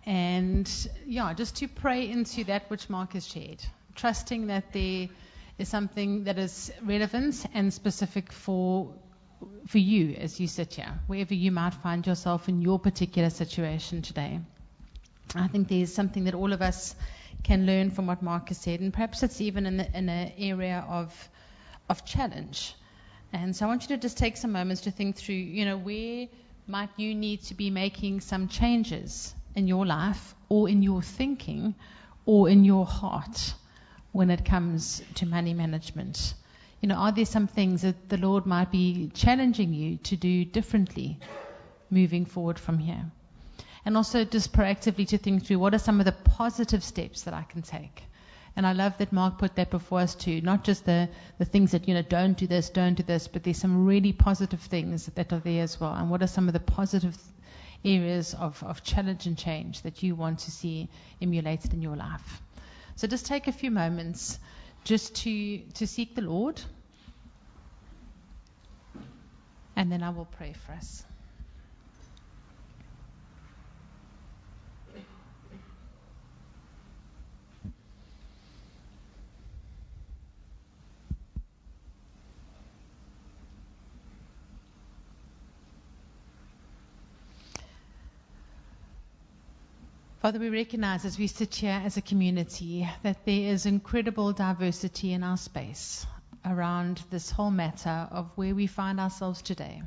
and 0.05 0.69
yeah, 1.07 1.33
just 1.33 1.57
to 1.59 1.69
pray 1.69 2.11
into 2.11 2.45
that 2.45 2.69
which 2.69 2.91
Mark 2.91 3.13
has 3.13 3.27
shared, 3.27 3.63
trusting 3.95 4.49
that 4.49 4.73
there 4.73 5.09
is 5.59 5.69
something 5.69 6.25
that 6.25 6.39
is 6.39 6.73
relevant 6.83 7.47
and 7.55 7.73
specific 7.73 8.33
for 8.33 8.95
for 9.67 9.79
you 9.79 10.15
as 10.15 10.39
you 10.39 10.47
sit 10.47 10.75
here, 10.75 11.01
wherever 11.09 11.35
you 11.35 11.51
might 11.51 11.75
find 11.75 12.07
yourself 12.07 12.49
in 12.49 12.63
your 12.63 12.79
particular 12.79 13.29
situation 13.29 14.01
today. 14.03 14.39
I 15.35 15.49
think 15.49 15.67
there's 15.69 15.93
something 15.93 16.25
that 16.25 16.35
all 16.35 16.53
of 16.53 16.63
us 16.63 16.95
can 17.43 17.67
learn 17.67 17.91
from 17.91 18.07
what 18.07 18.23
Mark 18.23 18.49
has 18.49 18.59
said, 18.59 18.81
and 18.81 18.93
perhaps 18.93 19.23
it's 19.23 19.41
even 19.41 19.67
in, 19.67 19.79
the, 19.79 19.99
in 19.99 20.09
an 20.09 20.33
area 20.39 20.85
of 20.89 21.29
of 21.89 22.05
challenge. 22.05 22.75
And 23.33 23.57
so 23.57 23.67
I 23.67 23.69
want 23.69 23.83
you 23.83 23.97
to 23.97 23.97
just 23.97 24.19
take 24.19 24.37
some 24.37 24.53
moments 24.53 24.83
to 24.83 24.91
think 24.91 25.17
through, 25.17 25.35
you 25.35 25.65
know, 25.65 25.77
where 25.77 26.29
might 26.67 26.91
you 26.97 27.15
need 27.15 27.43
to 27.45 27.55
be 27.55 27.71
making 27.71 28.21
some 28.21 28.49
changes 28.49 29.35
in 29.55 29.67
your 29.67 29.87
life 29.87 30.35
or 30.49 30.69
in 30.69 30.83
your 30.83 31.03
thinking 31.03 31.75
or 32.25 32.49
in 32.49 32.65
your 32.65 32.87
heart 32.87 33.55
when 34.13 34.31
it 34.31 34.45
comes 34.45 35.03
to 35.17 35.27
money 35.27 35.55
management? 35.55 36.35
You 36.81 36.89
know, 36.89 36.97
are 36.97 37.13
there 37.13 37.25
some 37.25 37.47
things 37.47 37.83
that 37.83 38.09
the 38.09 38.17
Lord 38.17 38.47
might 38.47 38.71
be 38.71 39.11
challenging 39.15 39.73
you 39.75 39.97
to 39.99 40.17
do 40.17 40.45
differently 40.45 41.19
moving 41.91 42.25
forward 42.25 42.59
from 42.59 42.79
here? 42.79 43.05
And 43.85 43.97
also 43.97 44.25
just 44.25 44.53
proactively 44.53 45.07
to 45.09 45.19
think 45.19 45.45
through 45.45 45.59
what 45.59 45.75
are 45.75 45.79
some 45.79 45.99
of 46.01 46.07
the 46.07 46.13
positive 46.13 46.85
steps 46.85 47.23
that 47.23 47.35
I 47.35 47.43
can 47.43 47.63
take 47.63 48.03
and 48.55 48.67
I 48.67 48.73
love 48.73 48.99
that 48.99 49.13
Mark 49.13 49.39
put 49.39 49.57
that 49.57 49.71
before 49.71 50.01
us 50.01 50.15
too. 50.15 50.41
Not 50.43 50.63
just 50.63 50.85
the, 50.85 51.09
the 51.39 51.45
things 51.45 51.73
that, 51.73 51.89
you 51.89 51.95
know, 51.95 52.03
don't 52.03 52.37
do 52.37 52.47
this, 52.47 52.69
don't 52.69 52.95
do 52.95 53.03
this, 53.03 53.27
but 53.27 53.43
there's 53.43 53.57
some 53.57 53.87
really 53.87 54.13
positive 54.13 54.61
things 54.61 55.07
that 55.07 55.33
are 55.33 55.39
there 55.39 55.63
as 55.63 55.81
well. 55.81 55.95
And 55.95 56.11
what 56.11 56.23
are 56.23 56.27
some 56.27 56.49
of 56.49 56.53
the 56.53 56.61
positive 56.61 57.17
areas 57.85 58.35
of, 58.35 58.63
of 58.63 58.83
challenge 58.83 59.27
and 59.27 59.39
change 59.39 59.83
that 59.83 60.03
you 60.03 60.15
want 60.15 60.41
to 60.41 60.51
see 60.51 60.89
emulated 61.21 61.73
in 61.73 61.81
your 61.81 61.97
life? 61.97 62.43
So 62.97 63.07
just 63.07 63.27
take 63.27 63.49
a 63.49 63.53
few 63.53 63.71
moments 63.71 64.39
just 64.85 65.15
to, 65.17 65.59
to 65.75 65.87
seek 65.87 66.15
the 66.15 66.23
Lord. 66.23 66.61
And 69.77 69.91
then 69.91 70.03
I 70.03 70.11
will 70.11 70.27
pray 70.27 70.53
for 70.53 70.73
us. 70.73 71.05
Father, 90.23 90.39
we 90.39 90.51
recognize 90.51 91.05
as 91.05 91.19
we 91.19 91.27
sit 91.27 91.53
here 91.53 91.83
as 91.85 91.97
a 91.97 92.01
community 92.01 92.89
that 93.03 93.27
there 93.27 93.53
is 93.53 93.67
incredible 93.67 94.33
diversity 94.33 95.13
in 95.13 95.25
our 95.25 95.37
space 95.37 96.07
around 96.45 97.03
this 97.11 97.29
whole 97.29 97.51
matter 97.51 98.07
of 98.13 98.31
where 98.37 98.55
we 98.55 98.69
find 98.69 99.01
ourselves 99.01 99.43
today. 99.43 99.83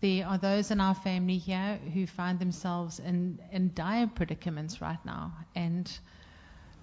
There 0.00 0.26
are 0.26 0.36
those 0.36 0.72
in 0.72 0.80
our 0.80 0.96
family 0.96 1.38
here 1.38 1.78
who 1.94 2.08
find 2.08 2.40
themselves 2.40 2.98
in, 2.98 3.38
in 3.52 3.70
dire 3.72 4.08
predicaments 4.08 4.80
right 4.80 4.98
now 5.06 5.32
and, 5.54 5.88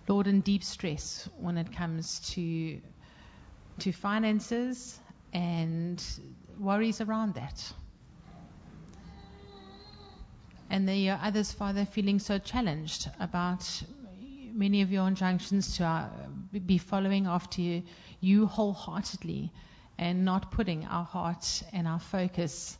Lord, 0.08 0.28
in 0.28 0.40
deep 0.40 0.64
stress 0.64 1.28
when 1.36 1.58
it 1.58 1.76
comes 1.76 2.22
to, 2.36 2.80
to 3.80 3.92
finances 3.92 4.98
and 5.34 6.02
worries 6.58 7.02
around 7.02 7.34
that. 7.34 7.74
And 10.74 10.90
there 10.90 11.14
are 11.14 11.20
others, 11.22 11.52
Father, 11.52 11.86
feeling 11.86 12.18
so 12.18 12.40
challenged 12.40 13.08
about 13.20 13.84
many 14.56 14.82
of 14.82 14.92
your 14.92 15.08
injunctions 15.08 15.78
to 15.78 15.86
uh, 15.86 16.10
be 16.66 16.80
following 16.80 17.28
after 17.28 17.62
you, 17.62 17.84
you 18.20 18.48
wholeheartedly 18.48 19.52
and 20.00 20.26
not 20.26 20.50
putting 20.50 20.84
our 20.86 21.06
heart 21.06 21.62
and 21.74 21.88
our 21.88 22.00
focus 22.00 22.76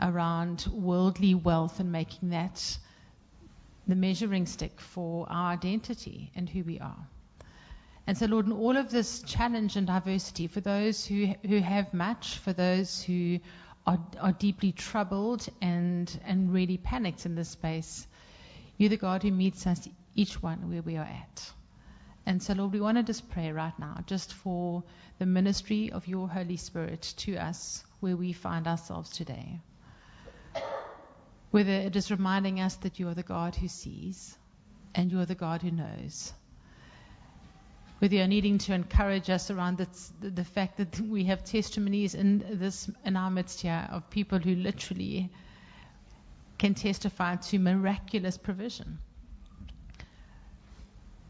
around 0.00 0.66
worldly 0.72 1.34
wealth 1.34 1.78
and 1.78 1.92
making 1.92 2.30
that 2.30 2.78
the 3.86 3.96
measuring 3.96 4.46
stick 4.46 4.80
for 4.80 5.26
our 5.28 5.52
identity 5.52 6.32
and 6.34 6.48
who 6.48 6.64
we 6.64 6.80
are. 6.80 7.06
And 8.06 8.16
so, 8.16 8.24
Lord, 8.24 8.46
in 8.46 8.52
all 8.52 8.78
of 8.78 8.90
this 8.90 9.22
challenge 9.24 9.76
and 9.76 9.86
diversity, 9.86 10.46
for 10.46 10.62
those 10.62 11.04
who, 11.04 11.34
who 11.46 11.58
have 11.58 11.92
much, 11.92 12.38
for 12.38 12.54
those 12.54 13.02
who 13.02 13.40
are, 13.86 14.32
deeply 14.32 14.72
troubled 14.72 15.46
and, 15.60 16.20
and 16.24 16.52
really 16.52 16.76
panicked 16.76 17.26
in 17.26 17.34
this 17.34 17.48
space, 17.48 18.06
you're 18.76 18.90
the 18.90 18.96
God 18.96 19.22
who 19.22 19.30
meets 19.30 19.66
us, 19.66 19.88
each 20.14 20.42
one, 20.42 20.70
where 20.70 20.82
we 20.82 20.96
are 20.96 21.04
at. 21.04 21.52
And 22.26 22.42
so, 22.42 22.54
Lord, 22.54 22.72
we 22.72 22.80
want 22.80 22.98
to 22.98 23.02
just 23.02 23.28
pray 23.30 23.50
right 23.50 23.76
now, 23.78 24.04
just 24.06 24.32
for 24.32 24.84
the 25.18 25.26
ministry 25.26 25.90
of 25.90 26.06
your 26.06 26.28
Holy 26.28 26.56
Spirit 26.56 27.02
to 27.18 27.36
us 27.36 27.84
where 28.00 28.16
we 28.16 28.32
find 28.32 28.66
ourselves 28.66 29.10
today. 29.10 29.60
Whether 31.50 31.72
it 31.72 31.96
is 31.96 32.10
reminding 32.10 32.60
us 32.60 32.76
that 32.76 32.98
you 32.98 33.08
are 33.08 33.14
the 33.14 33.22
God 33.22 33.56
who 33.56 33.68
sees 33.68 34.36
and 34.94 35.10
you 35.10 35.20
are 35.20 35.26
the 35.26 35.34
God 35.34 35.62
who 35.62 35.70
knows. 35.70 36.32
Whether 38.00 38.16
you're 38.16 38.26
needing 38.26 38.58
to 38.58 38.74
encourage 38.74 39.28
us 39.30 39.50
around 39.50 39.76
the, 39.78 39.86
the 40.28 40.44
fact 40.44 40.78
that 40.78 41.00
we 41.00 41.24
have 41.24 41.44
testimonies 41.44 42.14
in 42.14 42.58
this 42.58 42.90
in 43.04 43.14
our 43.14 43.30
midst 43.30 43.60
here 43.60 43.86
of 43.92 44.08
people 44.10 44.38
who 44.38 44.54
literally 44.54 45.30
can 46.58 46.74
testify 46.74 47.36
to 47.36 47.58
miraculous 47.58 48.38
provision. 48.38 48.98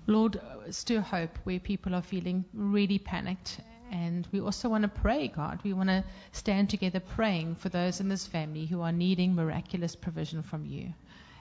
Lord, 0.06 0.40
stir 0.70 1.00
hope 1.00 1.38
where 1.44 1.60
people 1.60 1.94
are 1.94 2.02
feeling 2.02 2.44
really 2.54 2.98
panicked. 2.98 3.60
And 3.92 4.26
we 4.30 4.40
also 4.40 4.68
want 4.68 4.82
to 4.82 4.88
pray, 4.88 5.26
God. 5.26 5.60
We 5.64 5.72
want 5.72 5.88
to 5.88 6.04
stand 6.30 6.70
together 6.70 7.00
praying 7.00 7.56
for 7.56 7.68
those 7.68 8.00
in 8.00 8.08
this 8.08 8.26
family 8.26 8.66
who 8.66 8.80
are 8.82 8.92
needing 8.92 9.34
miraculous 9.34 9.96
provision 9.96 10.42
from 10.42 10.64
you. 10.64 10.94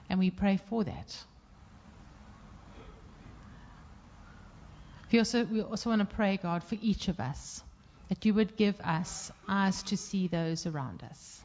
And 0.08 0.18
we 0.18 0.30
pray 0.30 0.56
for 0.68 0.82
that. 0.84 1.16
We 5.12 5.18
also, 5.18 5.44
we 5.44 5.60
also 5.60 5.90
want 5.90 6.08
to 6.08 6.14
pray, 6.14 6.36
God, 6.36 6.62
for 6.62 6.76
each 6.80 7.08
of 7.08 7.18
us, 7.18 7.62
that 8.08 8.24
you 8.24 8.34
would 8.34 8.56
give 8.56 8.80
us 8.80 9.32
eyes 9.48 9.82
to 9.84 9.96
see 9.96 10.28
those 10.28 10.66
around 10.66 11.02
us. 11.02 11.42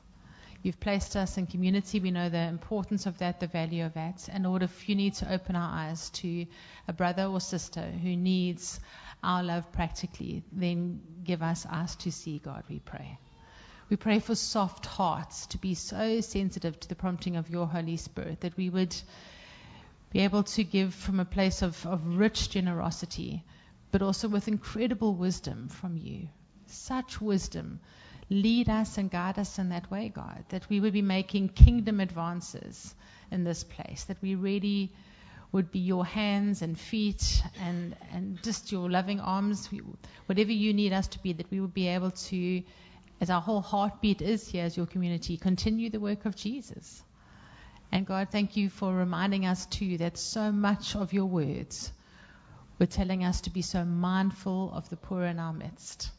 You've 0.61 0.79
placed 0.79 1.15
us 1.15 1.37
in 1.37 1.45
community. 1.45 1.99
We 1.99 2.11
know 2.11 2.29
the 2.29 2.47
importance 2.47 3.05
of 3.05 3.19
that, 3.19 3.39
the 3.39 3.47
value 3.47 3.85
of 3.85 3.93
that. 3.93 4.27
And 4.31 4.43
Lord, 4.43 4.63
if 4.63 4.89
you 4.89 4.95
need 4.95 5.13
to 5.15 5.31
open 5.31 5.55
our 5.55 5.87
eyes 5.87 6.09
to 6.21 6.47
a 6.87 6.93
brother 6.93 7.25
or 7.25 7.39
sister 7.39 7.83
who 7.83 8.15
needs 8.15 8.79
our 9.23 9.43
love 9.43 9.71
practically, 9.71 10.43
then 10.51 11.01
give 11.23 11.43
us 11.43 11.67
eyes 11.69 11.95
to 11.97 12.11
see, 12.11 12.39
God, 12.39 12.63
we 12.67 12.79
pray. 12.79 13.19
We 13.89 13.95
pray 13.95 14.19
for 14.19 14.33
soft 14.33 14.87
hearts 14.87 15.45
to 15.47 15.59
be 15.59 15.75
so 15.75 16.21
sensitive 16.21 16.79
to 16.79 16.89
the 16.89 16.95
prompting 16.95 17.35
of 17.35 17.49
your 17.49 17.67
Holy 17.67 17.97
Spirit 17.97 18.41
that 18.41 18.57
we 18.57 18.69
would 18.69 18.95
be 20.11 20.21
able 20.21 20.43
to 20.43 20.63
give 20.63 20.93
from 20.93 21.19
a 21.19 21.25
place 21.25 21.61
of, 21.61 21.85
of 21.85 22.17
rich 22.17 22.49
generosity, 22.49 23.43
but 23.95 24.01
also 24.01 24.27
with 24.27 24.49
incredible 24.49 25.15
wisdom 25.15 25.69
from 25.69 25.95
you. 25.95 26.27
Such 26.67 27.21
wisdom. 27.21 27.79
Lead 28.29 28.67
us 28.67 28.97
and 28.97 29.09
guide 29.09 29.39
us 29.39 29.57
in 29.57 29.69
that 29.69 29.89
way, 29.89 30.09
God, 30.13 30.43
that 30.49 30.67
we 30.67 30.81
would 30.81 30.91
be 30.91 31.01
making 31.01 31.47
kingdom 31.47 32.01
advances 32.01 32.93
in 33.31 33.45
this 33.45 33.63
place, 33.63 34.03
that 34.09 34.21
we 34.21 34.35
really 34.35 34.91
would 35.53 35.71
be 35.71 35.79
your 35.79 36.05
hands 36.05 36.61
and 36.61 36.77
feet 36.77 37.41
and, 37.61 37.95
and 38.11 38.43
just 38.43 38.69
your 38.69 38.89
loving 38.89 39.21
arms, 39.21 39.69
whatever 40.25 40.51
you 40.51 40.73
need 40.73 40.91
us 40.91 41.07
to 41.07 41.19
be, 41.19 41.31
that 41.31 41.49
we 41.49 41.61
would 41.61 41.73
be 41.73 41.87
able 41.87 42.11
to, 42.11 42.63
as 43.21 43.29
our 43.29 43.39
whole 43.39 43.61
heartbeat 43.61 44.21
is 44.21 44.45
here 44.45 44.65
as 44.65 44.75
your 44.75 44.87
community, 44.87 45.37
continue 45.37 45.89
the 45.89 46.01
work 46.01 46.25
of 46.25 46.35
Jesus. 46.35 47.01
And 47.93 48.05
God, 48.05 48.27
thank 48.29 48.57
you 48.57 48.69
for 48.69 48.93
reminding 48.93 49.45
us 49.45 49.65
too 49.67 49.99
that 49.99 50.17
so 50.17 50.51
much 50.51 50.97
of 50.97 51.13
your 51.13 51.27
words 51.27 51.93
were 52.79 52.85
telling 52.85 53.23
us 53.23 53.41
to 53.41 53.49
be 53.49 53.61
so 53.61 53.85
mindful 53.85 54.71
of 54.73 54.89
the 54.89 54.97
poor 54.97 55.23
in 55.23 55.39
our 55.39 55.53
midst 55.53 56.11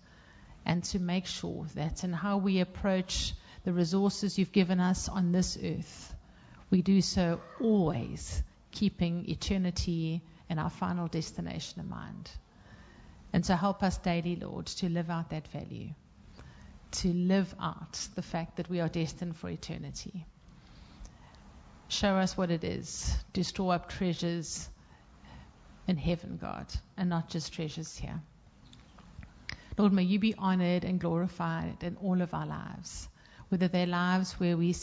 and 0.64 0.82
to 0.84 0.98
make 0.98 1.26
sure 1.26 1.66
that 1.74 2.02
in 2.02 2.12
how 2.12 2.38
we 2.38 2.60
approach 2.60 3.34
the 3.64 3.72
resources 3.72 4.38
you've 4.38 4.52
given 4.52 4.80
us 4.80 5.08
on 5.08 5.32
this 5.32 5.58
earth, 5.62 6.14
we 6.70 6.82
do 6.82 7.00
so 7.00 7.40
always 7.60 8.42
keeping 8.72 9.28
eternity 9.28 10.22
and 10.48 10.58
our 10.58 10.70
final 10.70 11.08
destination 11.08 11.80
in 11.80 11.88
mind. 11.88 12.30
And 13.32 13.44
so 13.44 13.54
help 13.54 13.82
us 13.82 13.98
daily, 13.98 14.36
Lord, 14.36 14.66
to 14.66 14.88
live 14.88 15.10
out 15.10 15.30
that 15.30 15.48
value, 15.48 15.90
to 16.92 17.12
live 17.12 17.54
out 17.60 17.92
the 18.14 18.22
fact 18.22 18.56
that 18.56 18.70
we 18.70 18.80
are 18.80 18.88
destined 18.88 19.36
for 19.36 19.50
eternity. 19.50 20.24
Show 21.88 22.16
us 22.16 22.36
what 22.36 22.50
it 22.50 22.64
is 22.64 23.14
to 23.34 23.44
store 23.44 23.74
up 23.74 23.88
treasures 23.88 24.68
in 25.86 25.96
heaven, 25.96 26.38
God, 26.40 26.66
and 26.96 27.08
not 27.08 27.28
just 27.28 27.52
treasures 27.52 27.96
here. 27.96 28.20
Lord, 29.78 29.92
may 29.92 30.02
you 30.02 30.18
be 30.18 30.34
honored 30.36 30.84
and 30.84 30.98
glorified 30.98 31.82
in 31.82 31.96
all 31.96 32.22
of 32.22 32.32
our 32.32 32.46
lives, 32.46 33.08
whether 33.50 33.68
they're 33.68 33.86
lives 33.86 34.32
where 34.34 34.56
we 34.56 34.74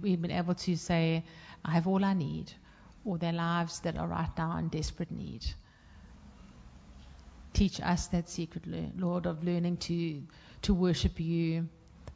we've 0.00 0.20
been 0.20 0.30
able 0.30 0.54
to 0.54 0.76
say, 0.76 1.24
I 1.64 1.72
have 1.72 1.86
all 1.86 2.04
I 2.04 2.14
need, 2.14 2.52
or 3.04 3.18
they're 3.18 3.32
lives 3.32 3.80
that 3.80 3.96
are 3.96 4.08
right 4.08 4.30
now 4.36 4.56
in 4.56 4.68
desperate 4.68 5.10
need. 5.10 5.44
Teach 7.52 7.80
us 7.80 8.06
that 8.08 8.28
secret, 8.28 8.64
Lord, 8.98 9.26
of 9.26 9.44
learning 9.44 9.78
to, 9.78 10.22
to 10.62 10.74
worship 10.74 11.20
you 11.20 11.68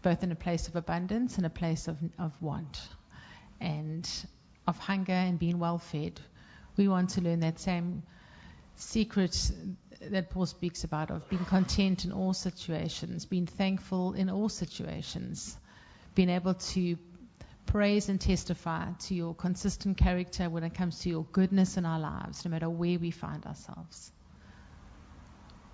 both 0.03 0.22
in 0.22 0.32
a 0.32 0.36
place 0.36 0.68
of 0.68 0.76
abundance 0.76 1.36
and 1.36 1.47
a 1.47 1.51
place 1.51 1.86
of, 1.88 1.97
of 2.18 2.32
want 2.43 2.80
and 3.61 4.09
of 4.66 4.78
hunger 4.78 5.12
and 5.12 5.38
being 5.38 5.59
well 5.59 5.78
fed. 5.78 6.20
We 6.76 6.88
want 6.88 7.11
to 7.11 7.20
learn 7.20 7.40
that 7.40 7.61
same 7.61 8.03
secret 8.77 9.53
that 10.11 10.31
Paul 10.31 10.47
speaks 10.47 10.85
about 10.85 11.11
of 11.11 11.29
being 11.29 11.45
content 11.45 12.05
in 12.05 12.12
all 12.12 12.33
situations, 12.33 13.25
being 13.25 13.47
thankful 13.47 14.14
in 14.14 14.31
all 14.31 14.49
situations, 14.49 15.57
being 16.14 16.29
able 16.31 16.55
to 16.55 16.97
praise 17.66 18.09
and 18.09 18.20
testify 18.20 18.93
to 19.07 19.14
your 19.14 19.35
consistent 19.35 19.97
character 19.97 20.51
when 20.51 20.64
it 20.64 20.75
comes 20.75 21.01
to 21.01 21.09
your 21.09 21.25
goodness 21.33 21.77
in 21.77 21.87
our 21.87 22.01
lives, 22.01 22.45
no 22.45 22.51
matter 22.51 22.68
where 22.68 22.99
we 22.99 23.11
find 23.11 23.47
ourselves. 23.47 24.11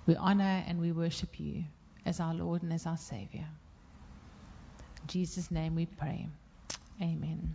We 0.07 0.17
honor 0.17 0.65
and 0.67 0.81
we 0.81 0.93
worship 0.93 1.41
you 1.41 1.65
as 2.07 2.21
our 2.21 2.35
Lord 2.35 2.63
and 2.63 2.73
as 2.73 2.87
our 2.87 2.97
Savior. 2.97 3.47
In 5.03 5.07
Jesus' 5.07 5.51
name 5.51 5.75
we 5.75 5.87
pray. 5.87 6.29
Amen. 7.01 7.55